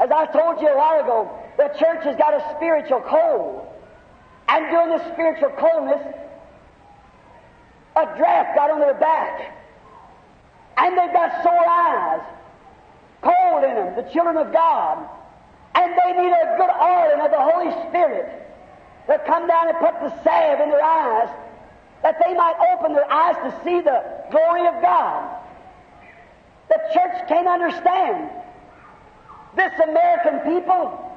As 0.00 0.10
I 0.10 0.26
told 0.26 0.60
you 0.60 0.68
a 0.68 0.76
while 0.76 1.00
ago, 1.00 1.38
the 1.58 1.68
church 1.78 2.04
has 2.04 2.16
got 2.16 2.32
a 2.34 2.54
spiritual 2.56 3.00
cold. 3.00 3.68
And 4.48 4.70
during 4.70 4.96
the 4.96 5.12
spiritual 5.12 5.50
coldness, 5.50 6.00
a 7.96 8.16
draft 8.16 8.56
got 8.56 8.70
on 8.70 8.80
their 8.80 8.94
back. 8.94 9.54
And 10.78 10.96
they've 10.96 11.12
got 11.12 11.42
sore 11.42 11.68
eyes, 11.68 12.22
cold 13.20 13.64
in 13.64 13.74
them, 13.74 13.94
the 13.94 14.10
children 14.10 14.38
of 14.38 14.52
God. 14.52 15.06
And 15.74 15.92
they 15.92 16.22
need 16.22 16.32
a 16.32 16.56
good 16.56 16.70
oiling 16.70 17.20
of 17.20 17.30
the 17.30 17.40
Holy 17.40 17.88
Spirit 17.88 18.42
to 19.06 19.18
come 19.26 19.46
down 19.46 19.68
and 19.68 19.78
put 19.78 19.94
the 20.00 20.10
salve 20.22 20.60
in 20.60 20.70
their 20.70 20.84
eyes 20.84 21.28
that 22.02 22.18
they 22.24 22.34
might 22.34 22.54
open 22.74 22.94
their 22.94 23.10
eyes 23.10 23.36
to 23.36 23.64
see 23.64 23.80
the 23.80 24.02
glory 24.30 24.66
of 24.66 24.82
God. 24.82 25.38
The 26.68 26.80
church 26.92 27.28
can't 27.28 27.46
understand. 27.46 28.30
This 29.54 29.72
American 29.84 30.40
people, 30.40 31.16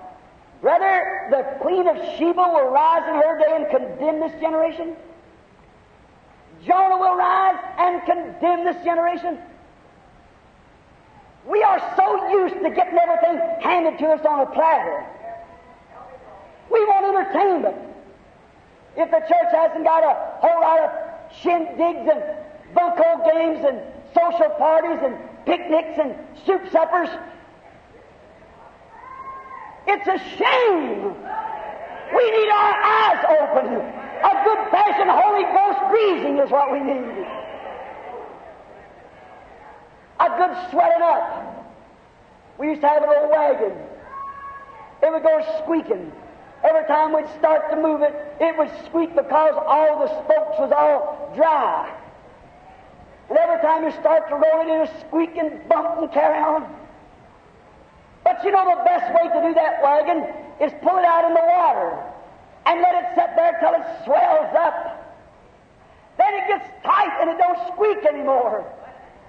brother, 0.62 1.28
the 1.32 1.58
Queen 1.62 1.88
of 1.88 1.96
Sheba 2.18 2.36
will 2.36 2.70
rise 2.70 3.08
in 3.08 3.16
her 3.16 3.40
day 3.40 3.56
and 3.56 3.70
condemn 3.70 4.20
this 4.20 4.40
generation. 4.42 4.96
Jonah 6.66 6.98
will 6.98 7.16
rise 7.16 7.60
and 7.78 8.04
condemn 8.06 8.66
this 8.66 8.84
generation. 8.84 9.38
We 11.48 11.62
are 11.64 11.94
so 11.96 12.30
used 12.30 12.56
to 12.56 12.70
getting 12.70 12.98
everything 12.98 13.40
handed 13.62 14.00
to 14.00 14.08
us 14.08 14.26
on 14.26 14.42
a 14.42 14.46
platter. 14.48 15.06
We 16.72 16.84
want 16.86 17.06
entertainment. 17.06 17.78
If 18.98 19.12
the 19.12 19.20
church 19.20 19.52
hasn't 19.52 19.84
got 19.84 20.04
a 20.04 20.16
whole 20.40 20.62
lot 20.62 20.80
of 20.80 20.90
shindigs 21.42 22.10
and 22.10 22.24
bunco 22.74 23.24
games 23.32 23.66
and 23.66 23.82
social 24.14 24.50
parties 24.58 25.00
and 25.04 25.18
picnics 25.46 26.00
and 26.00 26.16
soup 26.46 26.62
suppers, 26.72 27.10
it's 29.88 30.08
a 30.08 30.18
shame. 30.38 31.16
We 32.16 32.32
need 32.32 32.50
our 32.50 32.74
eyes 32.84 33.26
open. 33.30 33.74
A 33.76 34.44
good 34.44 34.72
fashioned 34.72 35.12
Holy 35.12 35.44
Ghost 35.44 35.80
greasing 35.90 36.40
is 36.40 36.50
what 36.50 36.72
we 36.72 36.80
need. 36.80 37.28
A 40.20 40.30
good 40.38 40.72
sweating 40.72 41.02
up. 41.02 41.76
We 42.58 42.70
used 42.70 42.82
to 42.82 42.88
have 42.88 43.04
an 43.04 43.10
old 43.10 43.30
wagon. 43.30 43.74
It 45.04 45.12
would 45.12 45.24
go 45.24 45.62
squeaking. 45.64 46.12
Every 46.68 46.86
time 46.88 47.14
we'd 47.14 47.30
start 47.38 47.70
to 47.70 47.76
move 47.76 48.02
it, 48.02 48.14
it 48.42 48.58
would 48.58 48.72
squeak 48.86 49.16
because 49.16 49.54
all 49.54 50.00
the 50.00 50.10
spokes 50.24 50.58
was 50.58 50.72
all 50.74 51.32
dry. 51.36 51.94
And 53.30 53.38
every 53.38 53.62
time 53.62 53.84
you 53.84 53.92
start 54.02 54.28
to 54.30 54.36
roll 54.36 54.62
it, 54.62 54.74
it'll 54.74 55.00
squeak 55.08 55.38
and 55.38 55.68
bump 55.70 56.02
and 56.02 56.12
carry 56.12 56.40
on. 56.40 56.66
But 58.24 58.44
you 58.44 58.50
know 58.50 58.66
the 58.66 58.84
best 58.84 59.14
way 59.14 59.30
to 59.30 59.48
do 59.48 59.54
that 59.54 59.84
wagon 59.84 60.26
is 60.60 60.74
pull 60.82 60.98
it 60.98 61.06
out 61.06 61.26
in 61.26 61.34
the 61.36 61.46
water 61.46 62.02
and 62.66 62.82
let 62.82 62.96
it 62.96 63.06
sit 63.14 63.30
there 63.36 63.58
till 63.62 63.74
it 63.78 63.86
swells 64.04 64.56
up. 64.58 65.06
Then 66.18 66.34
it 66.34 66.48
gets 66.48 66.68
tight 66.84 67.14
and 67.22 67.30
it 67.30 67.38
don't 67.38 67.60
squeak 67.74 68.04
anymore. 68.06 68.66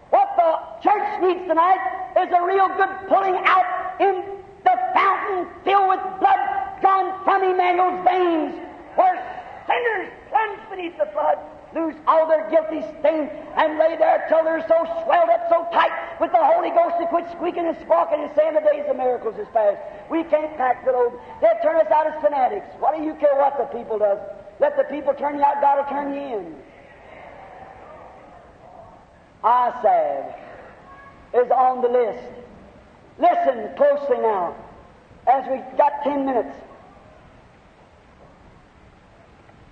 What 0.09 0.33
the 0.37 0.89
church 0.89 1.21
needs 1.21 1.47
tonight 1.47 1.85
is 2.17 2.33
a 2.33 2.43
real 2.47 2.69
good 2.69 3.09
pulling 3.09 3.37
out 3.45 4.01
in 4.01 4.25
the 4.65 4.77
fountain 4.95 5.49
filled 5.65 5.89
with 5.89 6.01
blood 6.21 6.66
drawn 6.81 7.25
from 7.25 7.43
Emmanuel's 7.43 8.05
veins, 8.05 8.55
where 8.95 9.17
sinners 9.67 10.13
plunge 10.31 10.61
beneath 10.71 10.97
the 10.99 11.07
flood, 11.13 11.39
lose 11.75 11.95
all 12.07 12.27
their 12.27 12.49
guilty 12.51 12.81
stain, 13.01 13.29
and 13.57 13.79
lay 13.79 13.97
there 13.97 14.25
till 14.29 14.45
they're 14.45 14.65
so 14.69 14.85
swelled 15.05 15.29
up, 15.29 15.49
so 15.49 15.67
tight 15.73 15.93
with 16.21 16.33
the 16.33 16.41
Holy 16.41 16.71
Ghost 16.71 16.97
they 16.99 17.07
quit 17.07 17.27
squeaking 17.33 17.67
and 17.67 17.77
squawking 17.83 18.23
and 18.23 18.31
saying 18.35 18.55
the 18.55 18.61
days 18.61 18.85
of 18.89 18.97
miracles 18.97 19.37
is 19.39 19.47
past. 19.53 19.79
We 20.11 20.25
can't 20.25 20.57
pack 20.57 20.85
the 20.85 20.93
load. 20.93 21.13
They'll 21.41 21.61
turn 21.63 21.77
us 21.77 21.91
out 21.93 22.07
as 22.07 22.21
fanatics. 22.23 22.67
What 22.79 22.97
do 22.97 23.03
you 23.03 23.15
care 23.15 23.37
what 23.37 23.59
the 23.59 23.65
people 23.77 23.99
does? 23.99 24.19
Let 24.61 24.77
the 24.77 24.85
people 24.85 25.13
turn 25.15 25.37
you 25.37 25.45
out, 25.45 25.61
God 25.61 25.79
will 25.79 25.91
turn 25.91 26.15
you 26.15 26.39
in. 26.39 26.57
Ah, 29.45 29.79
Asaph 29.79 30.35
is 31.35 31.51
on 31.51 31.83
the 31.83 31.89
list. 31.89 32.25
Listen 33.19 33.71
closely 33.77 34.19
now, 34.19 34.55
as 35.27 35.45
we 35.51 35.59
got 35.77 36.03
ten 36.03 36.25
minutes. 36.27 36.57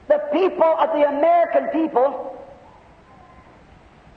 The 0.08 0.18
people 0.32 0.76
of 0.78 0.90
the 0.92 1.08
American 1.08 1.68
people 1.68 2.30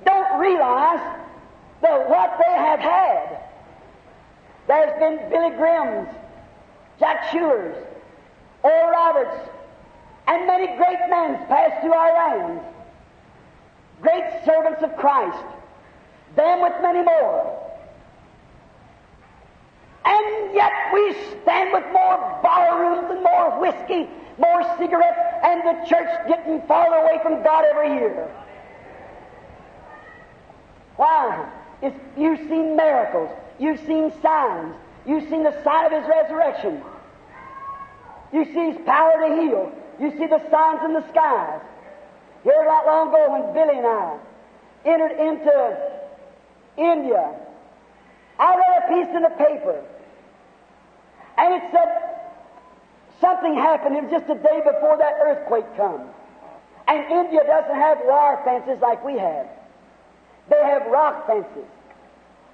don't 0.05 0.39
realize 0.39 1.19
that 1.81 2.09
what 2.09 2.39
they 2.45 2.53
have 2.53 2.79
had. 2.79 3.39
There's 4.67 4.99
been 4.99 5.29
Billy 5.29 5.55
Grahams, 5.55 6.09
Jack 6.99 7.23
Shulers, 7.29 7.75
Oral 8.63 8.89
Roberts, 8.89 9.49
and 10.27 10.45
many 10.45 10.67
great 10.75 10.99
men 11.09 11.37
passed 11.47 11.81
through 11.81 11.93
our 11.93 12.13
lands. 12.13 12.63
Great 14.01 14.25
servants 14.45 14.83
of 14.83 14.95
Christ. 14.97 15.43
Them 16.35 16.61
with 16.61 16.73
many 16.81 17.01
more. 17.01 17.66
And 20.07 20.55
yet 20.55 20.71
we 20.93 21.13
stand 21.41 21.73
with 21.73 21.83
more 21.91 22.39
ballrooms 22.41 23.11
and 23.11 23.21
more 23.21 23.59
whiskey, 23.59 24.07
more 24.37 24.63
cigarettes, 24.77 25.19
and 25.43 25.61
the 25.67 25.85
church 25.89 26.09
getting 26.29 26.61
farther 26.61 26.95
away 26.95 27.19
from 27.21 27.43
God 27.43 27.65
every 27.65 27.89
year. 27.89 28.31
Why? 30.95 31.49
You've 32.17 32.39
seen 32.47 32.75
miracles. 32.77 33.29
You've 33.59 33.79
seen 33.81 34.13
signs. 34.21 34.75
You've 35.05 35.29
seen 35.29 35.43
the 35.43 35.61
sign 35.63 35.85
of 35.85 35.91
His 35.91 36.07
resurrection. 36.07 36.81
You 38.31 38.45
see 38.45 38.71
His 38.71 38.77
power 38.85 39.27
to 39.27 39.41
heal. 39.41 39.71
You 39.99 40.11
see 40.11 40.27
the 40.27 40.41
signs 40.49 40.81
in 40.85 40.93
the 40.93 41.07
skies. 41.09 41.61
Here 42.43 42.63
not 42.65 42.85
long 42.85 43.09
ago 43.09 43.31
when 43.31 43.53
Billy 43.53 43.77
and 43.77 43.87
I 43.87 44.17
entered 44.85 45.19
into 45.19 45.77
India, 46.77 47.35
I 48.39 48.55
read 48.55 48.83
a 48.83 48.87
piece 48.87 49.15
in 49.15 49.21
the 49.23 49.29
paper, 49.29 49.83
and 51.37 51.53
it 51.53 51.63
said 51.71 52.17
something 53.21 53.53
happened. 53.55 53.95
It 53.95 54.03
was 54.03 54.11
just 54.11 54.29
a 54.29 54.35
day 54.35 54.61
before 54.65 54.97
that 54.97 55.13
earthquake 55.23 55.65
come. 55.75 56.09
And 56.87 57.11
India 57.11 57.41
doesn't 57.45 57.75
have 57.75 57.99
wire 58.05 58.41
fences 58.45 58.81
like 58.81 59.03
we 59.03 59.17
have. 59.17 59.47
They 60.49 60.63
have 60.63 60.87
rock 60.87 61.27
fences. 61.27 61.67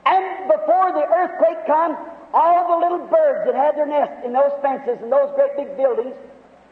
And 0.06 0.48
before 0.48 0.92
the 0.92 1.06
earthquake 1.06 1.66
come, 1.68 1.96
all 2.34 2.80
the 2.80 2.86
little 2.86 3.08
birds 3.08 3.46
that 3.46 3.56
had 3.56 3.78
their 3.78 3.86
nest 3.86 4.26
in 4.26 4.34
those 4.34 4.52
fences 4.62 4.98
and 5.02 5.12
those 5.12 5.32
great 5.36 5.56
big 5.56 5.78
buildings, 5.78 6.16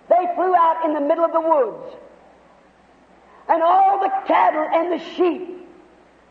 they 0.09 0.27
flew 0.35 0.55
out 0.55 0.83
in 0.85 0.93
the 0.93 0.99
middle 0.99 1.23
of 1.23 1.31
the 1.31 1.41
woods. 1.41 1.95
And 3.47 3.61
all 3.61 3.99
the 3.99 4.11
cattle 4.27 4.67
and 4.73 4.91
the 4.91 5.03
sheep 5.15 5.67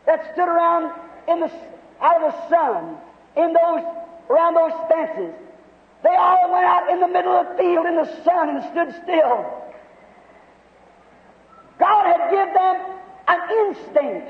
that 0.05 0.33
stood 0.33 0.47
around 0.47 0.91
in 1.27 1.39
the, 1.39 1.51
out 2.01 2.21
of 2.21 2.33
the 2.33 2.49
sun 2.49 2.97
in 3.37 3.53
those, 3.53 3.83
around 4.29 4.55
those 4.55 4.73
fences, 4.89 5.33
they 6.03 6.15
all 6.15 6.51
went 6.51 6.65
out 6.65 6.89
in 6.89 6.99
the 6.99 7.07
middle 7.07 7.33
of 7.33 7.47
the 7.49 7.63
field 7.63 7.85
in 7.85 7.95
the 7.95 8.23
sun 8.23 8.49
and 8.49 8.63
stood 8.71 9.03
still. 9.03 9.45
God 11.79 12.05
had 12.05 12.31
given 12.31 12.53
them 12.53 12.75
an 13.27 13.39
instinct 13.65 14.27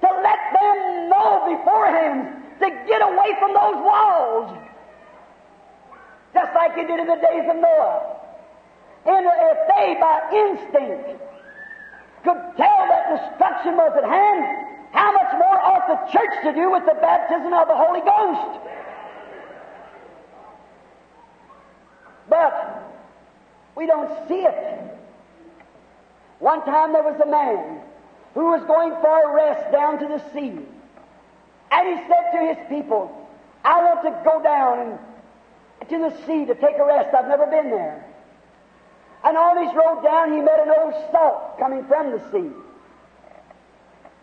to 0.00 0.08
let 0.22 0.40
them 0.52 1.08
know 1.08 1.56
beforehand 1.56 2.42
to 2.60 2.68
get 2.88 3.00
away 3.02 3.30
from 3.38 3.52
those 3.52 3.76
walls. 3.80 4.58
Just 6.34 6.54
like 6.54 6.74
he 6.74 6.84
did 6.84 7.00
in 7.00 7.06
the 7.06 7.16
days 7.16 7.48
of 7.48 7.56
Noah. 7.56 8.16
And 9.06 9.24
if 9.24 9.58
they 9.68 9.96
by 10.00 10.20
instinct 10.32 11.22
could 12.24 12.42
tell 12.56 12.80
that 12.90 13.04
destruction 13.16 13.76
was 13.76 13.92
at 13.96 14.04
hand, 14.04 14.66
how 14.92 15.12
much 15.12 15.32
more 15.38 15.60
ought 15.60 15.86
the 15.88 16.12
church 16.12 16.34
to 16.44 16.52
do 16.52 16.70
with 16.70 16.84
the 16.84 16.98
baptism 17.00 17.52
of 17.52 17.68
the 17.68 17.76
Holy 17.76 18.00
Ghost? 18.00 18.60
But 22.28 22.82
we 23.76 23.86
don't 23.86 24.28
see 24.28 24.40
it. 24.40 24.96
One 26.38 26.64
time 26.64 26.92
there 26.92 27.02
was 27.02 27.20
a 27.20 27.26
man 27.26 27.80
who 28.34 28.46
was 28.46 28.62
going 28.66 28.90
for 29.00 29.30
a 29.30 29.34
rest 29.34 29.72
down 29.72 29.98
to 29.98 30.06
the 30.08 30.18
sea. 30.32 30.58
And 31.72 31.88
he 31.88 32.06
said 32.06 32.30
to 32.32 32.54
his 32.54 32.68
people, 32.68 33.28
I 33.64 33.82
want 33.82 34.02
to 34.04 34.22
go 34.24 34.42
down 34.42 34.98
to 35.88 35.98
the 35.98 36.26
sea 36.26 36.44
to 36.46 36.54
take 36.54 36.78
a 36.78 36.84
rest. 36.84 37.14
I've 37.14 37.28
never 37.28 37.46
been 37.46 37.70
there. 37.70 38.04
And 39.24 39.36
on 39.36 39.64
his 39.64 39.74
road 39.74 40.02
down, 40.02 40.32
he 40.32 40.40
met 40.40 40.60
an 40.60 40.72
old 40.78 40.94
salt 41.10 41.58
coming 41.58 41.84
from 41.86 42.12
the 42.12 42.18
sea. 42.30 42.50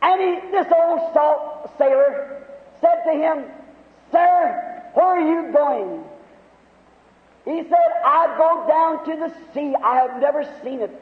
And 0.01 0.21
he, 0.21 0.51
this 0.51 0.67
old 0.71 1.13
salt 1.13 1.71
sailor 1.77 2.45
said 2.79 3.03
to 3.05 3.11
him, 3.11 3.45
Sir, 4.11 4.91
where 4.93 5.05
are 5.05 5.19
you 5.19 5.51
going? 5.51 6.03
He 7.45 7.61
said, 7.63 8.01
I 8.05 8.35
go 8.37 8.65
down 8.67 9.05
to 9.05 9.15
the 9.17 9.53
sea. 9.53 9.75
I 9.83 9.97
have 9.97 10.21
never 10.21 10.43
seen 10.63 10.79
it. 10.79 11.01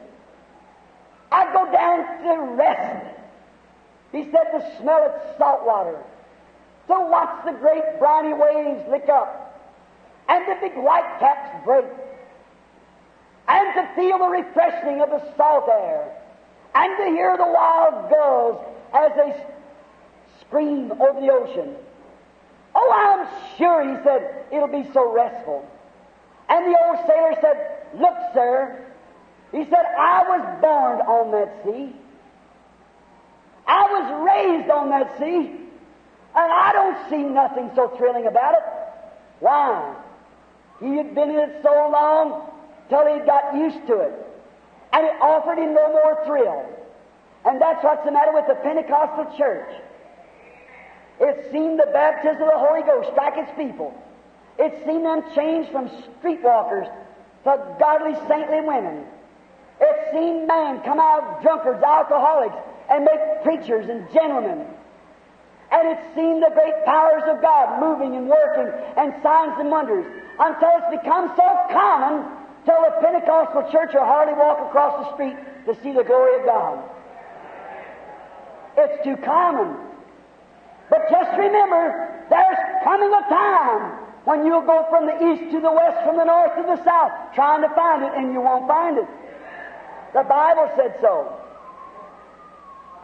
I 1.30 1.52
go 1.52 1.70
down 1.70 2.22
to 2.24 2.54
rest. 2.54 3.06
He 4.10 4.24
said 4.24 4.50
to 4.52 4.76
smell 4.78 5.06
its 5.06 5.38
salt 5.38 5.64
water, 5.64 5.98
to 6.88 6.94
watch 7.08 7.44
the 7.46 7.52
great 7.52 7.98
briny 7.98 8.34
waves 8.34 8.86
lick 8.90 9.08
up, 9.08 9.60
and 10.28 10.44
the 10.46 10.56
big 10.60 10.76
white 10.76 11.18
caps 11.18 11.64
break, 11.64 11.86
and 13.48 13.74
to 13.74 13.94
feel 13.94 14.18
the 14.18 14.28
refreshing 14.28 15.00
of 15.00 15.10
the 15.10 15.34
salt 15.36 15.68
air, 15.68 16.12
and 16.74 16.98
to 16.98 17.04
hear 17.16 17.36
the 17.38 17.46
wild 17.46 18.10
gulls 18.10 18.64
as 18.92 19.12
they 19.16 19.46
scream 20.40 20.92
over 20.92 21.20
the 21.20 21.32
ocean. 21.32 21.74
Oh, 22.74 22.92
I'm 22.92 23.26
sure, 23.56 23.82
he 23.82 24.02
said, 24.04 24.44
it'll 24.52 24.68
be 24.68 24.86
so 24.92 25.10
restful. 25.12 25.66
And 26.52 26.66
the 26.66 26.78
old 26.84 26.98
sailor 27.06 27.34
said, 27.40 27.98
Look, 27.98 28.16
sir, 28.34 28.84
he 29.52 29.64
said, 29.64 29.84
I 29.98 30.22
was 30.28 30.60
born 30.60 31.00
on 31.00 31.32
that 31.32 31.64
sea. 31.64 31.96
I 33.66 33.82
was 33.88 34.06
raised 34.28 34.70
on 34.70 34.90
that 34.90 35.18
sea. 35.18 35.48
And 36.34 36.52
I 36.52 36.72
don't 36.72 37.08
see 37.08 37.22
nothing 37.22 37.70
so 37.74 37.88
thrilling 37.96 38.26
about 38.26 38.54
it. 38.54 38.64
Why? 39.40 39.96
He 40.80 40.96
had 40.96 41.14
been 41.14 41.30
in 41.30 41.36
it 41.36 41.60
so 41.62 41.88
long 41.90 42.50
till 42.90 43.06
he 43.06 43.24
got 43.24 43.54
used 43.54 43.86
to 43.86 44.00
it. 44.00 44.12
And 44.92 45.06
it 45.06 45.14
offered 45.22 45.56
him 45.56 45.72
no 45.72 45.88
more 45.88 46.22
thrill. 46.26 46.68
And 47.46 47.60
that's 47.60 47.82
what's 47.82 48.04
the 48.04 48.12
matter 48.12 48.32
with 48.32 48.46
the 48.46 48.56
Pentecostal 48.56 49.38
church. 49.38 49.70
It's 51.18 51.50
seen 51.50 51.78
the 51.78 51.88
baptism 51.92 52.42
of 52.42 52.48
the 52.52 52.58
Holy 52.58 52.82
Ghost 52.82 53.08
strike 53.12 53.38
its 53.38 53.52
people. 53.56 53.94
It's 54.58 54.84
seen 54.86 55.02
them 55.02 55.22
change 55.34 55.68
from 55.70 55.88
streetwalkers 55.88 56.90
to 57.44 57.76
godly, 57.78 58.14
saintly 58.28 58.60
women. 58.60 59.04
It's 59.80 60.12
seen 60.12 60.46
men 60.46 60.80
come 60.82 61.00
out 61.00 61.42
drunkards, 61.42 61.82
alcoholics, 61.82 62.56
and 62.90 63.04
make 63.04 63.42
preachers 63.42 63.88
and 63.88 64.06
gentlemen. 64.12 64.66
And 65.72 65.88
it's 65.88 66.14
seen 66.14 66.40
the 66.40 66.50
great 66.52 66.84
powers 66.84 67.22
of 67.26 67.40
God 67.40 67.80
moving 67.80 68.14
and 68.14 68.28
working 68.28 68.68
and 68.96 69.14
signs 69.22 69.58
and 69.58 69.70
wonders 69.70 70.04
until 70.38 70.70
it's 70.78 71.02
become 71.02 71.32
so 71.34 71.48
common 71.72 72.28
till 72.64 72.80
the 72.82 72.92
Pentecostal 73.00 73.72
church 73.72 73.90
will 73.94 74.04
hardly 74.04 74.34
walk 74.34 74.60
across 74.68 75.06
the 75.06 75.14
street 75.14 75.36
to 75.66 75.74
see 75.82 75.92
the 75.92 76.04
glory 76.04 76.40
of 76.40 76.46
God. 76.46 76.84
It's 78.76 79.02
too 79.04 79.16
common. 79.24 79.76
But 80.90 81.08
just 81.10 81.30
remember, 81.38 82.26
there's 82.28 82.58
coming 82.84 83.08
a 83.08 83.28
time 83.28 84.11
when 84.24 84.46
you'll 84.46 84.66
go 84.66 84.86
from 84.88 85.06
the 85.06 85.16
east 85.32 85.50
to 85.52 85.60
the 85.60 85.72
west, 85.72 86.04
from 86.04 86.16
the 86.16 86.24
north 86.24 86.54
to 86.56 86.62
the 86.62 86.82
south, 86.84 87.12
trying 87.34 87.62
to 87.62 87.68
find 87.74 88.02
it, 88.04 88.12
and 88.14 88.32
you 88.32 88.40
won't 88.40 88.68
find 88.68 88.98
it. 88.98 89.08
The 90.14 90.22
Bible 90.22 90.70
said 90.76 90.96
so. 91.00 91.38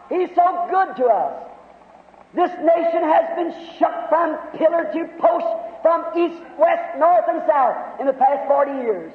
He's 0.07 0.29
so 0.35 0.67
good 0.71 0.95
to 0.97 1.05
us. 1.05 1.49
This 2.33 2.51
nation 2.61 3.03
has 3.03 3.25
been 3.35 3.51
shook 3.77 3.93
from 4.09 4.37
pillar 4.53 4.85
to 4.93 5.01
post, 5.17 5.49
from 5.81 6.05
east, 6.15 6.41
west, 6.57 6.97
north, 6.97 7.25
and 7.27 7.41
south 7.47 7.99
in 7.99 8.05
the 8.05 8.13
past 8.13 8.47
40 8.47 8.71
years. 8.81 9.11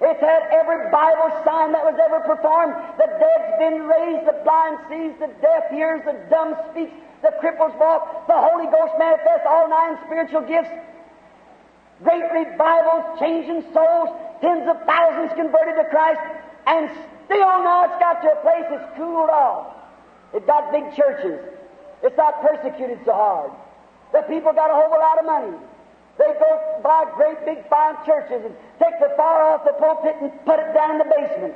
It's 0.00 0.20
had 0.20 0.42
every 0.52 0.90
Bible 0.92 1.32
sign 1.44 1.72
that 1.72 1.80
was 1.80 1.96
ever 1.96 2.20
performed. 2.20 2.76
The 3.00 3.08
dead's 3.08 3.52
been 3.56 3.88
raised, 3.88 4.28
the 4.28 4.36
blind 4.44 4.76
sees, 4.92 5.16
the 5.18 5.32
deaf 5.40 5.72
hears, 5.72 6.04
the 6.04 6.20
dumb 6.28 6.54
speaks, 6.70 6.92
the 7.22 7.32
cripples 7.40 7.72
walk, 7.80 8.28
the 8.28 8.36
Holy 8.36 8.68
Ghost 8.68 8.92
manifests 8.98 9.48
all 9.48 9.68
nine 9.72 9.96
spiritual 10.04 10.42
gifts. 10.42 10.68
Great 12.02 12.24
revivals, 12.32 13.18
changing 13.18 13.62
souls, 13.72 14.10
tens 14.40 14.68
of 14.68 14.76
thousands 14.84 15.32
converted 15.32 15.76
to 15.76 15.88
Christ, 15.90 16.20
and 16.66 16.90
still 17.24 17.62
now 17.64 17.84
it's 17.84 17.98
got 17.98 18.20
to 18.22 18.32
a 18.32 18.40
place 18.42 18.66
it's 18.68 18.96
cooled 18.96 19.30
off. 19.30 19.74
It 20.34 20.46
got 20.46 20.72
big 20.72 20.94
churches. 20.94 21.40
It's 22.02 22.16
not 22.16 22.42
persecuted 22.42 23.00
so 23.06 23.12
hard. 23.12 23.50
The 24.12 24.22
people 24.22 24.52
got 24.52 24.70
a 24.70 24.74
whole 24.74 24.90
lot 24.90 25.18
of 25.18 25.24
money. 25.24 25.56
They 26.18 26.32
go 26.38 26.80
buy 26.82 27.04
great 27.16 27.44
big 27.44 27.68
fine 27.68 27.96
churches 28.04 28.44
and 28.44 28.54
take 28.78 28.98
the 29.00 29.12
fire 29.16 29.42
off 29.42 29.64
the 29.64 29.72
pulpit 29.78 30.16
and 30.20 30.32
put 30.44 30.60
it 30.60 30.72
down 30.74 30.92
in 30.92 30.98
the 30.98 31.04
basement. 31.04 31.54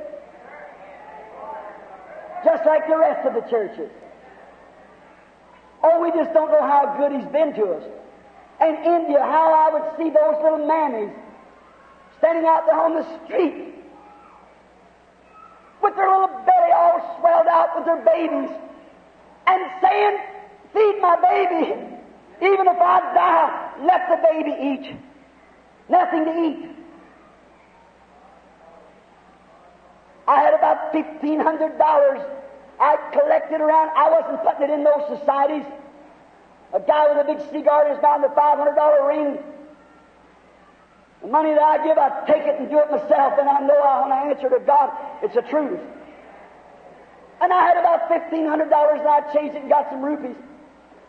Just 2.43 2.65
like 2.65 2.87
the 2.87 2.97
rest 2.97 3.27
of 3.27 3.33
the 3.33 3.47
churches. 3.49 3.89
Oh, 5.83 6.01
we 6.01 6.11
just 6.11 6.33
don't 6.33 6.51
know 6.51 6.61
how 6.61 6.95
good 6.97 7.11
he's 7.11 7.31
been 7.31 7.53
to 7.53 7.73
us. 7.73 7.83
And 8.61 8.77
India, 8.85 9.19
how 9.19 9.53
I 9.53 9.73
would 9.73 9.97
see 9.97 10.09
those 10.09 10.35
little 10.43 10.65
mammies 10.67 11.13
standing 12.19 12.45
out 12.45 12.65
there 12.67 12.79
on 12.79 12.93
the 12.93 13.25
street 13.25 13.73
with 15.81 15.95
their 15.95 16.09
little 16.09 16.27
belly 16.45 16.71
all 16.73 17.17
swelled 17.19 17.47
out 17.47 17.75
with 17.75 17.85
their 17.85 18.05
babies 18.05 18.55
and 19.47 19.61
saying, 19.81 20.17
Feed 20.73 21.01
my 21.01 21.15
baby. 21.19 21.73
Even 22.41 22.67
if 22.67 22.77
I 22.79 22.99
die, 23.13 23.73
let 23.85 24.07
the 24.09 24.27
baby 24.27 24.55
eat. 24.61 24.95
Nothing 25.89 26.25
to 26.25 26.31
eat. 26.45 26.69
I 30.27 30.39
had 30.41 30.53
about 30.53 30.91
fifteen 30.93 31.39
hundred 31.39 31.77
dollars 31.77 32.21
I 32.79 32.95
collected 33.11 33.59
around. 33.59 33.91
I 33.95 34.09
wasn't 34.09 34.43
putting 34.43 34.69
it 34.69 34.73
in 34.73 34.83
those 34.83 35.19
societies. 35.19 35.65
A 36.73 36.79
guy 36.79 37.09
with 37.11 37.27
a 37.27 37.27
big 37.27 37.39
cigar 37.51 37.87
in 37.87 37.95
his 37.95 38.01
mouth 38.01 38.23
a 38.23 38.33
five 38.33 38.57
hundred 38.57 38.75
dollar 38.75 39.07
ring. 39.07 39.37
The 41.21 41.27
money 41.27 41.53
that 41.53 41.61
I 41.61 41.83
give, 41.85 41.97
I 41.97 42.25
take 42.25 42.47
it 42.47 42.59
and 42.59 42.69
do 42.69 42.79
it 42.79 42.89
myself, 42.89 43.37
and 43.37 43.47
I 43.47 43.59
know 43.61 43.77
I, 43.77 44.01
when 44.01 44.11
I 44.11 44.31
answer 44.31 44.49
to 44.49 44.59
God, 44.65 44.89
it's 45.21 45.35
the 45.35 45.43
truth. 45.43 45.79
And 47.41 47.51
I 47.51 47.61
had 47.67 47.77
about 47.77 48.07
fifteen 48.07 48.47
hundred 48.47 48.69
dollars, 48.69 48.99
and 48.99 49.07
I 49.07 49.21
changed 49.33 49.55
it 49.55 49.61
and 49.61 49.69
got 49.69 49.89
some 49.89 50.01
rupees. 50.01 50.35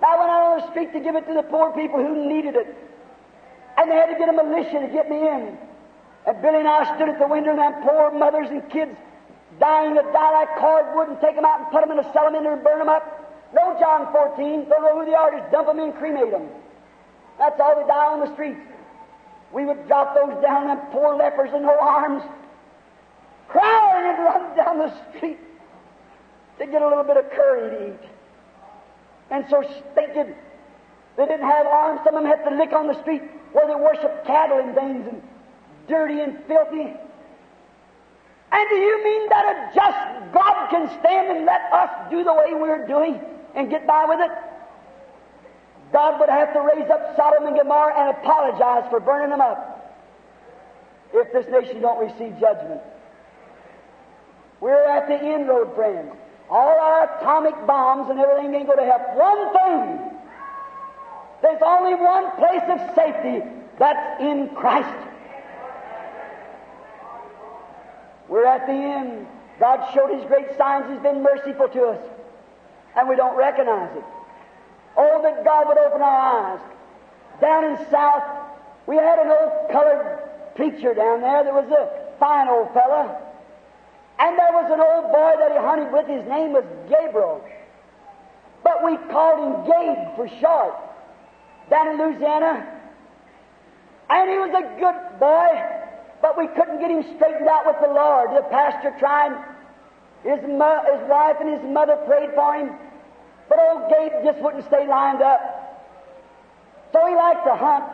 I 0.04 0.18
went 0.18 0.30
out 0.30 0.42
on 0.42 0.60
the 0.60 0.70
street 0.70 0.92
to 0.92 1.00
give 1.00 1.14
it 1.14 1.26
to 1.28 1.34
the 1.34 1.44
poor 1.44 1.70
people 1.72 2.02
who 2.02 2.26
needed 2.26 2.56
it. 2.56 2.66
And 3.78 3.88
they 3.88 3.94
had 3.94 4.10
to 4.10 4.18
get 4.18 4.28
a 4.28 4.32
militia 4.32 4.80
to 4.80 4.88
get 4.88 5.08
me 5.08 5.16
in. 5.16 5.56
And 6.26 6.42
Billy 6.42 6.58
and 6.58 6.68
I 6.68 6.96
stood 6.96 7.08
at 7.08 7.18
the 7.18 7.28
window, 7.28 7.50
and 7.50 7.60
them 7.60 7.82
poor 7.82 8.10
mothers 8.10 8.50
and 8.50 8.68
kids 8.68 8.96
dying 9.60 9.94
to 9.94 10.02
die 10.02 10.32
like 10.32 10.58
cardwood 10.58 11.08
and 11.08 11.20
take 11.20 11.36
them 11.36 11.44
out 11.44 11.60
and 11.60 11.70
put 11.70 11.86
them 11.86 11.96
in 11.96 12.04
a 12.04 12.12
cellar 12.12 12.34
and 12.34 12.64
burn 12.64 12.80
them 12.80 12.88
up. 12.88 13.21
No 13.54 13.76
John 13.78 14.10
14, 14.12 14.68
don't 14.68 14.82
know 14.82 15.00
who 15.00 15.04
they 15.04 15.14
are, 15.14 15.30
just 15.30 15.50
dump 15.52 15.68
them 15.68 15.78
in, 15.78 15.92
cremate 15.92 16.30
them. 16.30 16.48
That's 17.38 17.58
all 17.60 17.80
they 17.80 17.86
die 17.86 18.12
on 18.12 18.20
the 18.20 18.32
streets. 18.34 18.60
We 19.52 19.66
would 19.66 19.86
drop 19.86 20.14
those 20.14 20.40
down, 20.42 20.68
them 20.68 20.78
poor 20.90 21.14
lepers 21.14 21.50
and 21.52 21.62
no 21.62 21.78
arms, 21.78 22.22
crying 23.48 24.16
and 24.16 24.24
run 24.24 24.56
down 24.56 24.78
the 24.78 24.92
street 25.10 25.38
to 26.58 26.66
get 26.66 26.80
a 26.80 26.88
little 26.88 27.04
bit 27.04 27.18
of 27.18 27.30
curry 27.30 27.70
to 27.70 27.88
eat 27.88 28.08
and 29.30 29.44
so 29.48 29.62
stinking. 29.62 30.34
They 31.16 31.26
didn't 31.26 31.46
have 31.46 31.66
arms. 31.66 32.00
Some 32.04 32.14
of 32.14 32.22
them 32.22 32.30
had 32.30 32.48
to 32.48 32.56
lick 32.56 32.72
on 32.72 32.86
the 32.86 32.98
street 33.00 33.22
where 33.52 33.66
they 33.66 33.74
worshiped 33.74 34.26
cattle 34.26 34.58
and 34.60 34.74
things 34.74 35.06
and 35.08 35.22
dirty 35.88 36.20
and 36.20 36.38
filthy. 36.46 36.92
And 38.52 38.68
do 38.68 38.76
you 38.76 39.04
mean 39.04 39.28
that 39.30 39.44
a 39.44 39.74
just 39.74 40.32
God 40.32 40.68
can 40.70 40.88
stand 41.00 41.36
and 41.36 41.46
let 41.46 41.62
us 41.72 41.90
do 42.10 42.22
the 42.22 42.32
way 42.32 42.54
we're 42.54 42.86
doing 42.86 43.20
and 43.54 43.70
get 43.70 43.86
by 43.86 44.04
with 44.06 44.20
it? 44.20 44.30
God 45.92 46.18
would 46.20 46.30
have 46.30 46.52
to 46.54 46.60
raise 46.60 46.88
up 46.90 47.16
Sodom 47.16 47.46
and 47.46 47.56
Gomorrah 47.56 47.94
and 47.98 48.16
apologize 48.16 48.88
for 48.90 48.98
burning 48.98 49.30
them 49.30 49.40
up 49.40 49.68
if 51.12 51.32
this 51.32 51.46
nation 51.52 51.82
don't 51.82 52.00
receive 52.00 52.38
judgment. 52.40 52.80
We're 54.60 54.88
at 54.88 55.08
the 55.08 55.20
inroad, 55.20 55.74
friends. 55.74 56.14
All 56.48 56.78
our 56.80 57.18
atomic 57.18 57.54
bombs 57.66 58.10
and 58.10 58.18
everything 58.18 58.54
ain't 58.54 58.66
going 58.66 58.78
to 58.78 58.84
help 58.84 59.02
one 59.16 59.52
thing. 59.52 60.18
There's 61.42 61.62
only 61.64 61.94
one 61.94 62.30
place 62.36 62.62
of 62.68 62.94
safety. 62.94 63.44
That's 63.78 64.20
in 64.20 64.50
Christ. 64.54 65.08
We're 68.28 68.46
at 68.46 68.66
the 68.66 68.72
end. 68.72 69.26
God 69.58 69.92
showed 69.92 70.16
His 70.16 70.24
great 70.26 70.56
signs. 70.56 70.90
He's 70.90 71.02
been 71.02 71.22
merciful 71.22 71.68
to 71.68 71.82
us. 71.88 72.08
And 72.96 73.08
we 73.08 73.16
don't 73.16 73.36
recognize 73.36 73.96
it. 73.96 74.04
Oh, 74.96 75.22
that 75.22 75.44
God 75.44 75.68
would 75.68 75.78
open 75.78 76.02
our 76.02 76.52
eyes. 76.52 76.60
Down 77.40 77.64
in 77.64 77.76
South, 77.90 78.22
we 78.86 78.96
had 78.96 79.18
an 79.18 79.28
old 79.28 79.70
colored 79.70 80.18
preacher 80.54 80.94
down 80.94 81.22
there 81.22 81.44
that 81.44 81.52
was 81.52 81.70
a 81.70 82.18
fine 82.18 82.48
old 82.48 82.72
fella. 82.74 83.18
And 84.18 84.38
there 84.38 84.52
was 84.52 84.70
an 84.70 84.80
old 84.80 85.10
boy 85.10 85.32
that 85.38 85.52
he 85.52 85.58
hunted 85.58 85.92
with. 85.92 86.06
His 86.06 86.28
name 86.28 86.52
was 86.52 86.64
Gabriel. 86.88 87.42
But 88.62 88.84
we 88.84 88.96
called 89.10 89.38
him 89.40 89.64
Gabe 89.64 90.16
for 90.16 90.28
short. 90.40 90.74
Down 91.70 91.88
in 91.88 91.98
Louisiana. 91.98 92.80
And 94.10 94.30
he 94.30 94.36
was 94.36 94.52
a 94.52 94.78
good 94.78 95.18
boy, 95.18 95.50
but 96.20 96.36
we 96.36 96.46
couldn't 96.48 96.80
get 96.80 96.90
him 96.90 97.02
straightened 97.16 97.48
out 97.48 97.66
with 97.66 97.76
the 97.80 97.92
Lord. 97.94 98.30
The 98.36 98.42
pastor 98.50 98.94
tried. 98.98 99.32
His, 100.24 100.40
mo- 100.42 100.84
his 100.86 101.08
wife 101.08 101.36
and 101.40 101.48
his 101.50 101.62
mother 101.62 101.96
prayed 102.06 102.30
for 102.34 102.54
him. 102.54 102.70
But 103.48 103.58
old 103.58 103.90
Gabe 103.90 104.24
just 104.24 104.38
wouldn't 104.38 104.64
stay 104.66 104.86
lined 104.86 105.20
up. 105.20 105.40
So 106.92 107.06
he 107.06 107.14
liked 107.14 107.44
to 107.44 107.56
hunt. 107.56 107.92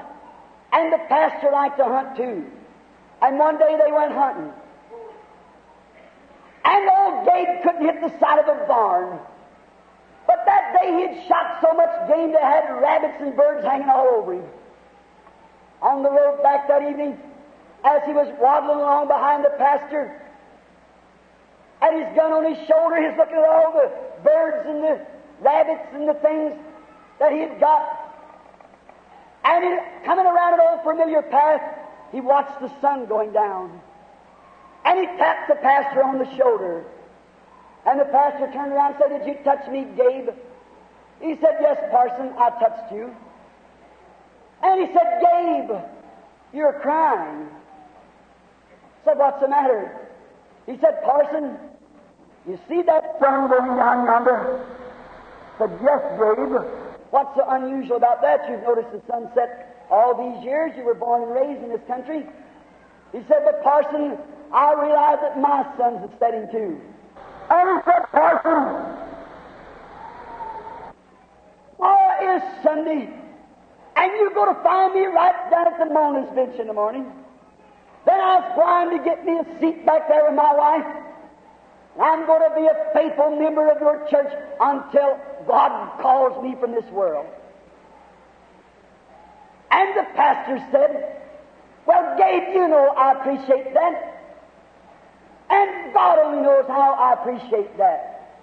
And 0.73 0.93
the 0.93 0.99
pastor 1.09 1.51
liked 1.51 1.79
to 1.79 1.85
hunt 1.85 2.17
too. 2.17 2.45
And 3.23 3.39
one 3.39 3.59
day 3.59 3.79
they 3.83 3.91
went 3.91 4.13
hunting. 4.13 4.53
And 6.65 6.91
old 6.91 7.27
Gabe 7.27 7.63
couldn't 7.63 7.85
hit 7.85 8.01
the 8.03 8.19
side 8.21 8.39
of 8.41 8.49
a 8.49 8.67
barn. 8.67 9.19
But 10.27 10.45
that 10.45 10.77
day 10.79 10.93
he 10.93 11.01
had 11.07 11.27
shot 11.27 11.59
so 11.63 11.73
much 11.73 12.09
game 12.09 12.33
that 12.33 12.43
had 12.43 12.71
rabbits 12.81 13.17
and 13.21 13.35
birds 13.35 13.65
hanging 13.65 13.89
all 13.89 14.07
over 14.21 14.35
him. 14.35 14.45
On 15.81 16.03
the 16.03 16.11
road 16.11 16.43
back 16.43 16.69
that 16.69 16.83
evening, 16.83 17.19
as 17.85 18.03
he 18.05 18.13
was 18.13 18.29
waddling 18.39 18.79
along 18.79 19.09
behind 19.09 19.45
the 19.45 19.55
pastor, 19.57 20.21
had 21.81 21.95
his 21.95 22.17
gun 22.17 22.33
on 22.33 22.55
his 22.55 22.67
shoulder, 22.67 22.97
he's 22.97 23.17
looking 23.17 23.37
at 23.37 23.45
all 23.45 23.73
the 23.73 23.91
birds 24.23 24.67
and 24.69 24.83
the 24.83 25.07
rabbits 25.41 25.89
and 25.93 26.09
the 26.09 26.15
things 26.15 26.55
that 27.19 27.33
he 27.33 27.41
had 27.41 27.61
got. 27.61 28.09
And 29.45 29.65
in, 29.65 29.79
coming 30.05 30.27
around 30.27 30.55
an 30.55 30.61
old 30.61 30.83
familiar 30.83 31.23
path, 31.23 31.63
he 32.13 32.21
watched 32.21 32.61
the 32.61 32.71
sun 32.81 33.07
going 33.07 33.33
down. 33.33 33.81
And 34.85 34.99
he 35.01 35.07
tapped 35.19 35.49
the 35.49 35.57
pastor 35.57 36.03
on 36.03 36.19
the 36.19 36.37
shoulder. 36.37 36.85
And 37.87 38.01
the 38.01 38.05
pastor 38.07 38.51
turned 38.53 38.73
around 38.73 38.95
and 38.95 39.03
said, 39.03 39.19
Did 39.19 39.29
you 39.29 39.45
touch 39.45 39.69
me, 39.69 39.87
Gabe? 39.97 40.31
He 41.21 41.37
said, 41.41 41.59
Yes, 41.61 41.79
parson, 41.91 42.33
I 42.39 42.51
touched 42.59 42.93
you. 42.93 43.15
And 44.63 44.81
he 44.81 44.93
said, 44.93 45.23
Gabe, 45.23 45.71
you're 46.53 46.79
crying. 46.81 47.49
I 49.03 49.05
said, 49.05 49.19
What's 49.19 49.41
the 49.41 49.49
matter? 49.49 50.09
He 50.67 50.77
said, 50.79 51.03
Parson, 51.03 51.57
you 52.49 52.59
see 52.69 52.81
that 52.83 53.17
sun 53.21 53.51
going 53.51 53.77
down 53.77 54.07
yonder? 54.07 54.65
Yes, 55.61 56.01
Gabe. 56.17 56.89
What's 57.11 57.37
so 57.37 57.45
unusual 57.49 57.97
about 57.97 58.23
that? 58.23 58.49
You've 58.49 58.63
noticed 58.63 58.93
the 58.93 59.03
sunset 59.07 59.85
all 59.91 60.15
these 60.17 60.45
years. 60.45 60.73
You 60.77 60.85
were 60.85 60.95
born 60.95 61.23
and 61.25 61.33
raised 61.33 61.63
in 61.63 61.69
this 61.69 61.81
country. 61.87 62.25
He 63.13 63.19
said, 63.29 63.45
But 63.45 63.63
Parson, 63.63 64.17
I 64.53 64.73
realize 64.75 65.19
that 65.21 65.39
my 65.39 65.67
sun's 65.77 66.05
a 66.05 66.11
setting 66.19 66.49
too. 66.51 66.81
And 67.51 67.69
he 67.69 67.85
said, 67.85 68.03
Parson, 68.13 68.97
oh, 71.81 72.09
it's 72.21 72.63
Sunday, 72.63 73.09
and 73.97 74.13
you're 74.17 74.35
going 74.35 74.55
to 74.55 74.63
find 74.63 74.95
me 74.95 75.07
right 75.07 75.51
down 75.51 75.67
at 75.67 75.79
the 75.79 75.87
mourner's 75.93 76.35
bench 76.35 76.59
in 76.59 76.67
the 76.67 76.73
morning. 76.73 77.05
Then 78.07 78.21
I 78.21 78.41
was 78.41 78.53
trying 78.55 78.97
to 78.97 79.05
get 79.05 79.25
me 79.27 79.39
a 79.39 79.61
seat 79.61 79.85
back 79.85 80.09
there 80.09 80.25
with 80.25 80.35
my 80.35 80.55
wife. 80.55 81.08
I'm 82.01 82.27
going 82.27 82.49
to 82.49 82.55
be 82.55 82.67
a 82.67 82.93
faithful 82.95 83.37
member 83.39 83.71
of 83.71 83.81
your 83.81 84.07
church 84.09 84.33
until 84.61 85.19
God 85.47 86.01
calls 86.01 86.43
me 86.43 86.55
from 86.61 86.73
this 86.73 86.85
world. 86.93 87.27
And 89.71 89.97
the 89.97 90.05
pastor 90.15 90.65
said, 90.71 91.23
Well, 91.87 92.17
Gabe, 92.17 92.55
you 92.55 92.69
know 92.69 92.89
I 92.97 93.13
appreciate 93.19 93.75
that. 93.75 94.15
And 95.51 95.93
God 95.93 96.19
only 96.19 96.43
knows 96.43 96.67
how 96.69 96.93
I 96.95 97.15
appreciate 97.15 97.77
that. 97.79 98.39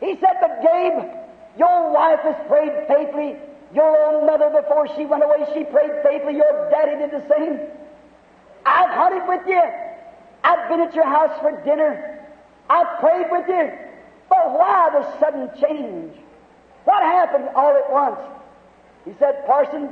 He 0.00 0.16
said, 0.20 0.36
But 0.40 0.60
Gabe, 0.62 1.10
your 1.58 1.92
wife 1.92 2.20
has 2.20 2.36
prayed 2.48 2.72
faithfully. 2.88 3.36
Your 3.72 3.96
own 4.06 4.26
mother, 4.26 4.50
before 4.50 4.88
she 4.96 5.04
went 5.06 5.24
away, 5.24 5.46
she 5.54 5.64
prayed 5.64 5.90
faithfully. 6.02 6.36
Your 6.36 6.70
daddy 6.70 6.96
did 6.98 7.10
the 7.10 7.26
same. 7.28 7.60
I've 8.66 8.90
hunted 8.90 9.28
with 9.28 9.46
you. 9.46 9.62
I've 10.42 10.68
been 10.68 10.80
at 10.80 10.94
your 10.94 11.06
house 11.06 11.38
for 11.40 11.52
dinner. 11.64 12.23
I've 12.68 12.98
prayed 13.00 13.26
with 13.30 13.48
you. 13.48 13.72
But 14.28 14.52
why 14.52 14.90
the 14.92 15.20
sudden 15.20 15.50
change? 15.60 16.14
What 16.84 17.02
happened 17.02 17.48
all 17.54 17.76
at 17.76 17.90
once? 17.90 18.20
He 19.04 19.12
said, 19.18 19.46
Parson, 19.46 19.90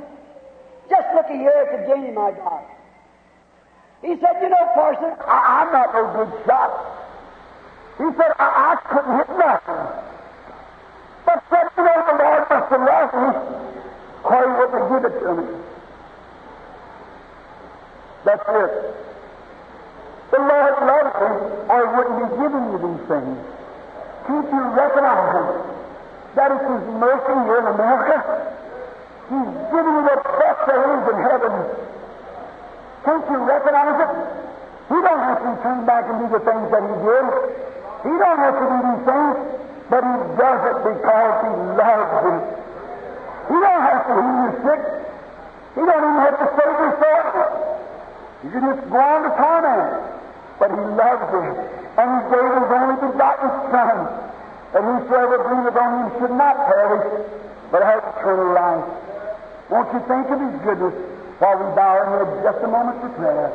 just 0.89 1.07
look 1.15 1.27
here 1.27 1.49
at 1.49 1.71
the 1.71 1.93
game 1.93 2.17
I 2.17 2.31
got. 2.31 2.65
He 4.01 4.19
said, 4.19 4.41
You 4.41 4.49
know, 4.49 4.69
Parson, 4.73 5.13
I, 5.25 5.63
am 5.63 5.71
not 5.71 5.93
no 5.93 6.25
good 6.25 6.45
shot. 6.45 6.71
He 7.97 8.03
said, 8.17 8.31
I, 8.37 8.73
I 8.73 8.75
couldn't 8.89 9.17
hit 9.17 9.29
nothing. 9.37 9.83
But 11.25 11.43
said, 11.49 11.67
You 11.77 11.83
know, 11.83 12.03
the 12.05 12.23
Lord 12.23 12.43
must 12.49 12.69
have 12.69 12.81
loved 12.81 13.15
me, 13.15 13.29
or 14.23 14.39
He 14.43 14.51
wouldn't 14.59 14.89
given 14.89 15.11
it 15.11 15.19
to 15.23 15.35
me. 15.35 15.63
That's 18.25 18.43
it. 18.47 19.12
The 20.33 20.41
Lord 20.41 20.75
loves 20.81 21.13
me, 21.13 21.29
or 21.69 21.81
wouldn't 21.93 22.17
be 22.17 22.27
giving 22.41 22.65
you 22.73 22.77
these 22.81 23.05
things. 23.05 23.37
Can't 24.25 24.49
you 24.49 24.63
recognize 24.73 25.61
that 26.33 26.49
it's 26.57 26.65
His 26.73 26.85
mercy 26.97 27.35
here 27.45 27.61
in 27.61 27.67
America? 27.69 28.17
He's 29.29 29.53
giving 29.69 29.93
you 29.93 30.03
the 30.09 30.17
best 30.25 30.59
there 30.65 30.89
is 30.89 31.03
in 31.05 31.17
heaven. 31.21 31.53
Can't 33.05 33.25
you 33.29 33.39
recognize 33.45 33.97
it? 34.01 34.11
He 34.89 34.97
don't 35.05 35.21
have 35.21 35.37
to 35.37 35.51
turn 35.61 35.85
back 35.85 36.09
and 36.09 36.17
do 36.17 36.27
the 36.33 36.41
things 36.41 36.65
that 36.65 36.81
he 36.81 36.95
did. 36.97 37.25
He 38.01 38.13
don't 38.17 38.41
have 38.41 38.57
to 38.57 38.65
do 38.73 38.77
these 38.89 39.03
things, 39.05 39.37
but 39.93 40.01
he 40.01 40.17
does 40.33 40.61
it 40.65 40.77
because 40.81 41.35
he 41.45 41.51
loves 41.77 42.13
you. 42.25 42.35
He 43.53 43.57
don't 43.61 43.83
have 43.85 44.01
to 44.09 44.13
heal 44.17 44.37
you 44.41 44.51
sick. 44.65 44.81
He 45.77 45.81
don't 45.85 46.03
even 46.09 46.21
have 46.25 46.37
to 46.41 46.47
save 46.57 46.73
your. 46.73 46.93
You 48.43 48.49
can 48.49 48.61
just 48.65 48.89
go 48.89 48.97
on 48.97 49.23
to 49.23 49.31
torment. 49.37 50.22
But 50.63 50.71
he 50.71 50.85
loves 50.95 51.27
you. 51.35 51.43
And 51.99 52.07
he 52.07 52.19
gave 52.31 52.51
his 52.55 52.69
only 52.71 52.95
begotten 53.03 53.51
Son. 53.67 53.99
And 54.71 54.81
whosoever 54.87 55.43
believeth 55.43 55.75
on 55.75 55.91
him 55.99 56.07
should 56.23 56.35
not 56.39 56.55
perish, 56.71 57.27
but 57.67 57.83
have 57.83 57.99
eternal 58.15 58.55
life. 58.55 58.87
Won't 59.67 59.91
you 59.91 59.99
think 60.07 60.23
of 60.31 60.39
his 60.39 60.55
goodness? 60.63 60.95
While 61.43 61.59
we 61.59 61.67
bow 61.75 61.99
our 61.99 62.07
heads 62.15 62.31
just 62.47 62.63
a 62.63 62.69
moment 62.71 62.95
for 63.03 63.11
prayer, 63.19 63.51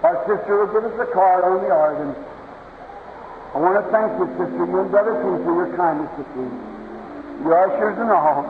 our 0.00 0.16
sister 0.24 0.64
will 0.64 0.72
give 0.72 0.88
us 0.88 0.96
a 0.96 1.12
card 1.12 1.44
on 1.44 1.60
the 1.60 1.68
organ. 1.68 2.16
I 3.52 3.58
want 3.60 3.76
to 3.76 3.84
thank 3.92 4.16
you, 4.16 4.24
sister, 4.40 4.64
you 4.64 4.80
and 4.80 4.90
Brother 4.90 5.12
Keith, 5.12 5.44
for 5.44 5.54
your 5.60 5.76
kindness 5.76 6.08
to 6.16 6.24
me. 6.40 6.48
Your 7.44 7.68
ushers 7.68 8.00
and 8.00 8.08
all. 8.08 8.48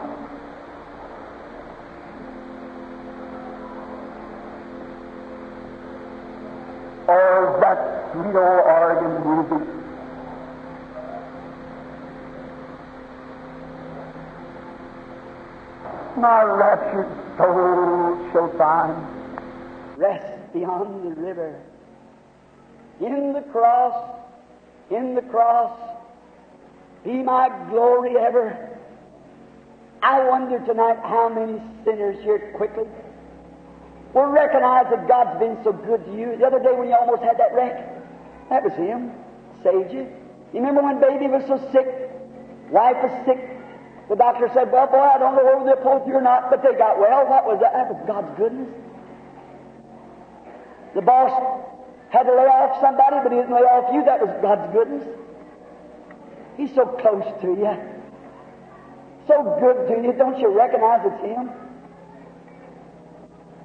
Oh, 7.09 7.59
that 7.61 8.11
sweet 8.13 8.35
old 8.35 8.67
organ 8.67 9.15
music. 9.23 9.69
My 16.17 16.43
raptured 16.43 17.07
soul 17.37 18.31
shall 18.33 18.53
find 18.59 19.99
rest 19.99 20.53
beyond 20.53 21.17
the 21.17 21.21
river. 21.21 21.61
In 23.01 23.33
the 23.33 23.43
cross, 23.53 24.19
in 24.91 25.15
the 25.15 25.23
cross, 25.23 25.79
be 27.05 27.23
my 27.23 27.51
glory 27.71 28.17
ever. 28.17 28.79
I 30.03 30.29
wonder 30.29 30.59
tonight 30.67 30.99
how 31.05 31.29
many 31.29 31.61
sinners 31.85 32.21
here 32.25 32.53
quickly 32.57 32.87
will 34.17 34.33
recognize 34.33 34.89
that 34.89 35.07
God's 35.07 35.39
been 35.39 35.61
so 35.63 35.77
good 35.77 36.01
to 36.07 36.13
you. 36.17 36.41
The 36.41 36.47
other 36.49 36.59
day 36.59 36.73
when 36.73 36.89
you 36.89 36.97
almost 36.97 37.21
had 37.21 37.37
that 37.37 37.53
wreck, 37.53 37.77
that 38.49 38.65
was 38.65 38.73
Him. 38.73 39.13
Saved 39.63 39.93
you. 39.93 40.09
You 40.57 40.65
remember 40.65 40.81
when 40.81 40.97
baby 41.05 41.29
was 41.29 41.45
so 41.45 41.61
sick? 41.69 41.85
Wife 42.73 42.97
was 43.05 43.13
sick. 43.29 43.37
The 44.09 44.17
doctor 44.17 44.49
said, 44.57 44.73
Well, 44.73 44.87
boy, 44.87 45.05
I 45.05 45.19
don't 45.19 45.37
know 45.37 45.45
whether 45.45 45.69
they'll 45.69 45.85
pull 45.85 46.01
through 46.09 46.17
or 46.17 46.25
not, 46.25 46.49
but 46.49 46.63
they 46.65 46.73
got 46.79 46.97
well. 46.97 47.29
Was 47.45 47.61
that? 47.61 47.77
That 47.77 47.93
was 47.93 48.01
God's 48.09 48.33
goodness. 48.41 48.73
The 50.95 51.03
boss 51.03 51.37
had 52.09 52.23
to 52.23 52.33
lay 52.33 52.49
off 52.49 52.81
somebody, 52.81 53.21
but 53.21 53.33
he 53.33 53.37
didn't 53.37 53.53
lay 53.53 53.69
off 53.69 53.93
you. 53.93 54.01
That 54.05 54.25
was 54.25 54.33
God's 54.41 54.73
goodness. 54.73 55.05
He's 56.57 56.73
so 56.75 56.87
close 57.05 57.29
to 57.43 57.49
you. 57.53 57.77
So 59.29 59.45
good 59.61 59.93
to 59.93 60.09
you. 60.09 60.15
Don't 60.17 60.39
you 60.39 60.49
recognize 60.49 61.05
it's 61.05 61.21
Him? 61.21 61.51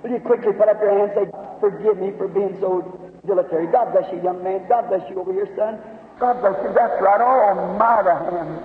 Will 0.04 0.12
you 0.12 0.20
quickly 0.20 0.54
put 0.54 0.68
up 0.68 0.82
your 0.82 0.98
hand 0.98 1.12
and 1.12 1.32
say, 1.32 1.38
Forgive 1.60 1.98
me 1.98 2.12
for 2.18 2.28
being 2.28 2.58
so 2.60 2.82
dilatory. 3.26 3.68
God 3.68 3.92
bless 3.94 4.12
you, 4.12 4.22
young 4.24 4.44
man. 4.44 4.66
God 4.68 4.90
bless 4.90 5.08
you 5.10 5.20
over 5.20 5.34
here, 5.34 5.48
son. 5.56 5.78
God 6.20 6.42
bless 6.42 6.58
you. 6.64 6.74
That's 6.74 6.98
right. 7.02 7.22
Oh, 7.22 7.78
my 7.78 8.02
hand. 8.02 8.62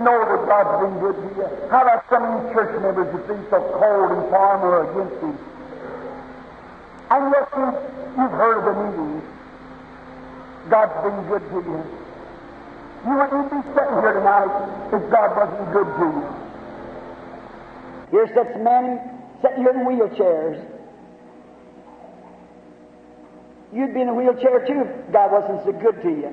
Know 0.00 0.18
that 0.24 0.48
God's 0.48 0.74
been 0.84 1.00
good 1.00 1.16
to 1.16 1.28
you. 1.36 1.48
How 1.70 1.82
about 1.82 2.04
some 2.08 2.24
of 2.24 2.48
you 2.48 2.52
church 2.52 2.72
members 2.80 3.12
that 3.12 3.28
been 3.28 3.44
so 3.50 3.60
cold 3.76 4.12
and 4.12 4.30
farm 4.30 4.60
or 4.64 4.88
against 4.88 5.20
you? 5.22 5.32
And 7.12 7.32
yet 7.32 7.48
you, 7.56 7.66
you've 8.16 8.36
heard 8.36 8.56
of 8.60 8.64
the 8.64 8.74
meetings. 8.76 9.24
God's 10.70 10.96
been 11.04 11.28
good 11.28 11.44
to 11.48 11.58
you. 11.60 11.80
You 13.04 13.12
wouldn't 13.18 13.50
be 13.52 13.60
sitting 13.72 13.98
here 14.00 14.14
tonight 14.16 14.52
if 14.92 15.02
God 15.10 15.36
wasn't 15.36 15.72
good 15.72 15.90
to 15.96 16.06
you. 16.08 16.41
Here 18.12 18.28
sits 18.28 18.54
a 18.54 18.58
man 18.58 19.00
sitting 19.40 19.64
here 19.64 19.72
in 19.72 19.86
wheelchairs. 19.88 20.62
You'd 23.72 23.94
be 23.94 24.02
in 24.02 24.08
a 24.08 24.14
wheelchair 24.14 24.66
too 24.66 24.84
if 24.84 25.12
God 25.12 25.32
wasn't 25.32 25.64
so 25.64 25.72
good 25.72 26.02
to 26.02 26.10
you. 26.10 26.32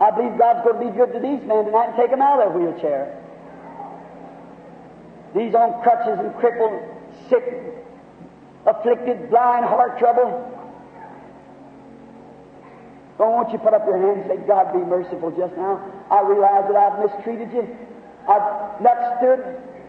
I 0.00 0.10
believe 0.10 0.36
God's 0.36 0.66
going 0.66 0.82
to 0.82 0.90
be 0.90 0.96
good 0.98 1.12
to 1.12 1.20
these 1.20 1.46
men 1.46 1.66
tonight 1.66 1.90
and 1.90 1.96
take 1.96 2.10
them 2.10 2.20
out 2.20 2.42
of 2.42 2.52
that 2.52 2.58
wheelchair. 2.58 3.14
These 5.34 5.54
on 5.54 5.80
crutches 5.82 6.18
and 6.18 6.34
crippled, 6.42 6.82
sick, 7.30 7.46
afflicted, 8.66 9.30
blind, 9.30 9.64
heart 9.64 9.98
trouble. 9.98 10.42
Don't 13.18 13.32
want 13.32 13.52
you 13.52 13.58
to 13.58 13.64
put 13.64 13.74
up 13.74 13.86
your 13.86 13.98
hands 13.98 14.26
and 14.30 14.40
say, 14.40 14.46
God 14.46 14.72
be 14.72 14.78
merciful 14.78 15.30
just 15.38 15.54
now. 15.56 15.82
I 16.10 16.22
realize 16.22 16.66
that 16.66 16.74
I've 16.74 16.98
mistreated 16.98 17.52
you. 17.52 17.66
I've 18.26 18.80
not 18.80 19.18
stood. 19.18 19.42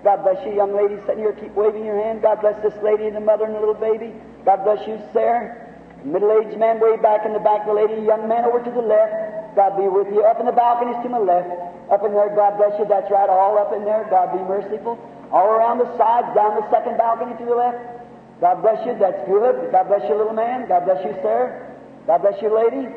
God 0.04 0.24
bless 0.24 0.40
you, 0.46 0.56
young 0.56 0.76
lady 0.76 0.96
sitting 1.06 1.24
here. 1.24 1.34
Keep 1.34 1.56
waving 1.56 1.84
your 1.84 2.02
hand. 2.02 2.22
God 2.22 2.40
bless 2.40 2.56
this 2.64 2.76
lady 2.84 3.08
and 3.08 3.16
the 3.16 3.24
mother 3.24 3.46
and 3.46 3.56
the 3.56 3.60
little 3.60 3.76
baby. 3.76 4.14
God 4.46 4.64
bless 4.64 4.80
you, 4.88 5.00
Sarah. 5.12 5.68
Middle-aged 6.06 6.58
man 6.58 6.80
way 6.80 6.96
back 6.96 7.26
in 7.26 7.34
the 7.34 7.44
back, 7.44 7.68
the 7.68 7.74
lady, 7.76 8.00
young 8.08 8.28
man 8.28 8.46
over 8.46 8.64
to 8.64 8.72
the 8.72 8.80
left. 8.80 9.56
God 9.56 9.76
be 9.76 9.92
with 9.92 10.08
you. 10.16 10.24
Up 10.24 10.40
in 10.40 10.46
the 10.48 10.56
balconies 10.56 10.96
to 11.04 11.10
my 11.10 11.20
left. 11.20 11.52
Up 11.92 12.06
in 12.08 12.14
there, 12.16 12.32
God 12.32 12.56
bless 12.56 12.80
you. 12.80 12.86
That's 12.88 13.12
right, 13.12 13.28
all 13.28 13.60
up 13.60 13.76
in 13.76 13.84
there. 13.84 14.08
God 14.10 14.32
be 14.32 14.40
merciful. 14.40 14.96
All 15.32 15.52
around 15.52 15.80
the 15.80 15.92
sides, 15.98 16.32
down 16.32 16.56
the 16.56 16.64
second 16.72 16.96
balcony 16.98 17.36
to 17.36 17.46
the 17.46 17.56
left. 17.56 17.84
God 18.40 18.62
bless 18.64 18.80
you. 18.88 18.96
That's 18.96 19.20
good. 19.28 19.72
God 19.76 19.92
bless 19.92 20.08
you, 20.08 20.16
little 20.16 20.34
man. 20.34 20.70
God 20.70 20.86
bless 20.86 21.04
you, 21.04 21.12
sir. 21.20 21.68
God 22.08 22.22
bless 22.24 22.42
you, 22.42 22.48
lady. 22.48 22.88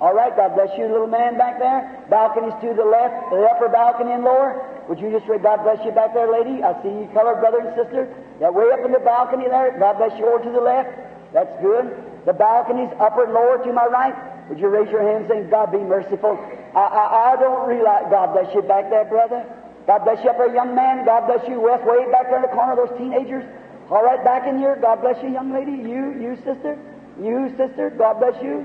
All 0.00 0.12
right, 0.12 0.34
God 0.34 0.58
bless 0.58 0.76
you, 0.76 0.90
little 0.90 1.06
man 1.06 1.38
back 1.38 1.60
there. 1.60 2.04
Balconies 2.10 2.54
to 2.60 2.74
the 2.74 2.84
left, 2.84 3.30
the 3.30 3.46
upper 3.46 3.68
balcony 3.68 4.10
and 4.10 4.24
lower. 4.24 4.73
Would 4.88 5.00
you 5.00 5.10
just 5.10 5.26
read, 5.28 5.42
God 5.42 5.64
bless 5.64 5.80
you 5.84 5.92
back 5.92 6.12
there, 6.12 6.30
lady? 6.30 6.62
I 6.62 6.76
see 6.82 6.92
you, 6.92 7.08
colored 7.14 7.40
brother 7.40 7.64
and 7.64 7.72
sister. 7.74 8.08
That 8.40 8.52
way 8.52 8.68
up 8.72 8.84
in 8.84 8.92
the 8.92 9.00
balcony 9.00 9.48
there. 9.48 9.76
God 9.78 9.96
bless 9.96 10.12
you 10.18 10.26
over 10.28 10.44
to 10.44 10.50
the 10.50 10.60
left. 10.60 10.92
That's 11.32 11.50
good. 11.62 11.90
The 12.26 12.32
balconies, 12.32 12.92
upper 13.00 13.24
and 13.24 13.32
lower 13.32 13.58
to 13.64 13.72
my 13.72 13.86
right. 13.86 14.14
Would 14.48 14.58
you 14.58 14.68
raise 14.68 14.90
your 14.90 15.02
hand 15.02 15.26
saying, 15.28 15.48
God 15.48 15.72
be 15.72 15.78
merciful? 15.78 16.36
I, 16.74 16.84
I, 16.84 17.32
I 17.32 17.36
don't 17.40 17.68
realize, 17.68 18.04
God 18.10 18.32
bless 18.32 18.54
you 18.54 18.62
back 18.62 18.90
there, 18.90 19.04
brother. 19.04 19.44
God 19.86 20.04
bless 20.04 20.22
you 20.24 20.30
up 20.30 20.38
there, 20.38 20.54
young 20.54 20.74
man. 20.74 21.04
God 21.04 21.26
bless 21.26 21.48
you, 21.48 21.60
West, 21.60 21.84
way 21.84 22.10
back 22.10 22.28
there 22.28 22.36
in 22.36 22.42
the 22.42 22.52
corner, 22.52 22.76
those 22.76 22.96
teenagers. 22.98 23.44
All 23.90 24.02
right, 24.02 24.22
back 24.24 24.48
in 24.48 24.58
here. 24.58 24.76
God 24.80 25.00
bless 25.00 25.22
you, 25.22 25.30
young 25.30 25.52
lady. 25.52 25.72
You, 25.72 26.16
you, 26.20 26.36
sister. 26.44 26.78
You, 27.20 27.52
sister. 27.56 27.90
God 27.96 28.20
bless 28.20 28.42
you. 28.42 28.64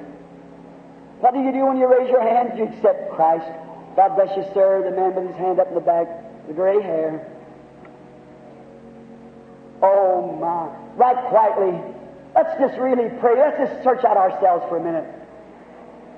What 1.20 1.34
do 1.34 1.42
you 1.42 1.52
do 1.52 1.66
when 1.66 1.78
you 1.78 1.88
raise 1.88 2.10
your 2.10 2.24
hand? 2.24 2.58
You 2.58 2.66
accept 2.66 3.12
Christ. 3.16 3.52
God 3.96 4.16
bless 4.16 4.36
you, 4.38 4.44
sir. 4.54 4.84
The 4.90 4.96
man 4.96 5.16
with 5.16 5.28
his 5.28 5.36
hand 5.36 5.60
up 5.60 5.68
in 5.70 5.76
the 5.76 5.82
back, 5.82 6.08
the 6.48 6.54
gray 6.54 6.82
hair. 6.82 7.28
Oh, 9.82 10.36
my. 10.40 10.68
Right 10.96 11.30
quietly. 11.30 11.80
Let's 12.36 12.60
just 12.60 12.78
really 12.80 13.10
pray. 13.20 13.38
Let's 13.38 13.58
just 13.58 13.84
search 13.84 14.04
out 14.06 14.18
ourselves 14.18 14.66
for 14.70 14.78
a 14.78 14.84
minute. 14.84 15.06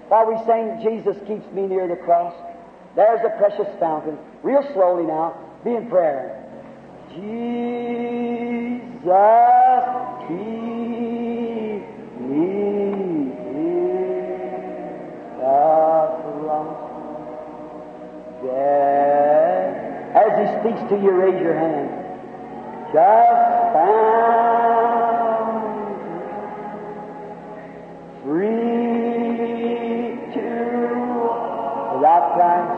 While 0.08 0.28
we 0.28 0.36
sing, 0.46 0.80
Jesus 0.84 1.16
keeps 1.28 1.50
me 1.54 1.68
near 1.68 1.88
the 1.88 1.96
cross. 1.96 2.34
There's 2.96 3.22
a 3.26 3.30
precious 3.38 3.68
fountain. 3.80 4.18
Real 4.44 4.62
slowly 4.74 5.06
now. 5.06 5.38
Be 5.64 5.72
in 5.72 5.88
prayer. 5.90 6.38
Jesus, 7.10 7.22
keep 10.28 11.84
me 12.20 13.32
the 15.38 15.52
cross. 16.42 16.91
There. 18.44 20.12
As 20.16 20.32
he 20.40 20.46
speaks 20.60 20.82
to 20.90 20.96
you, 20.96 21.12
raise 21.12 21.40
your 21.42 21.54
hand. 21.54 21.90
Just 22.92 23.74
found 23.74 24.42
free 28.24 28.52
to 30.34 30.48
without 31.96 32.34
price. 32.34 32.71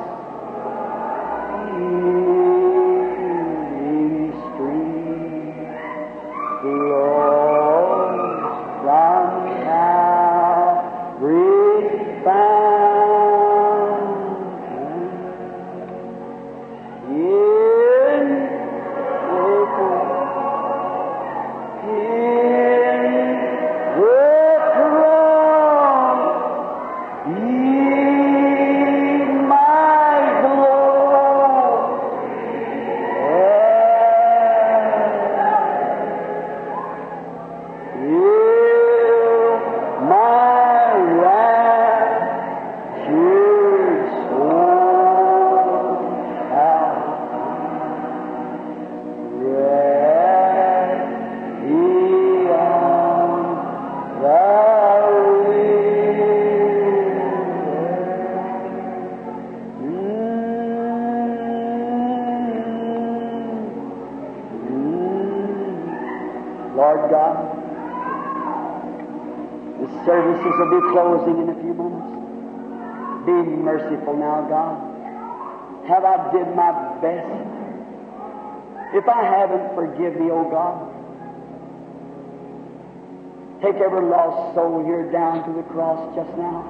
Take 83.73 83.81
every 83.81 84.05
lost 84.05 84.53
soul 84.53 84.85
here 84.85 85.09
down 85.09 85.41
to 85.49 85.51
the 85.57 85.65
cross 85.73 85.97
just 86.13 86.29
now. 86.37 86.61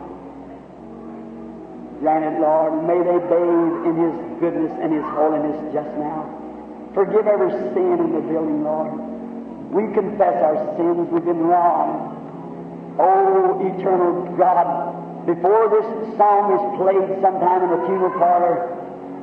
Grant 1.99 2.24
it, 2.24 2.39
Lord. 2.39 2.80
May 2.88 2.95
they 2.95 3.20
bathe 3.28 3.76
in 3.91 3.95
His 3.99 4.16
goodness 4.39 4.72
and 4.80 4.95
His 4.95 5.04
holiness 5.12 5.60
just 5.76 5.91
now. 5.99 6.24
Forgive 6.95 7.28
every 7.28 7.51
sin 7.76 7.99
in 7.99 8.10
the 8.16 8.24
building, 8.24 8.64
Lord. 8.64 8.95
We 9.76 9.91
confess 9.91 10.32
our 10.47 10.56
sins. 10.80 11.12
We've 11.12 11.28
been 11.28 11.43
wrong. 11.43 12.95
Oh, 12.95 13.60
eternal 13.60 14.24
God, 14.39 15.28
before 15.28 15.68
this 15.76 16.16
song 16.16 16.56
is 16.56 16.64
played 16.80 17.20
sometime 17.20 17.68
in 17.68 17.70
the 17.76 17.84
funeral 17.84 18.16
parlor, 18.16 18.64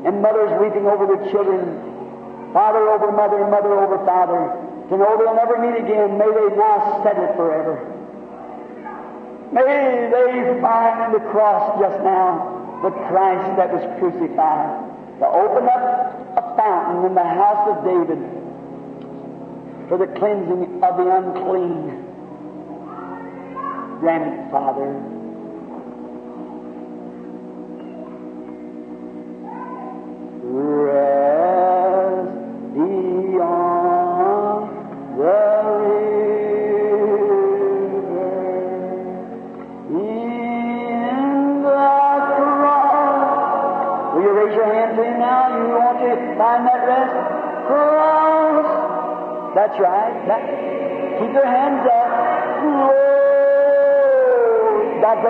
and 0.05 0.21
mothers 0.21 0.53
weeping 0.61 0.85
over 0.85 1.09
their 1.09 1.33
children, 1.33 2.53
father 2.53 2.93
over 2.93 3.09
mother, 3.13 3.41
mother 3.49 3.73
over 3.73 4.05
father, 4.05 4.60
to 4.91 4.99
know 4.99 5.17
they'll 5.17 5.39
never 5.39 5.57
meet 5.63 5.79
again, 5.79 6.19
may 6.19 6.27
they 6.27 6.57
now 6.57 7.01
settle 7.05 7.33
forever. 7.37 7.79
May 9.53 10.11
they 10.11 10.61
find 10.61 11.07
in 11.07 11.13
the 11.23 11.31
cross 11.31 11.79
just 11.81 12.03
now 12.03 12.81
the 12.83 12.91
Christ 12.91 13.57
that 13.57 13.73
was 13.73 13.83
crucified, 14.01 14.91
to 15.21 15.27
open 15.27 15.69
up 15.69 16.37
a 16.39 16.57
fountain 16.57 17.05
in 17.07 17.15
the 17.15 17.23
house 17.23 17.69
of 17.71 17.85
David 17.85 18.19
for 19.89 19.99
the 19.99 20.07
cleansing 20.19 20.83
of 20.83 20.97
the 20.97 21.07
unclean. 21.17 22.07
Grant 24.01 24.33
it, 24.33 24.51
Father. 24.51 25.20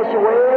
Bless 0.01 0.15
you 0.15 0.21
way 0.21 0.50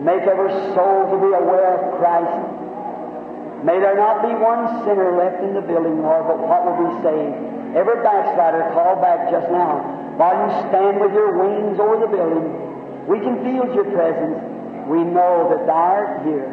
Make 0.00 0.24
every 0.24 0.52
soul 0.72 1.12
to 1.12 1.16
be 1.20 1.30
aware 1.36 1.76
of 1.76 2.00
Christ. 2.00 2.40
May 3.64 3.76
there 3.78 3.96
not 3.96 4.24
be 4.24 4.32
one 4.32 4.84
sinner 4.88 5.12
left 5.20 5.44
in 5.44 5.52
the 5.52 5.60
building, 5.60 6.00
Lord, 6.00 6.24
but 6.24 6.40
what 6.40 6.64
will 6.64 6.80
be 6.88 6.92
saved? 7.04 7.76
Every 7.76 8.00
backslider 8.00 8.72
called 8.72 9.04
back 9.04 9.30
just 9.30 9.52
now. 9.52 9.84
While 10.16 10.36
you 10.40 10.50
stand 10.72 11.00
with 11.00 11.12
your 11.12 11.36
wings 11.36 11.78
over 11.78 12.00
the 12.00 12.08
building, 12.08 12.48
we 13.06 13.20
can 13.20 13.44
feel 13.44 13.68
your 13.76 13.84
presence. 13.92 14.40
We 14.88 15.04
know 15.04 15.52
that 15.52 15.66
thou 15.68 15.72
art 15.72 16.24
here. 16.24 16.48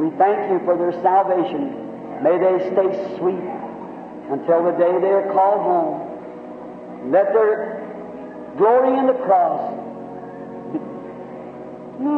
We 0.00 0.10
thank 0.16 0.50
you 0.50 0.64
for 0.64 0.76
their 0.76 0.92
salvation. 1.04 1.84
May 2.24 2.40
they 2.40 2.72
stay 2.72 3.16
sweet 3.20 3.44
until 4.32 4.64
the 4.64 4.72
day 4.72 4.96
they 5.04 5.12
are 5.12 5.28
called 5.32 5.60
home. 5.60 7.12
Let 7.12 7.32
their 7.32 7.84
glory 8.56 8.98
in 8.98 9.06
the 9.06 9.20
cross 9.28 9.60
be 10.72 12.08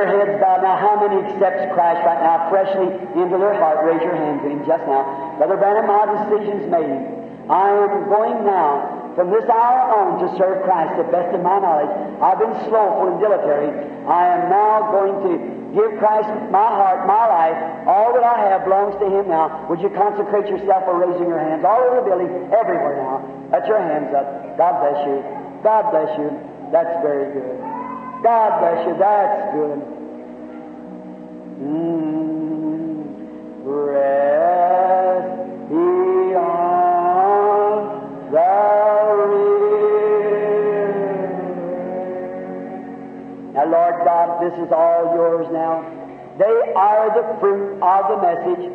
their 0.00 0.08
heads 0.08 0.40
bowed 0.40 0.64
now, 0.64 0.80
how 0.80 0.96
many 0.96 1.20
accepts 1.28 1.68
Christ 1.76 2.00
right 2.08 2.22
now 2.24 2.48
freshly 2.48 2.88
into 3.20 3.36
their 3.36 3.52
heart? 3.60 3.84
Raise 3.84 4.00
your 4.00 4.16
hand 4.16 4.40
to 4.40 4.48
Him 4.48 4.64
just 4.64 4.84
now. 4.88 5.36
Brother 5.36 5.60
Branham, 5.60 5.84
my 5.84 6.08
decision's 6.08 6.64
made. 6.72 7.04
I 7.52 7.68
am 7.68 8.08
going 8.08 8.46
now 8.48 9.12
from 9.12 9.28
this 9.28 9.44
hour 9.44 9.78
on 9.92 10.24
to 10.24 10.26
serve 10.40 10.64
Christ 10.64 10.96
the 10.96 11.08
best 11.12 11.34
of 11.36 11.42
my 11.44 11.60
knowledge. 11.60 11.92
I've 12.24 12.40
been 12.40 12.56
slowful 12.70 13.12
and 13.12 13.18
dilatory. 13.20 13.68
I 14.08 14.22
am 14.38 14.48
now 14.48 14.88
going 14.88 15.16
to 15.28 15.32
give 15.76 16.00
Christ 16.00 16.30
my 16.48 16.70
heart, 16.72 17.04
my 17.04 17.26
life. 17.28 17.58
All 17.84 18.14
that 18.16 18.24
I 18.24 18.48
have 18.48 18.64
belongs 18.64 18.96
to 19.04 19.06
Him 19.06 19.28
now. 19.28 19.68
Would 19.68 19.84
you 19.84 19.90
consecrate 19.92 20.48
yourself 20.48 20.88
by 20.88 20.96
raising 20.96 21.28
your 21.28 21.42
hands 21.42 21.66
all 21.66 21.76
over 21.76 22.00
the 22.00 22.06
building, 22.08 22.32
everywhere 22.54 22.96
now? 23.04 23.20
Let 23.52 23.68
your 23.68 23.82
hands 23.82 24.14
up. 24.16 24.56
God 24.56 24.80
bless 24.80 24.98
you. 25.04 25.18
God 25.60 25.82
bless 25.92 26.10
you. 26.16 26.30
That's 26.72 26.94
very 27.04 27.34
good. 27.34 27.59
God 28.22 28.60
bless 28.60 28.86
you. 28.86 28.94
That's 28.98 29.52
good. 29.54 29.80
Mm, 31.60 33.04
rest 33.64 35.28
beyond 35.68 36.70
the 38.32 38.52
river. 39.28 39.60
Now, 43.54 43.66
Lord 43.66 43.96
God, 44.04 44.28
this 44.42 44.52
is 44.58 44.72
all 44.72 45.14
yours 45.14 45.46
now. 45.52 45.84
They 46.38 46.72
are 46.76 47.08
the 47.16 47.24
fruit 47.40 47.80
of 47.80 48.08
the 48.08 48.16
message. 48.20 48.72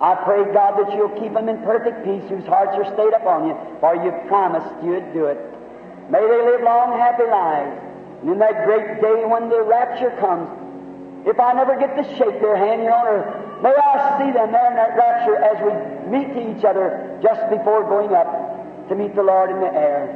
I 0.00 0.14
pray, 0.24 0.44
God, 0.52 0.76
that 0.78 0.94
you'll 0.96 1.20
keep 1.20 1.32
them 1.32 1.48
in 1.48 1.58
perfect 1.62 2.04
peace 2.04 2.28
whose 2.28 2.44
hearts 2.44 2.76
are 2.76 2.84
stayed 2.92 3.14
upon 3.14 3.48
you, 3.48 3.56
for 3.80 3.94
you 3.96 4.12
promised 4.28 4.68
you'd 4.84 5.12
do 5.14 5.26
it. 5.26 5.38
May 6.10 6.20
they 6.20 6.42
live 6.44 6.62
long, 6.62 6.98
happy 6.98 7.24
lives. 7.24 7.93
And 8.24 8.32
in 8.32 8.38
that 8.38 8.64
great 8.64 9.04
day 9.04 9.20
when 9.28 9.50
the 9.50 9.60
rapture 9.60 10.08
comes, 10.16 10.48
if 11.28 11.38
I 11.38 11.52
never 11.52 11.76
get 11.76 11.92
to 11.92 12.04
shake 12.16 12.40
their 12.40 12.56
hand 12.56 12.80
here 12.80 12.96
on 12.96 13.04
earth, 13.04 13.60
may 13.60 13.68
I 13.68 14.16
see 14.16 14.32
them 14.32 14.48
there 14.48 14.64
in 14.64 14.76
that 14.80 14.96
rapture 14.96 15.36
as 15.36 15.60
we 15.60 15.72
meet 16.08 16.32
each 16.32 16.64
other 16.64 17.20
just 17.20 17.44
before 17.52 17.84
going 17.84 18.16
up 18.16 18.88
to 18.88 18.94
meet 18.94 19.14
the 19.14 19.22
Lord 19.22 19.50
in 19.50 19.60
the 19.60 19.68
air. 19.68 20.08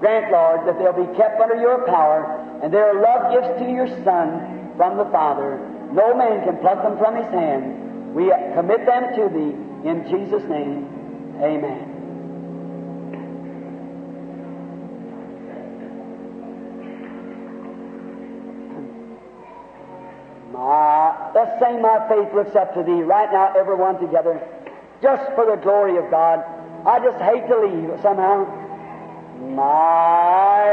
Grant, 0.00 0.30
Lord, 0.30 0.68
that 0.68 0.76
they'll 0.76 0.92
be 0.92 1.08
kept 1.16 1.40
under 1.40 1.56
your 1.56 1.86
power 1.86 2.60
and 2.62 2.68
their 2.68 2.92
love 3.00 3.32
gifts 3.32 3.58
to 3.64 3.72
your 3.72 3.88
Son 4.04 4.76
from 4.76 4.98
the 4.98 5.08
Father. 5.08 5.56
No 5.96 6.12
man 6.12 6.44
can 6.44 6.58
pluck 6.58 6.82
them 6.82 6.98
from 6.98 7.16
his 7.16 7.32
hand. 7.32 8.12
We 8.14 8.28
commit 8.52 8.84
them 8.84 9.16
to 9.16 9.32
thee 9.32 9.88
in 9.88 10.04
Jesus' 10.12 10.44
name. 10.44 11.40
Amen. 11.40 11.95
Let's 21.36 21.60
My 21.60 22.00
Faith 22.08 22.32
Looks 22.32 22.56
Up 22.56 22.72
to 22.72 22.82
Thee 22.82 23.02
right 23.02 23.30
now, 23.30 23.52
everyone 23.58 24.00
together, 24.00 24.40
just 25.02 25.30
for 25.34 25.44
the 25.44 25.56
glory 25.56 25.98
of 25.98 26.10
God. 26.10 26.42
I 26.86 26.98
just 26.98 27.18
hate 27.20 27.46
to 27.48 27.60
leave 27.60 27.90
somehow. 28.00 28.46
My 29.52 30.72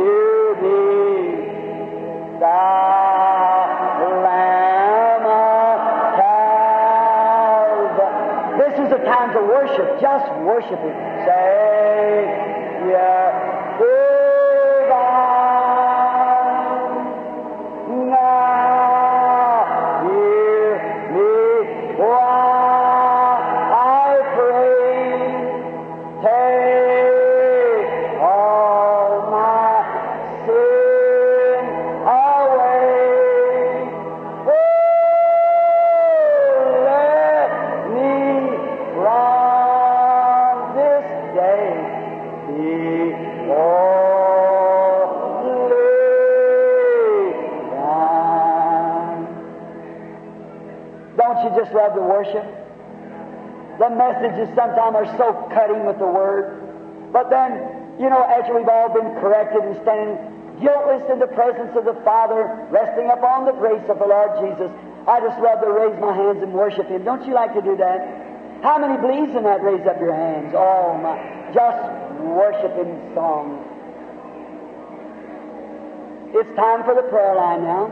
to 0.00 0.56
Thee, 0.64 1.36
Thou 2.40 3.44
Lamb 4.24 5.26
of 5.28 5.76
Calvary. 6.16 8.08
This 8.56 8.72
is 8.86 8.90
a 8.90 9.04
time 9.04 9.36
to 9.36 9.40
worship, 9.44 10.00
just 10.00 10.32
worship 10.40 10.80
Him. 10.80 10.96
Say, 11.28 12.54
divine, 12.88 13.33
messages 53.94 54.48
sometimes 54.54 54.94
are 54.96 55.10
so 55.16 55.32
cutting 55.54 55.86
with 55.86 55.98
the 55.98 56.06
word. 56.06 56.60
But 57.12 57.30
then, 57.30 57.96
you 57.98 58.10
know, 58.10 58.22
after 58.22 58.54
we've 58.54 58.68
all 58.68 58.92
been 58.92 59.14
corrected 59.22 59.62
and 59.62 59.78
standing 59.82 60.18
guiltless 60.60 61.02
in 61.10 61.18
the 61.18 61.30
presence 61.30 61.74
of 61.74 61.84
the 61.84 61.94
Father, 62.04 62.66
resting 62.70 63.10
upon 63.10 63.46
the 63.46 63.52
grace 63.52 63.82
of 63.88 63.98
the 63.98 64.06
Lord 64.06 64.30
Jesus, 64.42 64.70
I 65.06 65.20
just 65.20 65.38
love 65.40 65.60
to 65.62 65.70
raise 65.70 65.98
my 66.00 66.14
hands 66.14 66.42
and 66.42 66.52
worship 66.52 66.88
Him. 66.88 67.04
Don't 67.04 67.26
you 67.26 67.34
like 67.34 67.54
to 67.54 67.62
do 67.62 67.76
that? 67.76 68.62
How 68.62 68.78
many 68.78 68.96
believes 68.96 69.34
in 69.36 69.44
that? 69.44 69.62
Raise 69.62 69.86
up 69.86 70.00
your 70.00 70.14
hands. 70.14 70.54
Oh 70.56 70.96
my, 70.96 71.18
just 71.52 71.82
worship 72.22 72.72
in 72.80 73.14
song. 73.14 73.60
It's 76.34 76.56
time 76.56 76.82
for 76.84 76.94
the 76.94 77.06
prayer 77.10 77.36
line 77.36 77.62
now. 77.62 77.86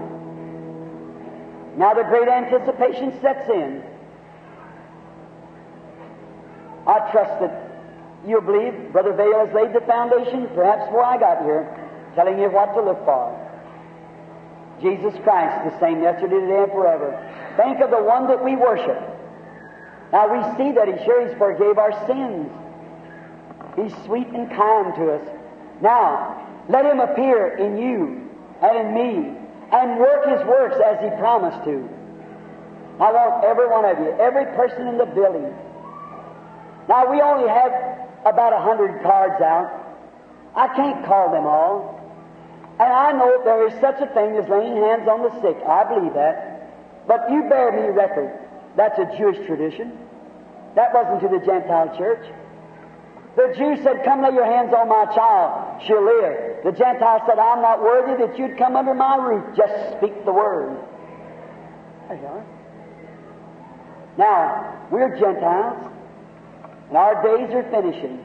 Now 1.77 1.95
the 1.95 2.03
great 2.05 2.29
anticipation 2.29 3.21
sets 3.21 3.49
in. 3.49 3.83
I 6.87 7.11
trust 7.11 7.41
that 7.41 7.73
you 8.27 8.41
believe 8.41 8.93
Brother 8.93 9.13
Vayle 9.13 9.47
has 9.47 9.55
laid 9.55 9.73
the 9.73 9.85
foundation, 9.87 10.49
perhaps 10.55 10.87
before 10.87 11.05
I 11.05 11.19
got 11.19 11.43
here, 11.43 11.67
telling 12.15 12.39
you 12.39 12.51
what 12.51 12.75
to 12.75 12.83
look 12.83 13.05
for. 13.05 13.39
Jesus 14.81 15.15
Christ, 15.23 15.73
the 15.73 15.79
same 15.81 16.03
yesterday, 16.03 16.41
today, 16.41 16.63
and 16.63 16.73
forever. 16.73 17.15
Think 17.57 17.81
of 17.81 17.91
the 17.91 18.03
one 18.03 18.27
that 18.29 18.43
we 18.43 18.57
worship. 18.57 18.99
Now 20.13 20.27
we 20.27 20.43
see 20.57 20.73
that 20.73 20.89
He 20.89 21.05
sure 21.05 21.27
He's 21.27 21.37
forgave 21.39 21.79
our 21.79 21.95
sins. 22.07 22.51
He's 23.77 24.05
sweet 24.05 24.27
and 24.29 24.51
kind 24.51 24.95
to 24.97 25.13
us. 25.15 25.29
Now, 25.81 26.39
let 26.69 26.85
Him 26.85 27.01
appear 27.01 27.57
in 27.57 27.79
you 27.79 28.29
and 28.63 28.87
in 28.87 28.95
me 28.95 29.39
and 29.73 29.99
work 29.99 30.27
His 30.29 30.47
works 30.47 30.77
as 30.85 31.01
He 31.03 31.11
promised 31.19 31.65
to. 31.65 31.89
I 33.01 33.11
want 33.11 33.45
every 33.45 33.69
one 33.69 33.85
of 33.85 33.99
you, 33.99 34.13
every 34.21 34.45
person 34.55 34.87
in 34.87 34.99
the 34.99 35.07
building. 35.07 35.55
Now, 36.93 37.11
we 37.11 37.23
only 37.23 37.49
have 37.49 37.73
about 38.27 38.53
a 38.53 38.61
hundred 38.61 39.03
cards 39.03 39.41
out. 39.41 39.73
I 40.55 40.69
can't 40.77 41.07
call 41.07 41.33
them 41.33 41.47
all. 41.47 41.99
And 42.79 42.93
I 42.93 43.13
know 43.13 43.41
there 43.45 43.67
is 43.67 43.73
such 43.81 43.97
a 44.03 44.13
thing 44.13 44.37
as 44.37 44.47
laying 44.51 44.77
hands 44.77 45.09
on 45.09 45.23
the 45.23 45.33
sick. 45.41 45.57
I 45.67 45.89
believe 45.89 46.13
that. 46.13 47.09
But 47.09 47.31
you 47.31 47.49
bear 47.49 47.73
me 47.73 47.89
record. 47.97 48.39
That's 48.77 48.99
a 48.99 49.09
Jewish 49.17 49.39
tradition. 49.47 49.97
That 50.75 50.93
wasn't 50.93 51.23
to 51.23 51.29
the 51.29 51.43
Gentile 51.43 51.97
church. 51.97 52.29
The 53.37 53.55
Jew 53.57 53.83
said, 53.83 54.05
Come 54.05 54.21
lay 54.21 54.35
your 54.35 54.45
hands 54.45 54.75
on 54.77 54.91
my 54.91 55.07
child, 55.15 55.81
she'll 55.87 56.05
live. 56.05 56.63
The 56.63 56.73
Gentile 56.73 57.25
said, 57.27 57.39
I'm 57.39 57.63
not 57.63 57.81
worthy 57.81 58.27
that 58.27 58.39
you'd 58.39 58.59
come 58.59 58.77
under 58.77 58.93
my 58.93 59.17
roof, 59.17 59.57
just 59.57 59.97
speak 59.97 60.27
the 60.27 60.33
word. 60.33 60.77
There 62.09 62.19
you 62.19 62.27
are. 62.27 62.45
Now, 64.19 64.87
we're 64.91 65.19
Gentiles, 65.19 65.91
and 66.93 66.99
our 67.01 67.25
days 67.25 67.49
are 67.55 67.65
finishing. 67.73 68.21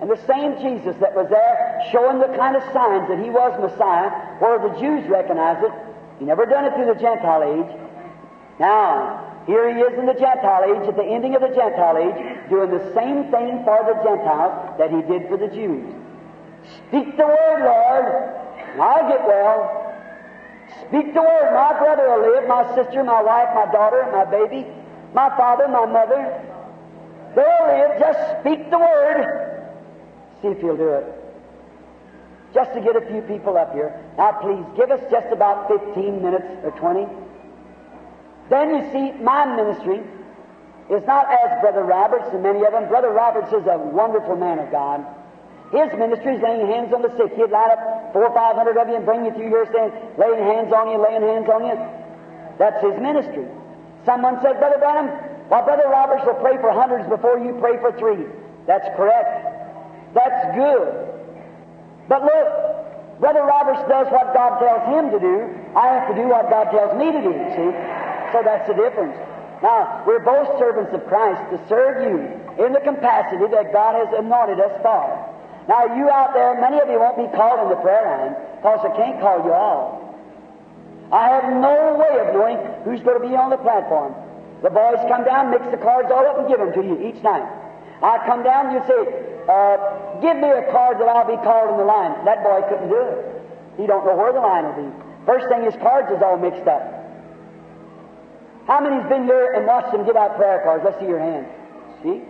And 0.00 0.08
the 0.08 0.16
same 0.24 0.56
Jesus 0.56 0.96
that 1.04 1.12
was 1.12 1.28
there 1.28 1.84
showing 1.92 2.16
the 2.16 2.32
kind 2.32 2.56
of 2.56 2.64
signs 2.72 3.04
that 3.12 3.20
he 3.20 3.28
was 3.28 3.52
Messiah, 3.60 4.08
where 4.40 4.56
the 4.56 4.72
Jews 4.80 5.04
recognized 5.04 5.68
it, 5.68 5.72
he 6.18 6.24
never 6.24 6.46
done 6.46 6.64
it 6.64 6.72
through 6.72 6.88
the 6.88 6.96
Gentile 6.96 7.44
age. 7.44 7.68
Now, 8.58 9.44
here 9.44 9.68
he 9.68 9.84
is 9.84 9.98
in 9.98 10.06
the 10.06 10.16
Gentile 10.16 10.64
age, 10.64 10.88
at 10.88 10.96
the 10.96 11.04
ending 11.04 11.36
of 11.36 11.44
the 11.44 11.52
Gentile 11.52 12.00
age, 12.00 12.48
doing 12.48 12.72
the 12.72 12.80
same 12.96 13.28
thing 13.28 13.60
for 13.68 13.76
the 13.84 14.00
Gentiles 14.00 14.80
that 14.80 14.88
he 14.88 15.04
did 15.04 15.28
for 15.28 15.36
the 15.36 15.52
Jews. 15.52 15.84
Speak 16.88 17.20
the 17.20 17.28
word, 17.28 17.60
Lord, 17.68 18.08
and 18.72 18.80
I'll 18.80 19.08
get 19.12 19.28
well. 19.28 19.92
Speak 20.88 21.12
the 21.12 21.20
word. 21.20 21.52
My 21.52 21.76
brother 21.76 22.08
will 22.08 22.32
live, 22.32 22.48
my 22.48 22.64
sister, 22.72 23.04
my 23.04 23.20
wife, 23.20 23.52
my 23.52 23.68
daughter, 23.70 24.08
my 24.08 24.24
baby, 24.24 24.64
my 25.12 25.28
father, 25.36 25.68
my 25.68 25.84
mother. 25.84 26.49
They'll 27.34 27.66
live. 27.66 27.98
Just 27.98 28.40
speak 28.40 28.70
the 28.70 28.78
word. 28.78 29.68
See 30.42 30.48
if 30.48 30.60
he'll 30.60 30.76
do 30.76 30.88
it. 30.88 31.06
Just 32.52 32.72
to 32.74 32.80
get 32.80 32.96
a 32.96 33.06
few 33.06 33.22
people 33.22 33.56
up 33.56 33.72
here. 33.72 33.94
Now, 34.18 34.32
please, 34.32 34.64
give 34.76 34.90
us 34.90 35.00
just 35.10 35.32
about 35.32 35.68
15 35.68 36.22
minutes 36.22 36.46
or 36.64 36.72
20. 36.72 37.06
Then 38.50 38.74
you 38.74 38.82
see, 38.90 39.22
my 39.22 39.46
ministry 39.46 40.02
is 40.90 41.06
not 41.06 41.30
as 41.30 41.60
Brother 41.60 41.84
Roberts 41.84 42.26
and 42.32 42.42
many 42.42 42.64
of 42.64 42.72
them. 42.72 42.88
Brother 42.88 43.10
Roberts 43.10 43.52
is 43.52 43.64
a 43.70 43.78
wonderful 43.78 44.34
man 44.34 44.58
of 44.58 44.72
God. 44.72 45.06
His 45.70 45.86
ministry 45.96 46.34
is 46.34 46.42
laying 46.42 46.66
hands 46.66 46.92
on 46.92 47.02
the 47.02 47.14
sick. 47.16 47.30
He'd 47.38 47.50
line 47.54 47.70
up 47.70 48.12
four 48.12 48.26
or 48.26 48.34
five 48.34 48.56
hundred 48.56 48.76
of 48.76 48.88
you 48.88 48.96
and 48.96 49.06
bring 49.06 49.24
you 49.24 49.30
through 49.30 49.54
here 49.54 49.70
saying, 49.70 49.92
laying 50.18 50.42
hands 50.42 50.72
on 50.72 50.90
you, 50.90 50.98
laying 50.98 51.22
hands 51.22 51.46
on 51.46 51.62
you. 51.62 51.78
That's 52.58 52.82
his 52.82 52.98
ministry. 52.98 53.46
Someone 54.04 54.42
said, 54.42 54.58
Brother 54.58 54.78
Branham, 54.82 55.29
well, 55.50 55.64
Brother 55.64 55.90
Roberts 55.90 56.22
will 56.24 56.38
pray 56.38 56.56
for 56.62 56.70
hundreds 56.70 57.08
before 57.08 57.38
you 57.38 57.58
pray 57.58 57.76
for 57.82 57.90
three. 57.98 58.24
That's 58.66 58.86
correct. 58.96 60.14
That's 60.14 60.54
good. 60.54 61.10
But 62.06 62.22
look, 62.22 63.20
Brother 63.20 63.42
Roberts 63.42 63.82
does 63.90 64.06
what 64.14 64.32
God 64.32 64.58
tells 64.62 64.86
him 64.94 65.10
to 65.10 65.18
do. 65.18 65.36
I 65.76 65.86
have 65.98 66.08
to 66.08 66.14
do 66.14 66.28
what 66.30 66.48
God 66.48 66.70
tells 66.70 66.96
me 66.96 67.12
to 67.12 67.20
do, 67.20 67.34
see? 67.52 67.70
So 68.32 68.46
that's 68.46 68.66
the 68.70 68.74
difference. 68.74 69.18
Now, 69.62 70.02
we're 70.06 70.24
both 70.24 70.58
servants 70.58 70.94
of 70.94 71.04
Christ 71.06 71.42
to 71.50 71.58
serve 71.68 72.00
you 72.06 72.64
in 72.64 72.72
the 72.72 72.80
capacity 72.80 73.44
that 73.50 73.72
God 73.72 73.94
has 73.94 74.08
anointed 74.16 74.58
us 74.58 74.72
for. 74.80 75.04
Now, 75.68 75.84
you 75.94 76.08
out 76.08 76.32
there, 76.32 76.58
many 76.60 76.80
of 76.80 76.88
you 76.88 76.98
won't 76.98 77.18
be 77.18 77.28
called 77.36 77.60
in 77.60 77.68
the 77.68 77.80
prayer 77.82 78.06
line 78.06 78.34
because 78.56 78.80
I 78.86 78.96
can't 78.96 79.20
call 79.20 79.44
you 79.44 79.52
all. 79.52 80.14
I 81.12 81.28
have 81.28 81.52
no 81.52 81.98
way 81.98 82.22
of 82.22 82.34
knowing 82.34 82.58
who's 82.84 83.02
going 83.02 83.20
to 83.20 83.28
be 83.28 83.34
on 83.36 83.50
the 83.50 83.58
platform. 83.58 84.14
The 84.62 84.70
boys 84.70 85.00
come 85.08 85.24
down, 85.24 85.50
mix 85.50 85.64
the 85.70 85.80
cards 85.80 86.12
all 86.12 86.26
up, 86.26 86.38
and 86.38 86.48
give 86.48 86.58
them 86.60 86.72
to 86.72 86.82
you 86.84 87.00
each 87.00 87.22
night. 87.22 87.48
I 88.02 88.20
come 88.24 88.42
down, 88.42 88.72
you 88.72 88.80
say, 88.84 89.00
uh, 89.48 90.20
give 90.20 90.36
me 90.36 90.48
a 90.48 90.68
card 90.72 91.00
that 91.00 91.08
I'll 91.08 91.28
be 91.28 91.40
called 91.40 91.72
in 91.72 91.76
the 91.80 91.88
line. 91.88 92.24
That 92.24 92.44
boy 92.44 92.60
couldn't 92.68 92.88
do 92.88 93.00
it. 93.00 93.42
He 93.76 93.86
don't 93.86 94.04
know 94.04 94.16
where 94.16 94.32
the 94.32 94.40
line 94.40 94.64
will 94.64 94.80
be. 94.84 94.88
First 95.24 95.48
thing, 95.48 95.64
his 95.64 95.76
cards 95.80 96.12
is 96.12 96.20
all 96.22 96.36
mixed 96.36 96.68
up. 96.68 97.00
How 98.66 98.80
many's 98.80 99.08
been 99.08 99.24
here 99.24 99.52
and 99.56 99.66
watched 99.66 99.92
them 99.92 100.04
give 100.04 100.16
out 100.16 100.36
prayer 100.36 100.60
cards? 100.64 100.84
Let's 100.84 101.00
see 101.00 101.08
your 101.08 101.20
hand. 101.20 101.46
See? 102.02 102.20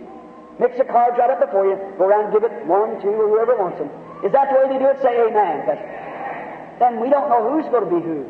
Mix 0.59 0.77
the 0.77 0.85
cards 0.85 1.15
right 1.19 1.29
up 1.29 1.39
before 1.39 1.67
you. 1.67 1.75
Go 1.97 2.05
around 2.07 2.31
and 2.31 2.33
give 2.33 2.43
it 2.43 2.51
one, 2.65 3.01
two, 3.01 3.11
or 3.11 3.27
whoever 3.27 3.55
wants 3.55 3.79
them. 3.79 3.89
Is 4.23 4.31
that 4.31 4.51
the 4.51 4.59
way 4.59 4.71
they 4.71 4.79
do 4.79 4.87
it? 4.87 5.01
Say 5.01 5.19
amen. 5.19 5.67
Then 6.79 6.99
we 6.99 7.09
don't 7.09 7.29
know 7.29 7.51
who's 7.51 7.67
going 7.71 7.85
to 7.85 7.91
be 7.91 8.01
who. 8.01 8.25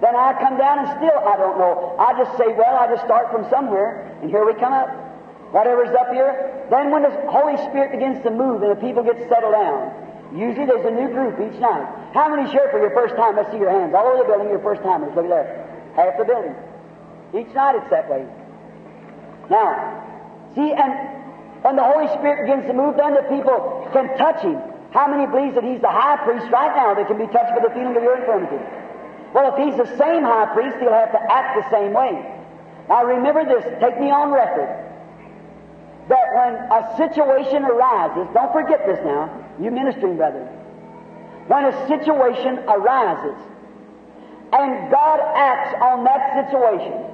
Then 0.00 0.14
I 0.14 0.32
come 0.38 0.56
down 0.58 0.78
and 0.78 0.88
still 0.98 1.18
I 1.26 1.36
don't 1.36 1.58
know. 1.58 1.96
I 1.98 2.14
just 2.14 2.38
say, 2.38 2.54
well, 2.54 2.76
I 2.76 2.86
just 2.86 3.04
start 3.04 3.30
from 3.30 3.48
somewhere, 3.50 4.06
and 4.22 4.30
here 4.30 4.46
we 4.46 4.54
come 4.54 4.72
up. 4.72 4.88
Whatever's 5.50 5.94
up 5.96 6.12
here. 6.12 6.66
Then 6.70 6.90
when 6.90 7.02
the 7.02 7.10
Holy 7.32 7.56
Spirit 7.68 7.92
begins 7.92 8.22
to 8.22 8.30
move 8.30 8.62
and 8.62 8.70
the 8.70 8.80
people 8.80 9.02
get 9.02 9.16
settled 9.28 9.56
down, 9.56 9.90
usually 10.36 10.66
there's 10.66 10.84
a 10.84 10.92
new 10.92 11.08
group 11.08 11.40
each 11.40 11.58
night. 11.58 11.88
How 12.12 12.28
many 12.28 12.48
here 12.50 12.68
for 12.70 12.78
your 12.78 12.92
first 12.92 13.16
time? 13.16 13.36
Let's 13.36 13.50
see 13.50 13.58
your 13.58 13.72
hands. 13.72 13.94
All 13.96 14.06
over 14.06 14.22
the 14.22 14.28
building, 14.28 14.50
your 14.52 14.60
first 14.60 14.82
timers. 14.82 15.16
Look 15.16 15.24
at 15.24 15.32
there. 15.32 15.48
Half 15.96 16.20
the 16.20 16.24
building. 16.24 16.54
Each 17.32 17.52
night 17.56 17.80
it's 17.80 17.90
that 17.90 18.08
way. 18.08 18.28
Now, 19.48 20.04
see, 20.54 20.72
and 20.72 20.92
when 21.64 21.76
the 21.76 21.84
Holy 21.84 22.08
Spirit 22.20 22.44
begins 22.44 22.68
to 22.68 22.74
move, 22.76 22.96
then 22.96 23.14
the 23.16 23.24
people 23.32 23.88
can 23.92 24.12
touch 24.20 24.44
Him. 24.44 24.60
How 24.92 25.08
many 25.08 25.24
believes 25.24 25.56
that 25.56 25.64
He's 25.64 25.80
the 25.80 25.90
high 25.90 26.20
priest 26.24 26.46
right 26.52 26.72
now 26.76 26.94
that 26.94 27.08
can 27.08 27.16
be 27.16 27.26
touched 27.32 27.56
by 27.56 27.64
the 27.64 27.72
feeling 27.72 27.96
of 27.96 28.02
your 28.02 28.20
infirmity? 28.20 28.60
Well, 29.34 29.54
if 29.54 29.58
He's 29.58 29.76
the 29.76 29.96
same 29.98 30.22
high 30.22 30.52
priest, 30.54 30.76
He'll 30.80 30.92
have 30.92 31.12
to 31.12 31.32
act 31.32 31.56
the 31.62 31.70
same 31.70 31.92
way. 31.92 32.34
Now 32.88 33.04
remember 33.04 33.44
this, 33.44 33.64
take 33.80 34.00
me 34.00 34.10
on 34.10 34.32
record, 34.32 34.68
that 36.08 36.26
when 36.32 36.54
a 36.72 36.96
situation 36.96 37.64
arises, 37.64 38.26
don't 38.32 38.52
forget 38.52 38.86
this 38.86 38.98
now, 39.04 39.28
you 39.60 39.70
ministering 39.70 40.16
brethren, 40.16 40.46
when 41.48 41.64
a 41.64 41.88
situation 41.88 42.58
arises, 42.64 43.36
and 44.52 44.90
God 44.90 45.20
acts 45.36 45.76
on 45.82 46.04
that 46.04 46.48
situation, 46.48 47.04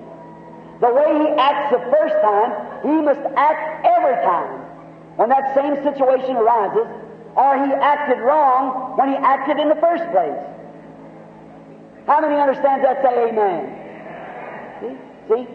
the 0.80 0.92
way 0.94 1.26
He 1.26 1.28
acts 1.34 1.72
the 1.74 1.82
first 1.90 2.14
time, 2.22 2.50
He 2.82 3.02
must 3.02 3.20
act 3.34 3.86
every 3.86 4.14
time 4.22 4.60
when 5.16 5.28
that 5.30 5.54
same 5.54 5.74
situation 5.82 6.36
arises, 6.36 6.86
or 7.34 7.66
He 7.66 7.72
acted 7.74 8.22
wrong 8.22 8.96
when 8.96 9.08
He 9.08 9.16
acted 9.16 9.58
in 9.58 9.68
the 9.68 9.80
first 9.82 10.04
place. 10.12 10.38
How 12.06 12.20
many 12.20 12.40
understand 12.40 12.84
that? 12.84 13.02
Say 13.02 13.28
amen. 13.28 13.68
See? 14.80 14.96
See? 15.28 15.48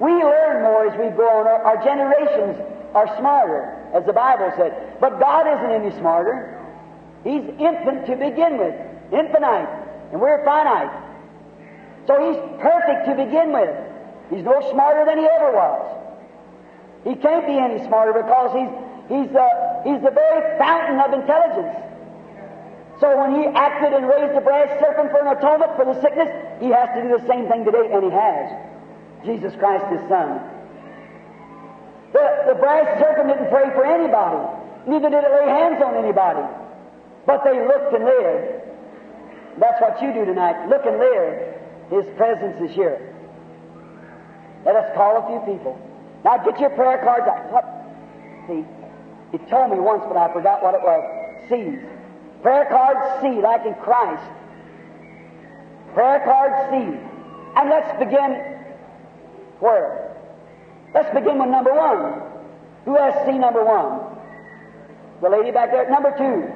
We 0.00 0.12
learn 0.12 0.62
more 0.62 0.86
as 0.86 0.96
we 0.98 1.10
grow 1.16 1.40
on. 1.40 1.46
Our, 1.46 1.62
our 1.74 1.84
generations 1.84 2.56
are 2.94 3.06
smarter, 3.18 3.74
as 3.94 4.06
the 4.06 4.12
Bible 4.12 4.52
said. 4.56 4.98
But 5.00 5.18
God 5.18 5.46
isn't 5.46 5.70
any 5.70 5.90
smarter. 5.98 6.54
He's 7.24 7.42
infinite 7.58 8.06
to 8.06 8.14
begin 8.14 8.58
with, 8.58 8.74
infinite, 9.12 9.68
and 10.12 10.20
we're 10.20 10.44
finite. 10.44 10.94
So 12.06 12.14
He's 12.30 12.38
perfect 12.62 13.06
to 13.06 13.14
begin 13.14 13.52
with. 13.52 13.74
He's 14.30 14.44
no 14.44 14.62
smarter 14.70 15.04
than 15.04 15.18
He 15.18 15.26
ever 15.26 15.52
was. 15.52 15.94
He 17.04 17.14
can't 17.16 17.46
be 17.46 17.58
any 17.58 17.84
smarter 17.86 18.12
because 18.12 18.54
He's 18.54 18.70
He's 19.08 19.32
the, 19.32 19.48
he's 19.84 20.02
the 20.04 20.12
very 20.12 20.58
fountain 20.58 21.00
of 21.00 21.18
intelligence. 21.18 21.87
So 23.00 23.06
when 23.14 23.38
he 23.38 23.46
acted 23.46 23.94
and 23.94 24.08
raised 24.08 24.34
the 24.34 24.42
brass 24.42 24.68
serpent 24.80 25.10
for 25.10 25.22
an 25.22 25.30
atonement 25.36 25.76
for 25.76 25.86
the 25.86 25.94
sickness, 26.02 26.28
he 26.58 26.68
has 26.74 26.90
to 26.98 27.02
do 27.02 27.08
the 27.14 27.24
same 27.30 27.46
thing 27.46 27.64
today, 27.64 27.86
and 27.94 28.02
he 28.02 28.10
has. 28.10 28.50
Jesus 29.24 29.54
Christ, 29.58 29.86
his 29.86 30.02
Son. 30.10 30.42
The, 32.12 32.54
the 32.54 32.56
brass 32.58 32.98
serpent 32.98 33.28
didn't 33.28 33.50
pray 33.50 33.70
for 33.70 33.86
anybody, 33.86 34.42
neither 34.90 35.10
did 35.10 35.22
it 35.22 35.30
lay 35.30 35.46
hands 35.46 35.78
on 35.82 35.94
anybody. 35.94 36.42
But 37.26 37.44
they 37.44 37.60
looked 37.60 37.94
and 37.94 38.04
lived. 38.04 38.66
That's 39.60 39.80
what 39.80 40.00
you 40.02 40.12
do 40.12 40.24
tonight. 40.24 40.68
Look 40.68 40.86
and 40.86 40.98
live. 40.98 41.54
His 41.90 42.16
presence 42.16 42.58
is 42.62 42.74
here. 42.74 43.14
Let 44.64 44.76
us 44.76 44.90
call 44.96 45.22
a 45.22 45.26
few 45.28 45.54
people. 45.54 45.78
Now 46.24 46.38
get 46.38 46.58
your 46.58 46.70
prayer 46.70 46.98
cards 47.04 47.28
out. 47.28 47.52
What? 47.52 47.64
See, 48.48 48.64
he 49.32 49.38
told 49.50 49.70
me 49.70 49.78
once, 49.78 50.02
but 50.08 50.16
I 50.16 50.32
forgot 50.32 50.62
what 50.62 50.74
it 50.74 50.82
was. 50.82 51.04
C's. 51.48 51.97
Prayer 52.42 52.66
card 52.70 52.96
C, 53.20 53.40
like 53.40 53.66
in 53.66 53.74
Christ. 53.74 54.22
Prayer 55.94 56.20
card 56.24 56.52
C. 56.70 56.76
And 57.56 57.68
let's 57.68 57.98
begin 57.98 58.58
where? 59.60 60.16
Let's 60.94 61.12
begin 61.14 61.38
with 61.38 61.48
number 61.48 61.74
one. 61.74 62.22
Who 62.84 62.96
has 62.96 63.26
C 63.26 63.32
number 63.32 63.64
one? 63.64 64.16
The 65.20 65.28
lady 65.28 65.50
back 65.50 65.70
there. 65.70 65.90
Number 65.90 66.14
two. 66.16 66.46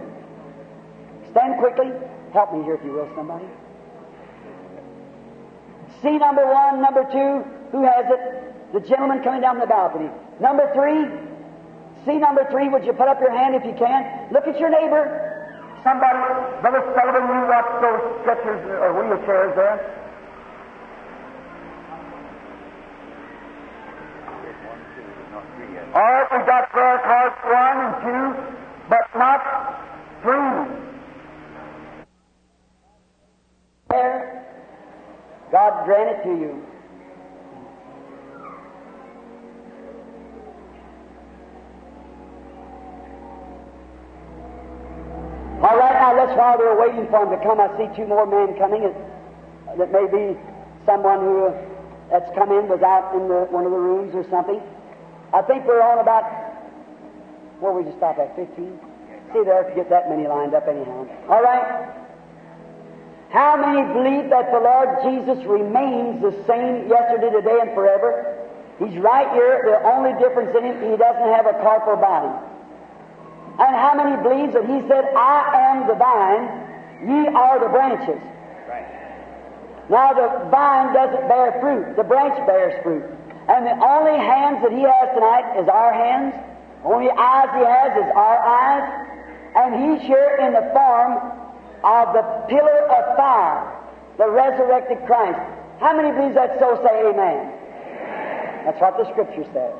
Stand 1.33 1.59
quickly. 1.59 1.91
Help 2.33 2.55
me 2.55 2.63
here 2.63 2.75
if 2.75 2.85
you 2.85 2.93
will, 2.93 3.09
somebody. 3.17 3.47
C 6.01 6.19
number 6.19 6.47
one, 6.47 6.81
number 6.81 7.05
two. 7.11 7.45
Who 7.73 7.85
has 7.85 8.07
it? 8.09 8.73
The 8.73 8.81
gentleman 8.81 9.23
coming 9.23 9.41
down 9.41 9.59
the 9.59 9.67
balcony. 9.67 10.11
Number 10.41 10.73
three. 10.75 11.05
C 12.07 12.19
number 12.19 12.47
three. 12.51 12.69
Would 12.69 12.85
you 12.85 12.93
put 12.93 13.09
up 13.09 13.21
your 13.21 13.33
hand 13.33 13.55
if 13.55 13.65
you 13.65 13.75
can? 13.79 14.33
Look 14.33 14.47
at 14.47 14.59
your 14.59 14.71
neighbor. 14.71 15.32
Somebody, 15.83 16.19
Brother 16.63 16.83
Sullivan, 16.95 17.27
you 17.27 17.43
watch 17.51 17.83
those 17.83 18.21
stretchers 18.23 18.63
or 18.71 18.87
uh, 18.87 19.03
wheelchairs 19.03 19.55
there. 19.57 19.99
All 25.95 26.01
right, 26.01 26.29
we've 26.31 26.47
got 26.47 26.71
prayer 26.71 27.01
cards 27.05 27.37
one 27.45 27.79
and 27.85 27.95
two, 28.07 28.27
but 28.89 29.19
not 29.19 29.43
three. 30.23 30.83
God 35.51 35.85
grant 35.85 36.19
it 36.19 36.23
to 36.23 36.31
you. 36.31 36.72
All 45.63 45.79
right, 45.79 45.95
now 45.95 46.11
let's 46.19 46.35
while 46.35 46.59
they're 46.59 46.75
waiting 46.75 47.07
for 47.07 47.23
him 47.23 47.31
to 47.31 47.39
come. 47.39 47.63
I 47.63 47.71
see 47.79 47.87
two 47.95 48.03
more 48.11 48.27
men 48.27 48.59
coming. 48.59 48.83
That 49.79 49.95
may 49.95 50.11
be 50.11 50.35
someone 50.85 51.23
who 51.23 51.47
uh, 51.47 51.73
that's 52.11 52.27
come 52.35 52.51
in 52.51 52.67
was 52.67 52.83
out 52.83 53.15
in 53.15 53.31
the, 53.31 53.47
one 53.47 53.63
of 53.65 53.71
the 53.71 53.79
rooms 53.79 54.11
or 54.11 54.27
something. 54.27 54.59
I 55.31 55.41
think 55.47 55.63
we're 55.63 55.81
on 55.81 56.03
about 56.03 56.27
where 57.63 57.71
we 57.71 57.87
just 57.87 57.97
stop 58.03 58.19
at 58.19 58.35
15. 58.35 58.53
See 58.59 59.45
there, 59.47 59.63
to 59.63 59.75
get 59.79 59.89
that 59.89 60.11
many 60.11 60.27
lined 60.27 60.53
up 60.53 60.67
anyhow. 60.67 61.07
All 61.31 61.47
right. 61.47 61.95
How 63.31 63.55
many 63.55 63.87
believe 63.87 64.35
that 64.35 64.51
the 64.51 64.61
Lord 64.61 64.99
Jesus 65.07 65.41
remains 65.47 66.21
the 66.21 66.35
same 66.45 66.91
yesterday, 66.91 67.31
today, 67.31 67.63
and 67.63 67.71
forever? 67.73 68.51
He's 68.83 68.99
right 68.99 69.31
here. 69.33 69.63
The 69.63 69.79
only 69.95 70.13
difference 70.19 70.51
in 70.59 70.67
him, 70.67 70.91
he 70.91 70.99
doesn't 70.99 71.31
have 71.33 71.47
a 71.47 71.55
corporal 71.63 72.03
body. 72.03 72.52
And 73.61 73.77
how 73.77 73.93
many 73.95 74.17
believes 74.23 74.55
that 74.55 74.65
he 74.65 74.81
said, 74.89 75.05
I 75.13 75.73
am 75.73 75.87
the 75.87 75.95
vine, 75.95 76.45
ye 77.05 77.29
are 77.29 77.61
the 77.61 77.69
branches? 77.69 78.21
Right. 78.69 78.89
Now 79.91 80.13
the 80.17 80.49
vine 80.49 80.95
doesn't 80.95 81.29
bear 81.29 81.61
fruit, 81.61 81.97
the 81.97 82.05
branch 82.05 82.35
bears 82.47 82.83
fruit. 82.83 83.05
And 83.49 83.67
the 83.67 83.77
only 83.85 84.17
hands 84.17 84.63
that 84.63 84.73
he 84.73 84.81
has 84.81 85.09
tonight 85.13 85.61
is 85.61 85.69
our 85.69 85.93
hands. 85.93 86.33
The 86.83 86.89
only 86.89 87.11
eyes 87.11 87.51
he 87.53 87.65
has 87.67 87.93
is 88.01 88.09
our 88.17 88.39
eyes. 88.41 88.87
And 89.55 89.69
he's 89.77 90.09
here 90.09 90.39
in 90.41 90.55
the 90.55 90.65
form 90.73 91.21
of 91.85 92.15
the 92.15 92.23
pillar 92.49 92.89
of 92.89 93.17
fire, 93.17 93.69
the 94.17 94.31
resurrected 94.31 95.05
Christ. 95.07 95.39
How 95.81 95.95
many 95.97 96.13
believe 96.17 96.35
that 96.35 96.57
so 96.59 96.81
say 96.87 97.11
amen? 97.11 97.19
amen? 97.19 98.65
That's 98.65 98.81
what 98.81 98.97
the 98.97 99.11
scripture 99.11 99.45
says. 99.53 99.75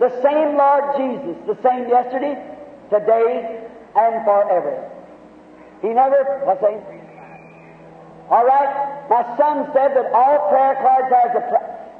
The 0.00 0.08
same 0.22 0.56
Lord 0.56 0.96
Jesus, 0.96 1.36
the 1.46 1.60
same 1.62 1.86
yesterday, 1.86 2.34
today, 2.88 3.68
and 3.94 4.24
forever. 4.24 4.90
He 5.82 5.88
never, 5.88 6.40
what's 6.44 6.62
that? 6.62 6.80
All 8.30 8.46
right? 8.46 9.08
My 9.10 9.36
son 9.36 9.68
said 9.74 9.92
that 9.94 10.10
all 10.14 10.48
prayer 10.48 10.74
cards 10.80 11.12
has, 11.12 11.32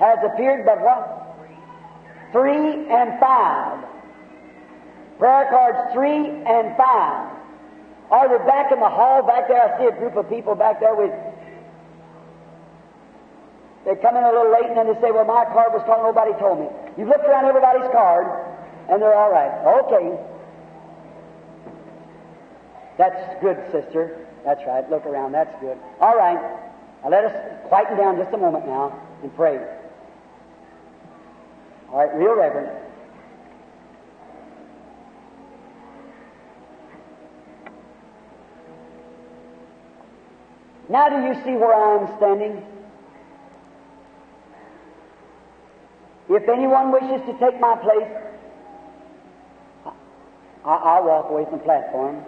has 0.01 0.19
appeared 0.33 0.65
but 0.65 0.81
what? 0.81 1.37
Three 2.33 2.89
and 2.89 3.21
five. 3.21 3.85
Prayer 5.19 5.49
cards 5.51 5.93
three 5.93 6.25
and 6.25 6.77
five. 6.79 7.37
Are 8.11 8.29
they 8.29 8.45
back 8.47 8.73
in 8.73 8.81
the 8.81 8.89
hall 8.89 9.23
back 9.27 9.49
there? 9.49 9.75
I 9.75 9.79
see 9.79 9.85
a 9.85 9.99
group 9.99 10.17
of 10.17 10.29
people 10.31 10.55
back 10.55 10.81
there 10.81 10.95
with. 10.95 11.13
They 13.85 13.97
come 13.97 14.17
in 14.17 14.25
a 14.25 14.29
little 14.29 14.53
late 14.53 14.69
and 14.69 14.77
then 14.77 14.87
they 14.93 15.01
say, 15.01 15.11
Well, 15.11 15.25
my 15.25 15.45
card 15.53 15.73
was 15.73 15.83
called, 15.87 16.03
nobody 16.03 16.33
told 16.39 16.61
me. 16.61 16.69
You've 16.99 17.09
looked 17.09 17.25
around 17.25 17.47
everybody's 17.47 17.91
card 17.93 18.27
and 18.89 19.01
they're 19.01 19.15
all 19.15 19.31
right. 19.33 19.51
Okay. 19.85 20.19
That's 22.99 23.41
good, 23.41 23.57
sister. 23.73 24.27
That's 24.45 24.61
right. 24.67 24.89
Look 24.91 25.07
around. 25.07 25.33
That's 25.33 25.55
good. 25.61 25.79
All 26.01 26.17
right. 26.17 26.41
Now 27.03 27.09
let 27.09 27.25
us 27.25 27.33
quieten 27.69 27.97
down 27.97 28.17
just 28.17 28.35
a 28.35 28.39
moment 28.39 28.67
now 28.67 28.99
and 29.23 29.35
pray. 29.35 29.59
All 31.91 31.99
right, 31.99 32.15
real 32.15 32.37
reverent. 32.37 32.71
Now, 40.89 41.09
do 41.09 41.27
you 41.27 41.35
see 41.45 41.53
where 41.53 41.73
I 41.73 42.03
am 42.03 42.17
standing? 42.17 42.67
If 46.31 46.49
anyone 46.49 46.93
wishes 46.93 47.27
to 47.27 47.33
take 47.41 47.61
my 47.61 47.75
place, 47.75 48.09
I, 50.65 51.01
will 51.01 51.09
walk 51.09 51.31
away 51.31 51.45
from 51.47 51.59
the 51.59 51.65
platform. 51.65 52.23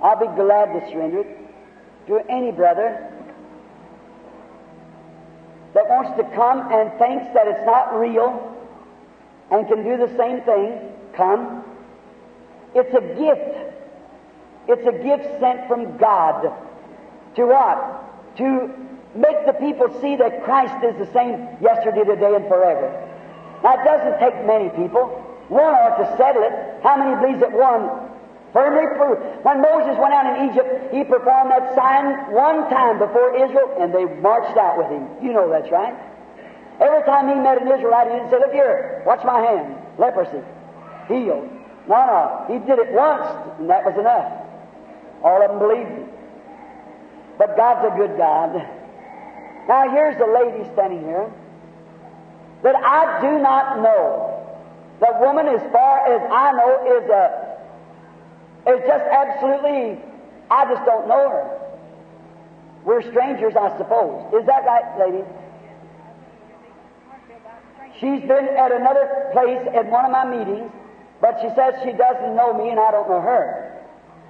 I'll 0.00 0.20
be 0.20 0.26
glad 0.36 0.66
to 0.66 0.88
surrender 0.88 1.22
it 1.22 1.38
to 2.06 2.20
any 2.30 2.52
brother 2.52 3.12
that 5.74 5.88
wants 5.88 6.16
to 6.16 6.24
come 6.36 6.70
and 6.70 6.96
thinks 6.98 7.26
that 7.34 7.48
it's 7.48 7.66
not 7.66 7.98
real 7.98 8.56
and 9.50 9.66
can 9.66 9.82
do 9.82 9.96
the 9.96 10.16
same 10.16 10.42
thing. 10.42 10.78
Come. 11.16 11.64
It's 12.76 12.94
a 12.94 13.00
gift. 13.00 13.74
It's 14.68 14.86
a 14.86 14.92
gift 14.92 15.40
sent 15.40 15.66
from 15.66 15.96
God. 15.98 16.52
To 17.34 17.46
what? 17.46 18.36
To 18.36 18.72
make 19.16 19.44
the 19.46 19.54
people 19.54 19.88
see 20.00 20.14
that 20.16 20.44
Christ 20.44 20.84
is 20.84 20.96
the 21.04 21.12
same 21.12 21.48
yesterday, 21.60 22.04
today, 22.04 22.36
and 22.36 22.46
forever. 22.46 23.07
Now, 23.62 23.74
it 23.74 23.84
doesn't 23.84 24.16
take 24.20 24.46
many 24.46 24.70
people. 24.70 25.10
One 25.48 25.74
ought 25.74 25.96
to 25.98 26.06
settle 26.16 26.42
it. 26.44 26.52
How 26.82 26.96
many 26.96 27.16
believes 27.18 27.40
that 27.40 27.52
one 27.52 27.88
firmly 28.52 28.86
proved? 28.94 29.44
When 29.44 29.60
Moses 29.60 29.96
went 29.98 30.12
out 30.12 30.28
in 30.28 30.50
Egypt, 30.50 30.94
he 30.94 31.02
performed 31.04 31.50
that 31.50 31.74
sign 31.74 32.30
one 32.30 32.68
time 32.70 32.98
before 32.98 33.34
Israel, 33.34 33.74
and 33.80 33.92
they 33.92 34.04
marched 34.20 34.56
out 34.56 34.78
with 34.78 34.88
him. 34.92 35.08
You 35.24 35.32
know 35.32 35.48
that's 35.48 35.72
right. 35.72 35.96
Every 36.80 37.02
time 37.02 37.26
he 37.28 37.34
met 37.34 37.60
an 37.60 37.66
Israelite, 37.66 38.06
he 38.12 38.14
didn't 38.14 38.30
say, 38.30 38.38
Look 38.38 38.52
here, 38.52 39.02
watch 39.04 39.24
my 39.24 39.40
hand. 39.40 39.74
Leprosy. 39.98 40.44
Healed. 41.08 41.50
No, 41.88 41.98
no. 42.06 42.44
He 42.46 42.58
did 42.62 42.78
it 42.78 42.92
once, 42.92 43.26
and 43.58 43.68
that 43.70 43.82
was 43.82 43.98
enough. 43.98 44.30
All 45.24 45.42
of 45.42 45.50
them 45.50 45.58
believed 45.58 45.90
him. 45.90 46.08
But 47.38 47.56
God's 47.56 47.82
a 47.92 47.96
good 47.96 48.16
God. 48.16 48.54
Now, 49.66 49.90
here's 49.90 50.16
a 50.20 50.28
lady 50.28 50.68
standing 50.74 51.02
here 51.02 51.32
that 52.62 52.74
I 52.74 53.20
do 53.20 53.38
not 53.40 53.80
know. 53.82 54.34
The 55.00 55.14
woman, 55.20 55.46
as 55.46 55.60
far 55.72 56.06
as 56.12 56.20
I 56.30 56.52
know, 56.52 56.98
is 56.98 57.08
a 57.08 57.48
is 58.70 58.80
just 58.86 59.04
absolutely. 59.04 60.02
I 60.50 60.64
just 60.72 60.84
don't 60.84 61.06
know 61.08 61.28
her. 61.30 61.58
We're 62.84 63.02
strangers, 63.02 63.54
I 63.54 63.76
suppose. 63.76 64.32
Is 64.34 64.46
that 64.46 64.64
right, 64.64 64.98
lady? 64.98 65.24
She's 68.00 68.22
been 68.22 68.48
at 68.56 68.72
another 68.72 69.30
place 69.32 69.58
at 69.74 69.86
one 69.90 70.04
of 70.04 70.12
my 70.12 70.24
meetings, 70.24 70.70
but 71.20 71.38
she 71.42 71.48
says 71.54 71.74
she 71.84 71.92
doesn't 71.92 72.36
know 72.36 72.54
me 72.54 72.70
and 72.70 72.78
I 72.78 72.90
don't 72.92 73.08
know 73.08 73.20
her. 73.20 73.82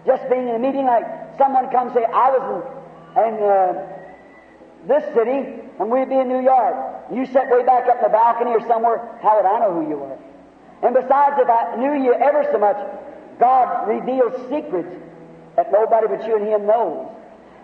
Just 0.06 0.28
being 0.30 0.48
in 0.48 0.55
a 0.55 0.59
meeting 0.59 0.86
like 0.86 1.05
someone 1.36 1.70
comes 1.70 1.92
say, 1.92 2.05
I 2.05 2.30
was 2.30 2.42
in, 2.48 3.22
and 3.22 3.36
uh, 3.42 3.98
this 4.86 5.02
city 5.14 5.60
and 5.78 5.90
we'd 5.90 6.09
be 6.09 6.16
in 6.16 6.28
New 6.28 6.42
York. 6.42 6.76
You 7.12 7.26
sat 7.26 7.50
way 7.50 7.64
back 7.64 7.88
up 7.88 7.96
in 7.98 8.02
the 8.02 8.09
balcony 8.09 8.50
or 8.50 8.66
somewhere, 8.66 9.18
how 9.22 9.36
would 9.36 9.46
I 9.46 9.60
know 9.60 9.74
who 9.74 9.88
you 9.88 9.96
were? 9.96 10.18
And 10.82 10.94
besides, 10.94 11.36
if 11.38 11.48
I 11.48 11.76
knew 11.76 12.05
you 12.05 12.14
ever 12.14 12.46
so 12.52 12.59
much, 12.59 12.76
God 13.40 13.88
reveals 13.88 14.34
secrets 14.48 14.94
that 15.56 15.72
nobody 15.72 16.06
but 16.09 16.26
you 16.26 16.36
and 16.36 16.46
Him 16.46 16.66
knows. 16.66 17.09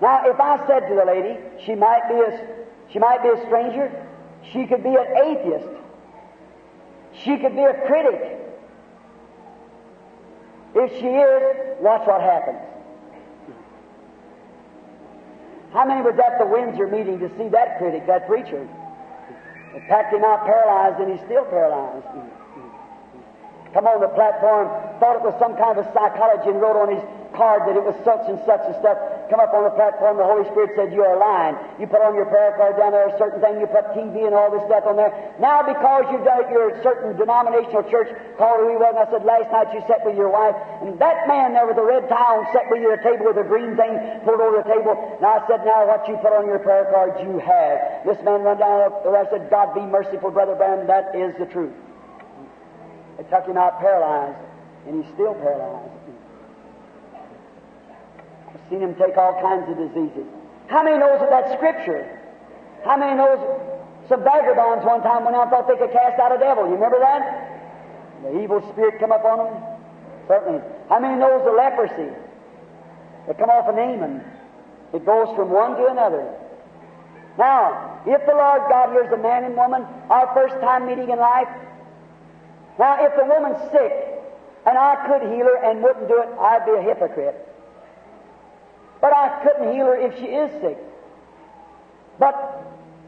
Now, 0.02 0.28
if 0.28 0.40
I 0.40 0.64
said 0.66 0.88
to 0.88 0.94
the 0.94 1.04
lady, 1.04 1.38
she 1.64 1.74
might 1.74 2.08
be 2.08 2.14
a, 2.14 2.56
she 2.92 2.98
might 2.98 3.22
be 3.22 3.28
a 3.28 3.40
stranger, 3.46 3.90
she 4.52 4.66
could 4.66 4.82
be 4.82 4.94
an 4.94 5.06
atheist, 5.24 5.68
she 7.22 7.36
could 7.38 7.54
be 7.54 7.62
a 7.62 7.74
critic. 7.86 8.40
If 10.74 10.90
she 10.98 11.06
is, 11.06 11.76
watch 11.80 12.06
what 12.06 12.20
happens. 12.20 12.58
How 15.74 15.84
many 15.84 16.06
was 16.06 16.14
at 16.22 16.38
the 16.38 16.46
Windsor 16.46 16.86
meeting 16.86 17.18
to 17.18 17.28
see 17.36 17.51
that 17.51 17.78
critic, 17.78 18.06
that 18.06 18.30
preacher? 18.30 18.62
They 19.74 19.80
packed 19.90 20.14
him 20.14 20.22
out 20.22 20.46
paralyzed 20.46 21.02
and 21.02 21.10
he's 21.10 21.24
still 21.26 21.44
paralyzed. 21.51 22.06
Come 23.74 23.90
on 23.90 23.98
the 23.98 24.14
platform, 24.14 24.70
thought 25.02 25.18
it 25.18 25.26
was 25.26 25.34
some 25.42 25.59
kind 25.59 25.74
of 25.74 25.82
a 25.82 25.90
psychology 25.90 26.55
and 26.55 26.62
wrote 26.62 26.78
on 26.78 26.94
his 26.94 27.02
card 27.35 27.66
that 27.69 27.77
it 27.77 27.85
was 27.85 27.94
such 28.06 28.24
and 28.31 28.39
such 28.47 28.62
and 28.65 28.74
stuff. 28.78 28.97
come 29.28 29.39
up 29.43 29.52
on 29.52 29.66
the 29.66 29.74
platform, 29.74 30.16
the 30.16 30.27
Holy 30.27 30.47
Spirit 30.51 30.73
said, 30.78 30.94
You 30.94 31.02
are 31.02 31.19
lying. 31.19 31.59
You 31.78 31.86
put 31.86 32.01
on 32.01 32.15
your 32.15 32.27
prayer 32.27 32.55
card 32.56 32.78
down 32.78 32.94
there 32.94 33.11
a 33.11 33.16
certain 33.19 33.43
thing, 33.43 33.61
you 33.61 33.66
put 33.66 33.93
TV 33.93 34.27
and 34.27 34.35
all 34.35 34.51
this 34.51 34.62
stuff 34.66 34.86
on 34.86 34.97
there. 34.97 35.11
Now, 35.39 35.62
because 35.62 36.09
you've 36.11 36.24
done 36.24 36.47
it, 36.47 36.48
you're 36.51 36.74
a 36.74 36.81
certain 36.82 37.19
denominational 37.19 37.85
church 37.90 38.11
called 38.39 38.62
who 38.62 38.78
was, 38.78 38.94
and 38.94 39.02
I 39.02 39.06
said, 39.11 39.23
Last 39.27 39.51
night 39.51 39.69
you 39.74 39.82
sat 39.90 40.06
with 40.06 40.16
your 40.16 40.31
wife, 40.31 40.56
and 40.82 40.97
that 40.98 41.27
man 41.27 41.52
there 41.52 41.66
with 41.66 41.77
the 41.77 41.86
red 41.86 42.09
tie 42.09 42.39
on 42.39 42.47
sat 42.55 42.70
with 42.70 42.81
you 42.81 42.94
at 42.94 43.01
a 43.01 43.05
table 43.05 43.27
with 43.28 43.39
a 43.39 43.47
green 43.47 43.74
thing 43.74 43.93
pulled 44.24 44.40
over 44.40 44.62
the 44.62 44.69
table. 44.70 44.94
And 44.94 45.27
I 45.27 45.43
said, 45.51 45.66
Now, 45.66 45.85
what 45.86 46.06
you 46.06 46.16
put 46.23 46.32
on 46.32 46.47
your 46.47 46.62
prayer 46.62 46.86
card, 46.90 47.19
you 47.20 47.43
have. 47.43 48.06
This 48.06 48.19
man 48.24 48.43
run 48.47 48.59
down, 48.59 48.90
and 49.05 49.15
I 49.16 49.27
said, 49.28 49.51
God 49.51 49.74
be 49.74 49.82
merciful, 49.82 50.31
Brother 50.31 50.55
Branham, 50.55 50.86
that 50.86 51.15
is 51.15 51.35
the 51.39 51.47
truth. 51.47 51.74
They 53.16 53.24
took 53.24 53.47
him 53.47 53.56
out 53.56 53.78
paralyzed, 53.81 54.39
and 54.86 55.02
he's 55.02 55.12
still 55.15 55.35
paralyzed. 55.35 56.03
Seen 58.70 58.80
him 58.80 58.94
take 58.94 59.16
all 59.16 59.40
kinds 59.40 59.68
of 59.68 59.76
diseases. 59.76 60.26
How 60.68 60.82
many 60.82 60.98
knows 60.98 61.20
that 61.20 61.30
that's 61.30 61.52
Scripture? 61.56 62.20
How 62.84 62.96
many 62.96 63.16
knows 63.16 63.38
some 64.08 64.24
vagabonds 64.24 64.84
one 64.84 65.02
time 65.02 65.24
went 65.24 65.36
out 65.36 65.48
and 65.48 65.50
thought 65.50 65.68
they 65.68 65.76
could 65.76 65.92
cast 65.92 66.20
out 66.20 66.34
a 66.34 66.38
devil? 66.38 66.64
You 66.68 66.74
remember 66.74 67.00
that? 67.00 67.22
The 68.22 68.42
evil 68.42 68.60
spirit 68.72 69.00
come 69.00 69.12
up 69.12 69.24
on 69.24 69.38
them? 69.38 69.62
Certainly. 70.28 70.60
How 70.88 70.98
many 70.98 71.16
knows 71.20 71.44
the 71.44 71.52
leprosy? 71.52 72.12
They 73.26 73.34
come 73.34 73.50
off 73.50 73.68
of 73.68 73.76
Naaman. 73.76 74.24
It 74.92 75.04
goes 75.04 75.28
from 75.36 75.50
one 75.50 75.76
to 75.76 75.88
another. 75.88 76.24
Now, 77.36 78.00
if 78.06 78.24
the 78.26 78.32
Lord 78.32 78.62
God 78.68 78.92
hears 78.92 79.12
a 79.12 79.16
man 79.16 79.44
and 79.44 79.56
woman, 79.56 79.82
our 80.08 80.32
first 80.34 80.54
time 80.60 80.86
meeting 80.86 81.10
in 81.10 81.18
life, 81.18 81.48
now 82.78 83.04
if 83.04 83.12
the 83.16 83.24
woman's 83.24 83.60
sick 83.72 83.92
and 84.66 84.78
I 84.78 84.96
could 85.06 85.22
heal 85.32 85.44
her 85.44 85.56
and 85.64 85.82
wouldn't 85.82 86.08
do 86.08 86.20
it, 86.20 86.28
I'd 86.38 86.64
be 86.64 86.72
a 86.72 86.82
hypocrite. 86.82 87.53
But 89.05 89.12
I 89.12 89.44
couldn't 89.44 89.74
heal 89.74 89.85
her 89.85 90.01
if 90.01 90.16
she 90.16 90.24
is 90.24 90.51
sick. 90.62 90.78
But 92.18 92.32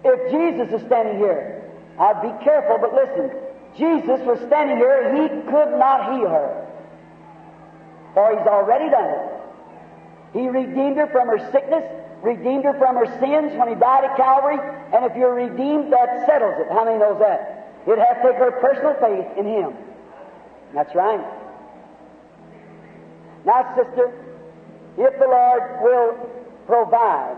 if 0.05 0.31
Jesus 0.31 0.68
is 0.78 0.86
standing 0.86 1.16
here, 1.16 1.64
I'd 1.98 2.20
be 2.20 2.44
careful, 2.44 2.77
but 2.77 2.93
listen. 2.93 3.32
Jesus 3.78 4.20
was 4.28 4.36
standing 4.47 4.77
here, 4.77 5.09
he 5.16 5.28
could 5.48 5.73
not 5.81 6.12
heal 6.12 6.28
her. 6.28 6.68
For 8.12 8.28
he's 8.28 8.47
already 8.47 8.90
done 8.90 9.09
it. 9.09 10.39
He 10.39 10.48
redeemed 10.48 10.98
her 10.98 11.06
from 11.06 11.28
her 11.28 11.40
sickness, 11.51 11.85
redeemed 12.20 12.64
her 12.64 12.77
from 12.77 12.97
her 12.97 13.06
sins 13.16 13.56
when 13.56 13.68
he 13.68 13.74
died 13.74 14.05
at 14.05 14.18
Calvary, 14.18 14.60
and 14.93 15.02
if 15.06 15.16
you're 15.16 15.32
redeemed, 15.32 15.94
that 15.94 16.27
settles 16.27 16.56
it. 16.59 16.68
How 16.68 16.85
many 16.85 16.98
knows 16.98 17.18
that? 17.20 17.73
It 17.86 17.97
has 17.97 18.20
to 18.20 18.32
take 18.32 18.36
her 18.36 18.52
personal 18.60 18.93
faith 19.01 19.39
in 19.39 19.47
him. 19.47 19.73
That's 20.74 20.94
right. 20.94 21.24
Now, 23.47 23.74
sister, 23.74 24.12
if 24.98 25.18
the 25.18 25.27
Lord 25.27 25.62
will 25.82 26.12
provide 26.66 27.36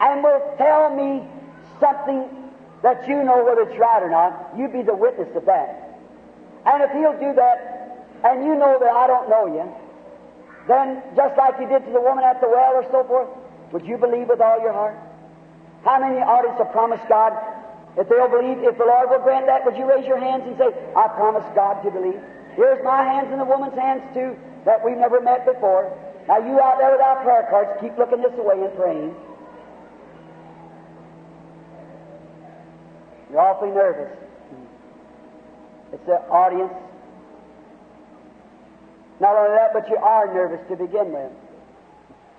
and 0.00 0.22
will 0.22 0.54
tell 0.56 0.94
me 0.94 1.26
something 1.80 2.28
that 2.82 3.08
you 3.08 3.22
know 3.22 3.44
whether 3.44 3.62
it's 3.62 3.78
right 3.78 4.02
or 4.02 4.10
not, 4.10 4.54
you 4.56 4.68
be 4.68 4.82
the 4.82 4.94
witness 4.94 5.34
of 5.34 5.44
that. 5.46 5.98
And 6.66 6.82
if 6.82 6.90
He'll 6.92 7.18
do 7.18 7.34
that, 7.34 7.78
and 8.24 8.44
you 8.44 8.54
know 8.54 8.78
that 8.78 8.90
I 8.90 9.06
don't 9.06 9.28
know 9.28 9.46
you, 9.46 9.66
then 10.66 11.02
just 11.16 11.36
like 11.36 11.54
you 11.60 11.68
did 11.68 11.84
to 11.86 11.92
the 11.92 12.00
woman 12.00 12.24
at 12.24 12.40
the 12.40 12.48
well 12.48 12.74
or 12.74 12.84
so 12.90 13.04
forth, 13.04 13.28
would 13.72 13.86
you 13.86 13.96
believe 13.96 14.28
with 14.28 14.40
all 14.40 14.60
your 14.60 14.72
heart? 14.72 14.98
How 15.84 16.00
many 16.00 16.20
artists 16.20 16.58
have 16.58 16.72
promised 16.72 17.08
God 17.08 17.32
if 17.96 18.08
they'll 18.08 18.28
believe, 18.28 18.62
if 18.62 18.78
the 18.78 18.84
Lord 18.84 19.10
will 19.10 19.18
grant 19.20 19.46
that, 19.46 19.64
would 19.64 19.76
you 19.76 19.88
raise 19.88 20.06
your 20.06 20.18
hands 20.18 20.44
and 20.46 20.56
say, 20.56 20.70
I 20.94 21.08
promise 21.08 21.44
God 21.54 21.82
to 21.82 21.90
believe? 21.90 22.20
Here's 22.54 22.82
my 22.84 23.02
hands 23.02 23.28
and 23.30 23.40
the 23.40 23.44
woman's 23.44 23.74
hands 23.74 24.02
too, 24.14 24.36
that 24.64 24.84
we've 24.84 24.96
never 24.96 25.20
met 25.20 25.46
before. 25.46 25.90
Now, 26.28 26.38
you 26.38 26.60
out 26.60 26.76
there 26.78 26.92
without 26.92 27.22
prayer 27.24 27.46
cards, 27.48 27.70
keep 27.80 27.96
looking 27.96 28.20
this 28.20 28.32
way 28.36 28.60
and 28.60 28.76
praying. 28.76 29.14
You're 33.30 33.40
awfully 33.40 33.70
nervous. 33.70 34.14
It's 35.92 36.04
the 36.04 36.20
audience. 36.28 36.72
Not 39.20 39.36
only 39.36 39.56
that, 39.56 39.72
but 39.72 39.88
you 39.88 39.96
are 39.96 40.32
nervous 40.32 40.60
to 40.68 40.76
begin 40.76 41.12
with. 41.12 41.32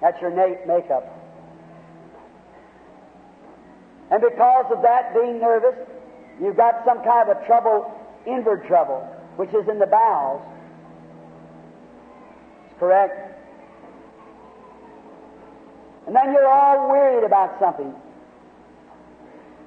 That's 0.01 0.21
your 0.21 0.29
makeup. 0.31 1.15
And 4.11 4.21
because 4.21 4.65
of 4.71 4.83
that, 4.83 5.15
being 5.15 5.39
nervous, 5.39 5.75
you've 6.39 6.57
got 6.57 6.85
some 6.85 7.03
kind 7.03 7.29
of 7.29 7.37
a 7.37 7.45
trouble, 7.47 7.91
inward 8.27 8.65
trouble, 8.67 9.01
which 9.35 9.49
is 9.49 9.67
in 9.67 9.79
the 9.79 9.87
bowels. 9.87 10.41
It's 12.69 12.79
correct. 12.79 13.37
And 16.09 16.15
then 16.15 16.33
you're 16.33 16.49
all 16.49 16.89
worried 16.89 17.23
about 17.23 17.59
something, 17.59 17.93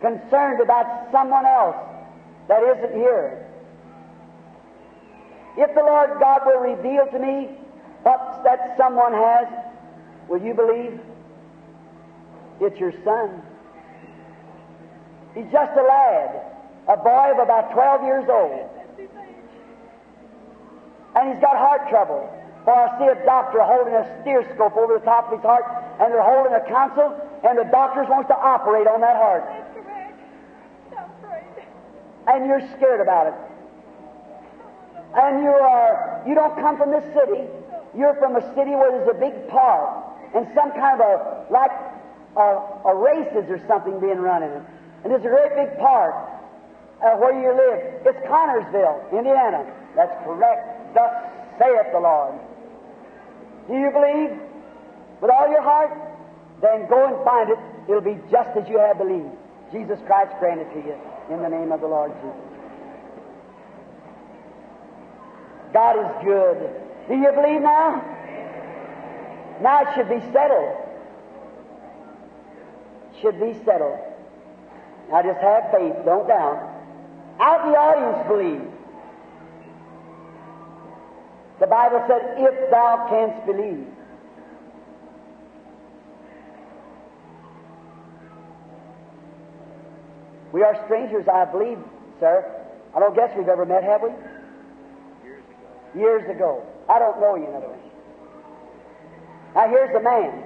concerned 0.00 0.60
about 0.60 1.06
someone 1.12 1.46
else 1.46 1.76
that 2.48 2.64
isn't 2.64 2.94
here. 2.96 3.46
If 5.56 5.72
the 5.72 5.82
Lord 5.82 6.18
God 6.18 6.40
will 6.44 6.58
reveal 6.58 7.06
to 7.12 7.18
me 7.20 7.56
what 8.02 8.42
that 8.42 8.74
someone 8.76 9.12
has, 9.12 9.46
will 10.28 10.42
you 10.42 10.52
believe? 10.52 10.98
It's 12.60 12.80
your 12.80 12.92
son. 13.04 13.40
He's 15.36 15.46
just 15.52 15.78
a 15.78 15.82
lad, 15.84 16.42
a 16.88 16.96
boy 16.96 17.30
of 17.34 17.38
about 17.38 17.72
12 17.72 18.02
years 18.02 18.24
old. 18.28 18.68
And 21.14 21.32
he's 21.32 21.40
got 21.40 21.56
heart 21.56 21.88
trouble. 21.88 22.41
For 22.64 22.72
I 22.72 22.98
see 22.98 23.08
a 23.10 23.24
doctor 23.26 23.60
holding 23.60 23.94
a 23.94 24.06
stethoscope 24.22 24.76
over 24.76 24.94
the 24.98 25.04
top 25.04 25.32
of 25.32 25.38
his 25.38 25.42
heart, 25.42 25.64
and 25.98 26.12
they're 26.12 26.22
holding 26.22 26.54
a 26.54 26.62
council, 26.70 27.10
and 27.42 27.58
the 27.58 27.66
doctors 27.70 28.06
wants 28.08 28.28
to 28.28 28.38
operate 28.38 28.86
on 28.86 29.00
that 29.00 29.16
heart. 29.16 29.42
And 32.28 32.46
you're 32.46 32.62
scared 32.76 33.00
about 33.00 33.26
it. 33.26 33.34
And 35.14 35.42
you 35.42 35.50
are 35.50 36.22
you 36.26 36.34
don't 36.34 36.54
come 36.54 36.76
from 36.78 36.90
this 36.90 37.04
city. 37.12 37.44
You're 37.98 38.14
from 38.14 38.36
a 38.36 38.42
city 38.54 38.70
where 38.70 38.90
there's 38.92 39.10
a 39.10 39.18
big 39.18 39.48
park 39.48 40.06
and 40.34 40.46
some 40.54 40.70
kind 40.72 41.00
of 41.00 41.02
a 41.02 41.46
like 41.50 41.72
a, 42.36 42.88
a 42.88 42.94
races 42.94 43.50
or 43.50 43.60
something 43.66 43.98
being 44.00 44.18
run 44.18 44.42
in 44.42 44.50
it. 44.50 44.62
And 45.02 45.12
there's 45.12 45.24
a 45.24 45.28
great 45.28 45.52
big 45.56 45.78
park 45.78 46.14
uh, 47.02 47.18
where 47.18 47.34
you 47.34 47.50
live. 47.50 48.06
It's 48.06 48.24
Connersville, 48.26 49.10
Indiana. 49.10 49.66
That's 49.96 50.14
correct. 50.24 50.94
Thus 50.94 51.10
saith 51.58 51.92
the 51.92 52.00
Lord. 52.00 52.38
Do 53.68 53.74
you 53.74 53.90
believe 53.90 54.30
with 55.20 55.30
all 55.30 55.48
your 55.50 55.62
heart? 55.62 55.90
Then 56.60 56.88
go 56.88 57.06
and 57.06 57.24
find 57.24 57.50
it. 57.50 57.58
It'll 57.88 58.00
be 58.00 58.18
just 58.30 58.56
as 58.56 58.68
you 58.68 58.78
have 58.78 58.98
believed. 58.98 59.30
Jesus 59.72 59.98
Christ 60.06 60.32
grant 60.38 60.60
it 60.60 60.70
to 60.74 60.80
you 60.86 60.96
in 61.30 61.42
the 61.42 61.48
name 61.48 61.72
of 61.72 61.80
the 61.80 61.86
Lord 61.86 62.12
Jesus. 62.14 62.52
God 65.72 65.98
is 65.98 66.24
good. 66.24 66.70
Do 67.08 67.14
you 67.14 67.32
believe 67.32 67.62
now? 67.62 68.04
Now 69.60 69.82
it 69.82 69.88
should 69.94 70.08
be 70.08 70.20
settled. 70.32 70.76
Should 73.20 73.40
be 73.40 73.54
settled. 73.64 73.98
Now 75.10 75.22
just 75.22 75.40
have 75.40 75.70
faith, 75.72 75.94
don't 76.04 76.28
doubt. 76.28 76.68
Out 77.40 77.64
in 77.66 77.72
the 77.72 77.78
audience, 77.78 78.28
believe. 78.28 78.71
The 81.62 81.68
Bible 81.68 82.02
said, 82.08 82.34
if 82.38 82.70
thou 82.72 83.06
canst 83.08 83.46
believe. 83.46 83.86
We 90.50 90.64
are 90.64 90.74
strangers, 90.86 91.28
I 91.32 91.44
believe, 91.44 91.78
sir. 92.18 92.44
I 92.96 92.98
don't 92.98 93.14
guess 93.14 93.30
we've 93.38 93.46
ever 93.46 93.64
met, 93.64 93.84
have 93.84 94.02
we? 94.02 94.08
Years 94.08 95.44
ago. 95.44 96.00
Years 96.00 96.30
ago. 96.36 96.66
I 96.88 96.98
don't 96.98 97.20
know 97.20 97.36
you, 97.36 97.46
in 97.46 97.54
other 97.54 97.68
words. 97.68 97.82
Now 99.54 99.68
here's 99.68 99.92
the 99.92 100.00
man. 100.00 100.42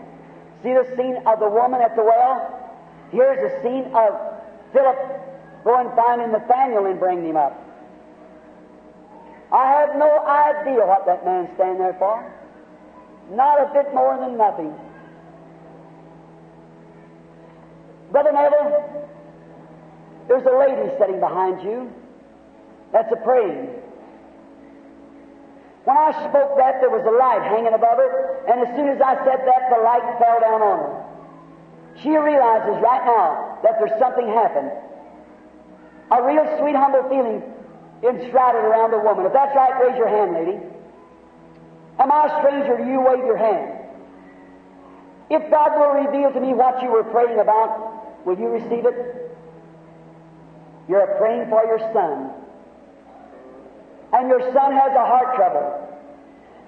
See 0.63 0.75
the 0.75 0.85
scene 0.99 1.17
of 1.25 1.41
the 1.41 1.49
woman 1.49 1.81
at 1.81 1.97
the 1.97 2.05
well? 2.05 2.77
Here's 3.11 3.41
the 3.41 3.63
scene 3.63 3.91
of 3.95 4.21
Philip 4.75 5.65
going 5.65 5.89
finding 5.97 6.33
Nathaniel 6.33 6.85
and 6.85 7.01
bringing 7.01 7.31
him 7.31 7.39
up. 7.39 7.66
I 9.52 9.66
have 9.81 9.97
no 9.97 10.27
idea 10.27 10.85
what 10.86 11.06
that 11.06 11.24
man's 11.24 11.51
standing 11.55 11.78
there 11.78 11.97
for. 11.98 12.24
Not 13.31 13.60
a 13.60 13.73
bit 13.73 13.94
more 13.94 14.18
than 14.18 14.36
nothing. 14.36 14.74
Brother 18.10 18.32
Neville, 18.32 19.09
there's 20.28 20.47
a 20.47 20.56
lady 20.59 20.90
sitting 20.98 21.20
behind 21.20 21.62
you 21.62 21.93
that's 22.93 23.10
a 23.12 23.16
praying. 23.16 23.70
When 25.85 25.97
I 25.97 26.10
spoke 26.27 26.59
that, 26.59 26.81
there 26.81 26.90
was 26.90 27.06
a 27.06 27.14
light 27.14 27.43
hanging 27.47 27.74
above 27.74 27.98
her, 27.98 28.43
and 28.51 28.66
as 28.66 28.74
soon 28.74 28.89
as 28.89 29.01
I 29.01 29.14
said 29.23 29.47
that, 29.47 29.70
the 29.70 29.78
light 29.82 30.02
fell 30.18 30.40
down 30.40 30.62
on 30.62 30.78
her. 30.82 31.06
She 32.02 32.10
realizes 32.10 32.74
right 32.82 33.05
now 33.06 33.59
that 33.62 33.78
there's 33.78 33.94
something 33.98 34.27
happened. 34.27 34.70
A 36.10 36.23
real 36.23 36.47
sweet, 36.59 36.74
humble 36.74 37.06
feeling 37.09 37.43
enshrouded 38.02 38.64
around 38.64 38.94
a 38.94 38.98
woman. 38.98 39.27
If 39.27 39.32
that's 39.32 39.55
right, 39.56 39.81
raise 39.81 39.97
your 39.97 40.09
hand, 40.09 40.35
lady. 40.35 40.59
Am 41.98 42.12
I 42.12 42.27
a 42.27 42.40
stranger 42.40 42.77
to 42.77 42.85
you? 42.85 43.01
Wave 43.01 43.24
your 43.24 43.36
hand. 43.36 43.73
If 45.31 45.51
God 45.51 45.78
will 45.78 46.05
reveal 46.05 46.32
to 46.32 46.40
me 46.40 46.55
what 46.55 46.82
you 46.82 46.90
were 46.90 47.05
praying 47.05 47.40
about, 47.40 48.27
will 48.27 48.39
you 48.39 48.48
receive 48.48 48.85
it? 48.85 49.27
You're 50.89 51.16
praying 51.18 51.48
for 51.48 51.64
your 51.64 51.81
son. 51.93 52.31
And 54.12 54.28
your 54.28 54.40
son 54.52 54.73
has 54.73 54.93
a 54.93 55.05
heart 55.05 55.35
trouble. 55.35 55.82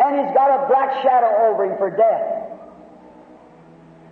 And 0.00 0.26
he's 0.26 0.34
got 0.34 0.64
a 0.64 0.66
black 0.68 1.02
shadow 1.02 1.50
over 1.50 1.64
him 1.64 1.76
for 1.78 1.90
death. 1.90 2.38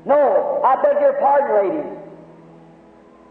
No, 0.05 0.62
I 0.64 0.80
beg 0.82 1.01
your 1.01 1.14
pardon, 1.14 1.97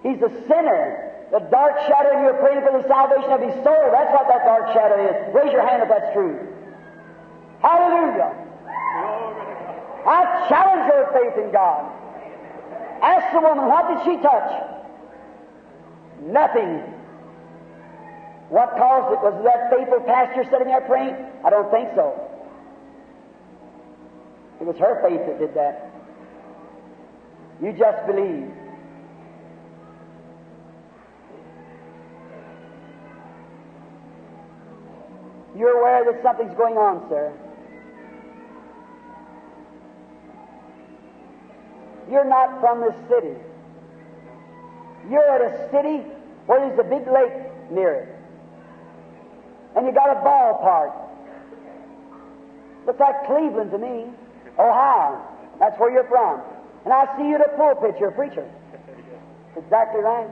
lady. 0.04 0.16
He's 0.16 0.22
a 0.22 0.30
sinner. 0.48 1.05
The 1.36 1.44
dark 1.52 1.76
shadow, 1.84 2.16
and 2.16 2.24
you're 2.24 2.40
praying 2.40 2.64
for 2.64 2.72
the 2.72 2.88
salvation 2.88 3.30
of 3.30 3.42
his 3.42 3.52
soul. 3.62 3.92
That's 3.92 4.08
what 4.16 4.24
that 4.32 4.48
dark 4.48 4.72
shadow 4.72 4.96
is. 5.04 5.36
Raise 5.36 5.52
your 5.52 5.68
hand 5.68 5.84
if 5.84 5.90
that's 5.90 6.14
true. 6.14 6.40
Hallelujah. 7.60 8.32
I 10.08 10.48
challenge 10.48 10.88
your 10.88 11.12
faith 11.12 11.44
in 11.44 11.52
God. 11.52 11.92
Ask 13.04 13.34
the 13.34 13.42
woman, 13.42 13.68
what 13.68 13.84
did 13.92 14.00
she 14.08 14.24
touch? 14.24 14.48
Nothing. 16.24 16.80
What 18.48 18.72
caused 18.78 19.12
it? 19.12 19.20
Was 19.20 19.36
that 19.44 19.76
faithful 19.76 20.00
pastor 20.08 20.46
sitting 20.50 20.68
there 20.68 20.88
praying? 20.88 21.18
I 21.44 21.50
don't 21.50 21.70
think 21.70 21.90
so. 21.96 22.16
It 24.62 24.64
was 24.64 24.78
her 24.78 25.04
faith 25.04 25.20
that 25.28 25.38
did 25.38 25.54
that. 25.56 25.92
You 27.62 27.74
just 27.74 28.08
believe. 28.08 28.55
You're 35.56 35.80
aware 35.80 36.12
that 36.12 36.22
something's 36.22 36.56
going 36.58 36.76
on, 36.76 37.08
sir. 37.10 37.32
You're 42.12 42.26
not 42.28 42.60
from 42.60 42.82
this 42.82 42.96
city. 43.10 43.36
You're 45.10 45.30
at 45.32 45.42
a 45.42 45.72
city 45.72 46.04
where 46.46 46.60
there's 46.60 46.80
a 46.80 46.84
big 46.84 47.08
lake 47.08 47.72
near 47.72 47.94
it. 47.94 48.10
And 49.76 49.88
you 49.88 49.94
got 49.94 50.12
a 50.12 50.20
ballpark. 50.22 50.94
Looks 52.86 53.00
like 53.00 53.26
Cleveland 53.26 53.72
to 53.72 53.78
me. 53.78 54.06
Ohio. 54.60 55.22
That's 55.60 55.80
where 55.80 55.92
you're 55.92 56.08
from. 56.08 56.42
And 56.84 56.94
I 56.94 57.06
see 57.18 57.28
you 57.28 57.36
at 57.36 57.42
a 57.42 57.58
pulpit, 57.58 57.96
you're 58.00 58.10
a 58.10 58.14
preacher. 58.14 58.46
Exactly 59.58 60.02
right. 60.02 60.28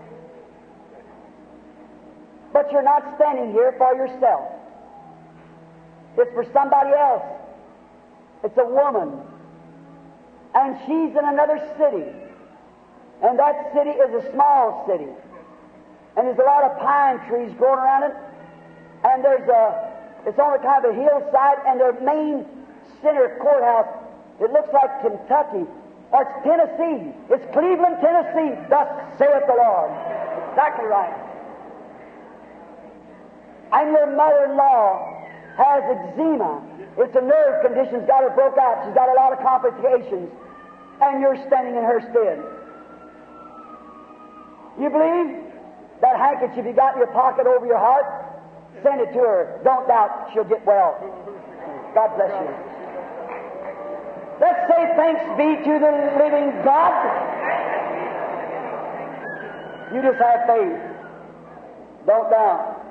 But 2.51 2.69
you're 2.73 2.83
not 2.83 3.15
standing 3.15 3.53
here 3.53 3.73
for 3.77 3.95
yourself. 3.95 4.51
It's 6.17 6.31
for 6.33 6.45
somebody 6.53 6.91
else. 6.91 7.23
It's 8.43 8.57
a 8.57 8.65
woman. 8.65 9.19
And 10.53 10.77
she's 10.85 11.17
in 11.17 11.25
another 11.25 11.57
city. 11.77 12.05
And 13.23 13.39
that 13.39 13.73
city 13.73 13.91
is 13.91 14.23
a 14.23 14.31
small 14.31 14.85
city. 14.87 15.09
And 16.15 16.27
there's 16.27 16.37
a 16.37 16.43
lot 16.43 16.63
of 16.63 16.77
pine 16.79 17.17
trees 17.27 17.51
growing 17.57 17.79
around 17.79 18.03
it. 18.03 18.15
And 19.05 19.23
there's 19.23 19.47
a, 19.49 19.91
it's 20.27 20.37
on 20.37 20.53
a 20.53 20.59
kind 20.59 20.85
of 20.85 20.91
a 20.91 20.95
hillside, 20.95 21.57
and 21.65 21.79
their 21.79 21.93
main 22.01 22.45
center 23.01 23.37
courthouse, 23.41 23.87
it 24.39 24.51
looks 24.51 24.71
like 24.73 25.01
Kentucky, 25.01 25.65
or 26.11 26.21
it's 26.21 26.37
Tennessee. 26.45 27.11
It's 27.29 27.45
Cleveland, 27.53 27.97
Tennessee. 28.01 28.55
Thus 28.69 28.87
saith 29.17 29.43
the 29.47 29.57
Lord. 29.57 29.91
Exactly 30.51 30.85
right. 30.85 31.15
And 33.73 33.91
your 33.91 34.15
mother-in-law 34.15 35.12
has 35.57 35.83
eczema. 35.85 36.61
It's 36.97 37.15
a 37.15 37.21
nerve 37.21 37.65
condition. 37.65 38.01
She's 38.01 38.07
got 38.07 38.23
it 38.23 38.35
broke 38.35 38.57
out. 38.57 38.85
She's 38.85 38.93
got 38.93 39.09
a 39.09 39.17
lot 39.17 39.33
of 39.33 39.39
complications. 39.39 40.29
And 41.01 41.21
you're 41.21 41.37
standing 41.47 41.75
in 41.75 41.83
her 41.83 42.01
stead. 42.09 42.37
You 44.79 44.89
believe? 44.89 45.43
That 46.01 46.17
handkerchief 46.17 46.65
you 46.65 46.73
got 46.73 46.93
in 46.93 46.99
your 46.99 47.13
pocket 47.13 47.47
over 47.47 47.65
your 47.65 47.77
heart? 47.77 48.05
Send 48.83 49.01
it 49.01 49.13
to 49.13 49.19
her. 49.19 49.61
Don't 49.63 49.87
doubt 49.87 50.29
she'll 50.33 50.43
get 50.43 50.65
well. 50.65 50.97
God 51.93 52.09
bless 52.17 52.33
you. 52.33 52.73
Let's 54.41 54.67
say 54.67 54.81
thanks 54.97 55.23
be 55.37 55.63
to 55.63 55.73
the 55.79 55.91
living 56.17 56.51
God. 56.65 56.93
You 59.93 60.01
just 60.01 60.19
have 60.19 60.47
faith. 60.47 60.81
Don't 62.05 62.29
doubt. 62.29 62.82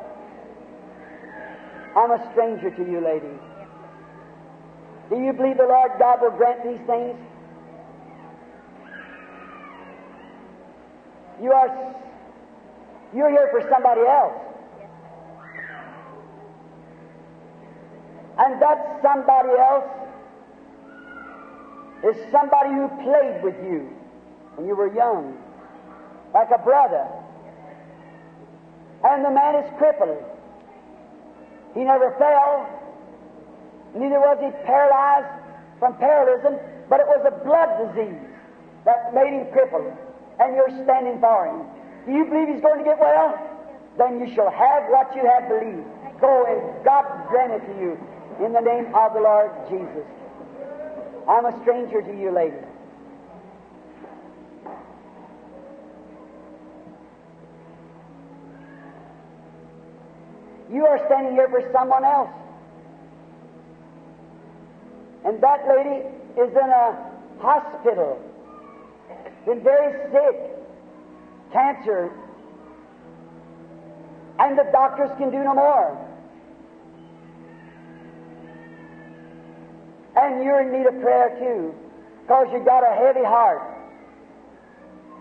I'm 1.96 2.10
a 2.10 2.30
stranger 2.32 2.70
to 2.70 2.82
you, 2.90 3.00
lady. 3.00 3.36
Do 5.10 5.20
you 5.20 5.32
believe 5.32 5.58
the 5.58 5.64
Lord 5.64 5.92
God 5.98 6.22
will 6.22 6.30
grant 6.30 6.62
these 6.64 6.80
things? 6.86 7.18
You 11.42 11.52
are 11.52 11.92
you're 13.14 13.30
here 13.30 13.48
for 13.50 13.60
somebody 13.70 14.00
else. 14.00 14.32
And 18.38 18.62
that 18.62 19.00
somebody 19.02 19.50
else 19.58 19.84
is 22.04 22.16
somebody 22.32 22.70
who 22.70 22.88
played 23.04 23.42
with 23.42 23.56
you 23.62 23.90
when 24.56 24.66
you 24.66 24.74
were 24.74 24.92
young, 24.94 25.36
like 26.32 26.48
a 26.54 26.58
brother. 26.58 27.06
And 29.04 29.24
the 29.24 29.30
man 29.30 29.56
is 29.56 29.70
crippled. 29.76 30.31
He 31.74 31.84
never 31.84 32.14
fell, 32.18 32.68
neither 33.94 34.20
was 34.20 34.38
he 34.40 34.50
paralyzed 34.64 35.28
from 35.78 35.96
paralysis, 35.96 36.60
but 36.88 37.00
it 37.00 37.06
was 37.06 37.24
a 37.26 37.44
blood 37.44 37.70
disease 37.80 38.20
that 38.84 39.14
made 39.14 39.32
him 39.32 39.46
crippled. 39.52 39.92
And 40.40 40.56
you're 40.56 40.72
standing 40.84 41.20
for 41.20 41.46
him. 41.46 41.66
Do 42.06 42.12
you 42.12 42.24
believe 42.26 42.48
he's 42.48 42.62
going 42.62 42.78
to 42.78 42.84
get 42.84 42.98
well? 42.98 43.38
Then 43.96 44.18
you 44.20 44.34
shall 44.34 44.50
have 44.50 44.84
what 44.88 45.14
you 45.14 45.22
have 45.24 45.48
believed. 45.48 45.86
Go 46.20 46.46
and 46.46 46.84
God 46.84 47.04
grant 47.28 47.52
it 47.52 47.66
to 47.66 47.74
you 47.80 47.98
in 48.44 48.52
the 48.52 48.60
name 48.60 48.94
of 48.94 49.12
the 49.12 49.20
Lord 49.20 49.50
Jesus. 49.68 50.06
I'm 51.28 51.46
a 51.46 51.54
stranger 51.62 52.02
to 52.02 52.12
you, 52.18 52.30
lady. 52.30 52.56
You 60.72 60.86
are 60.86 60.98
standing 61.06 61.34
here 61.34 61.48
for 61.48 61.62
someone 61.72 62.04
else. 62.04 62.30
And 65.24 65.40
that 65.42 65.68
lady 65.68 66.06
is 66.40 66.50
in 66.50 66.70
a 66.70 67.12
hospital, 67.38 68.18
been 69.44 69.62
very 69.62 70.10
sick, 70.10 70.36
cancer, 71.52 72.10
and 74.38 74.58
the 74.58 74.64
doctors 74.72 75.10
can 75.18 75.30
do 75.30 75.44
no 75.44 75.54
more. 75.54 76.08
And 80.16 80.42
you're 80.42 80.62
in 80.62 80.72
need 80.72 80.86
of 80.86 81.00
prayer 81.00 81.36
too, 81.38 81.74
because 82.22 82.48
you've 82.52 82.64
got 82.64 82.82
a 82.82 82.94
heavy 82.94 83.24
heart. 83.24 83.62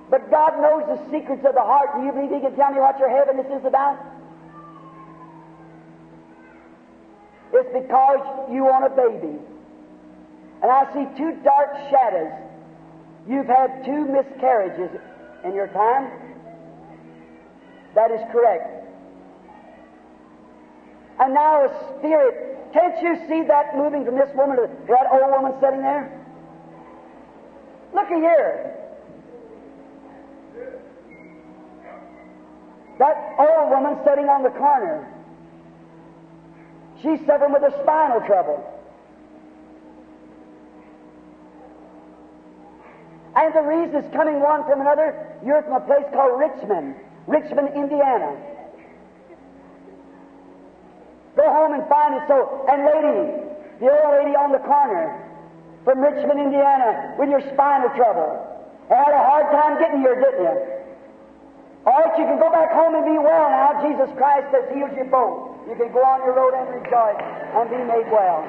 But 0.09 0.31
God 0.31 0.61
knows 0.61 0.83
the 0.87 1.11
secrets 1.11 1.45
of 1.45 1.55
the 1.55 1.61
heart. 1.61 1.89
Do 1.95 2.05
you 2.05 2.11
believe 2.11 2.31
He 2.31 2.39
can 2.39 2.55
tell 2.55 2.71
me 2.71 2.79
what 2.79 2.97
your 2.99 3.09
heaviness 3.09 3.47
is 3.59 3.65
about? 3.65 4.10
It's 7.61 7.69
because 7.73 8.49
you 8.49 8.63
want 8.65 8.85
a 8.85 8.93
baby. 8.97 9.37
And 10.63 10.71
I 10.71 10.89
see 10.93 11.05
two 11.15 11.37
dark 11.43 11.69
shadows. 11.93 12.33
You've 13.29 13.45
had 13.45 13.85
two 13.85 14.05
miscarriages 14.05 14.89
in 15.45 15.53
your 15.53 15.67
time. 15.67 16.09
That 17.93 18.09
is 18.09 18.21
correct. 18.31 18.65
And 21.19 21.35
now 21.35 21.65
a 21.65 21.97
spirit. 21.99 22.73
Can't 22.73 22.97
you 23.03 23.15
see 23.29 23.45
that 23.47 23.77
moving 23.77 24.05
from 24.05 24.15
this 24.15 24.29
woman 24.33 24.57
to 24.57 24.67
that 24.87 25.05
old 25.11 25.29
woman 25.29 25.53
sitting 25.61 25.81
there? 25.81 26.09
Looky 27.93 28.15
here. 28.15 28.73
That 32.97 33.35
old 33.37 33.69
woman 33.69 33.99
sitting 34.03 34.29
on 34.29 34.41
the 34.41 34.49
corner. 34.49 35.10
She's 37.01 37.19
suffering 37.25 37.53
with 37.53 37.63
a 37.63 37.73
spinal 37.81 38.21
trouble. 38.27 38.61
And 43.35 43.53
the 43.55 43.61
reason 43.61 43.95
is 44.03 44.13
coming 44.13 44.39
one 44.39 44.63
from 44.65 44.81
another. 44.81 45.15
You're 45.45 45.63
from 45.63 45.81
a 45.81 45.85
place 45.85 46.05
called 46.13 46.37
Richmond, 46.37 46.95
Richmond, 47.27 47.69
Indiana. 47.75 48.37
Go 51.35 51.47
home 51.47 51.73
and 51.73 51.87
find 51.87 52.15
it 52.15 52.23
so. 52.27 52.67
And 52.69 52.85
lady, 52.85 53.41
the 53.79 53.87
old 53.89 54.13
lady 54.19 54.35
on 54.35 54.51
the 54.51 54.59
corner 54.59 55.25
from 55.83 55.99
Richmond, 56.01 56.39
Indiana, 56.39 57.15
with 57.17 57.29
your 57.29 57.41
spinal 57.53 57.89
trouble. 57.95 58.45
I 58.91 58.95
Had 58.95 59.13
a 59.15 59.23
hard 59.23 59.47
time 59.49 59.79
getting 59.79 60.01
here, 60.01 60.19
didn't 60.19 60.43
you? 60.43 60.55
All 61.87 61.97
right, 61.97 62.19
you 62.19 62.25
can 62.25 62.37
go 62.37 62.51
back 62.51 62.69
home 62.73 62.93
and 62.93 63.05
be 63.05 63.17
well 63.17 63.49
now. 63.49 63.81
Jesus 63.81 64.13
Christ 64.17 64.53
has 64.53 64.69
healed 64.75 64.91
you 64.93 65.05
both. 65.09 65.50
You 65.67 65.75
can 65.75 65.91
go 65.93 65.99
on 65.99 66.25
your 66.25 66.35
road 66.35 66.53
and 66.57 66.67
rejoice 66.73 67.21
and 67.21 67.69
be 67.69 67.77
made 67.77 68.09
well. 68.11 68.43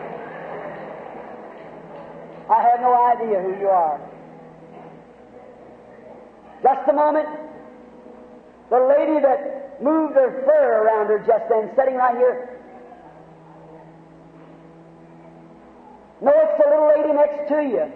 I 2.51 2.63
have 2.63 2.81
no 2.81 2.93
idea 2.93 3.41
who 3.41 3.61
you 3.61 3.69
are. 3.69 4.01
Just 6.63 6.89
a 6.89 6.93
moment. 6.93 7.29
The 8.71 8.81
lady 8.81 9.21
that 9.21 9.83
moved 9.83 10.15
her 10.15 10.43
fur 10.45 10.83
around 10.85 11.09
her 11.09 11.19
just 11.27 11.49
then, 11.49 11.71
sitting 11.77 11.97
right 11.97 12.17
here. 12.17 12.61
No, 16.23 16.33
it's 16.35 16.63
the 16.63 16.71
little 16.71 16.89
lady 16.89 17.13
next 17.13 17.49
to 17.49 17.63
you 17.63 17.93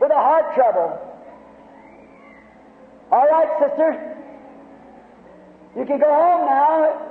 with 0.00 0.10
a 0.10 0.14
heart 0.14 0.54
trouble. 0.54 0.98
All 3.12 3.26
right, 3.28 3.48
sister. 3.60 4.16
You 5.76 5.84
can 5.84 6.00
go 6.00 6.08
home 6.08 6.46
now. 6.46 7.09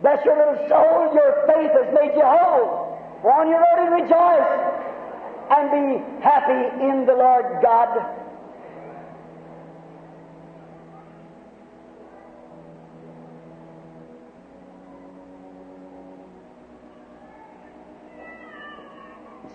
Bless 0.00 0.24
your 0.24 0.36
little 0.36 0.68
soul. 0.68 1.12
Your 1.14 1.46
faith 1.46 1.72
has 1.72 1.94
made 1.94 2.14
you 2.14 2.22
whole. 2.22 2.98
Go 3.22 3.30
on 3.30 3.48
your 3.48 3.58
road 3.58 3.78
and 3.82 4.02
rejoice 4.02 4.78
and 5.50 5.70
be 5.72 6.22
happy 6.22 6.84
in 6.84 7.04
the 7.06 7.14
Lord 7.14 7.44
God. 7.62 8.14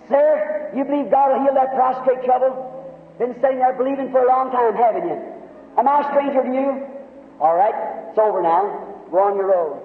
Sir, 0.08 0.70
you 0.76 0.84
believe 0.84 1.10
God 1.10 1.32
will 1.32 1.44
heal 1.44 1.54
that 1.54 1.74
prostrate 1.74 2.24
trouble? 2.24 2.70
Been 3.18 3.34
sitting 3.40 3.58
there 3.58 3.72
believing 3.72 4.10
for 4.10 4.22
a 4.22 4.28
long 4.28 4.50
time, 4.50 4.74
haven't 4.74 5.08
you? 5.08 5.16
Am 5.78 5.88
I 5.88 6.00
a 6.00 6.04
stranger 6.12 6.42
to 6.42 6.52
you? 6.52 6.86
All 7.40 7.54
right, 7.56 7.74
it's 8.10 8.18
over 8.18 8.42
now. 8.42 9.06
Go 9.10 9.18
on 9.18 9.36
your 9.36 9.46
road. 9.46 9.83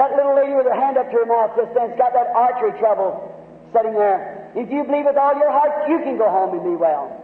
That 0.00 0.16
little 0.16 0.34
lady 0.34 0.54
with 0.54 0.64
her 0.64 0.72
hand 0.72 0.96
up 0.96 1.10
to 1.10 1.16
her 1.18 1.26
mouth 1.26 1.52
just 1.56 1.74
then's 1.74 1.92
got 1.98 2.14
that 2.14 2.28
artery 2.34 2.72
trouble 2.80 3.20
sitting 3.76 3.92
there. 3.92 4.50
If 4.56 4.72
you 4.72 4.82
believe 4.82 5.04
with 5.04 5.18
all 5.18 5.36
your 5.36 5.52
heart, 5.52 5.90
you 5.90 5.98
can 5.98 6.16
go 6.16 6.24
home 6.24 6.56
and 6.56 6.64
be 6.64 6.74
well. 6.74 7.20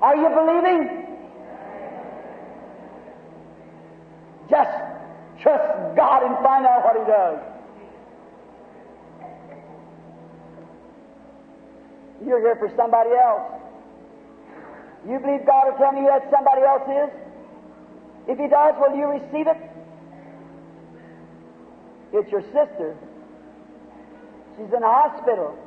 Are 0.00 0.14
you 0.14 0.28
believing? 0.30 1.02
Just 4.48 4.70
trust 5.42 5.96
God 5.96 6.22
and 6.22 6.36
find 6.46 6.64
out 6.64 6.84
what 6.84 6.94
He 6.94 7.04
does. 7.10 7.40
You're 12.24 12.38
here 12.38 12.54
for 12.54 12.70
somebody 12.76 13.10
else. 13.10 13.50
You 15.10 15.18
believe 15.18 15.44
God 15.44 15.72
will 15.72 15.78
tell 15.78 15.90
me 15.90 16.02
who 16.02 16.06
that 16.06 16.30
somebody 16.30 16.62
else 16.62 16.86
is? 16.86 17.10
If 18.28 18.38
He 18.38 18.46
does, 18.46 18.76
will 18.78 18.96
you 18.96 19.06
receive 19.10 19.48
it? 19.48 19.63
It's 22.14 22.30
your 22.30 22.42
sister. 22.54 22.94
She's 24.54 24.70
in 24.72 24.80
the 24.80 24.86
hospital. 24.86 25.58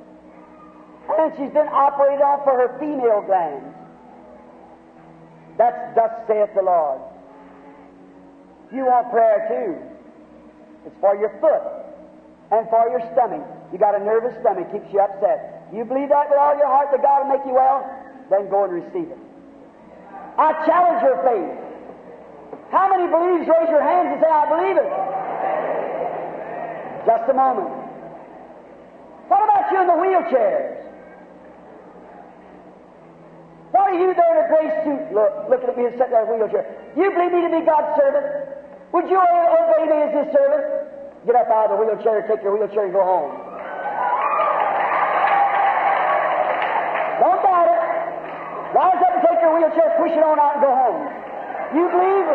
And 1.11 1.31
she's 1.35 1.51
been 1.51 1.67
operated 1.67 2.23
on 2.23 2.39
for 2.47 2.55
her 2.55 2.79
female 2.79 3.21
glands. 3.27 3.75
That's 5.57 5.75
thus 5.95 6.11
saith 6.27 6.55
the 6.55 6.63
Lord. 6.63 7.01
You 8.71 8.87
want 8.87 9.11
prayer 9.11 9.43
too. 9.51 9.75
It's 10.87 10.95
for 11.03 11.19
your 11.19 11.35
foot 11.43 11.63
and 12.55 12.63
for 12.69 12.87
your 12.95 13.03
stomach. 13.11 13.43
You 13.73 13.77
got 13.77 13.99
a 13.99 14.03
nervous 14.03 14.31
stomach, 14.39 14.71
keeps 14.71 14.87
you 14.93 15.03
upset. 15.03 15.67
You 15.75 15.83
believe 15.83 16.07
that 16.15 16.31
with 16.31 16.39
all 16.39 16.55
your 16.55 16.67
heart 16.67 16.87
that 16.95 17.03
God 17.03 17.27
will 17.27 17.35
make 17.35 17.43
you 17.43 17.55
well? 17.59 17.83
Then 18.29 18.47
go 18.49 18.63
and 18.63 18.71
receive 18.71 19.11
it. 19.11 19.19
I 20.39 20.55
challenge 20.63 21.03
your 21.03 21.19
faith. 21.27 21.51
How 22.71 22.87
many 22.87 23.11
believes? 23.11 23.51
Raise 23.51 23.67
your 23.67 23.83
hands 23.83 24.15
and 24.15 24.19
say, 24.23 24.31
I 24.31 24.47
believe 24.47 24.77
it. 24.79 25.26
Just 27.07 27.23
a 27.31 27.33
moment. 27.33 27.71
What 29.31 29.39
about 29.47 29.71
you 29.71 29.79
in 29.79 29.87
the 29.87 29.95
wheelchairs? 29.95 30.83
What 33.71 33.87
are 33.87 33.95
you 33.95 34.11
there 34.11 34.31
in 34.35 34.43
a 34.43 34.47
gray 34.51 34.67
suit 34.83 35.15
look, 35.15 35.31
looking 35.47 35.69
at 35.71 35.77
me 35.79 35.87
and 35.87 35.95
sitting 35.95 36.11
there 36.11 36.27
in 36.27 36.27
a 36.27 36.35
wheelchair? 36.35 36.67
You 36.99 37.07
believe 37.15 37.31
me 37.31 37.47
to 37.47 37.51
be 37.51 37.63
God's 37.63 37.95
servant? 37.95 38.27
Would 38.91 39.07
you 39.07 39.15
obey 39.15 39.87
me 39.87 39.97
as 40.03 40.11
His 40.19 40.35
servant? 40.35 41.23
Get 41.23 41.35
up 41.35 41.47
out 41.47 41.71
of 41.71 41.79
the 41.79 41.85
wheelchair, 41.85 42.27
take 42.27 42.43
your 42.43 42.59
wheelchair, 42.59 42.91
and 42.91 42.93
go 42.93 43.03
home. 43.03 43.31
Don't 47.23 47.39
doubt 47.39 47.71
it. 47.71 47.83
Rise 48.75 48.99
up 48.99 49.15
and 49.15 49.23
take 49.23 49.39
your 49.39 49.55
wheelchair, 49.55 49.95
push 49.95 50.11
it 50.11 50.23
on 50.23 50.39
out, 50.43 50.59
and 50.59 50.63
go 50.63 50.75
home. 50.75 51.07
You 51.71 51.87
believe? 51.87 52.27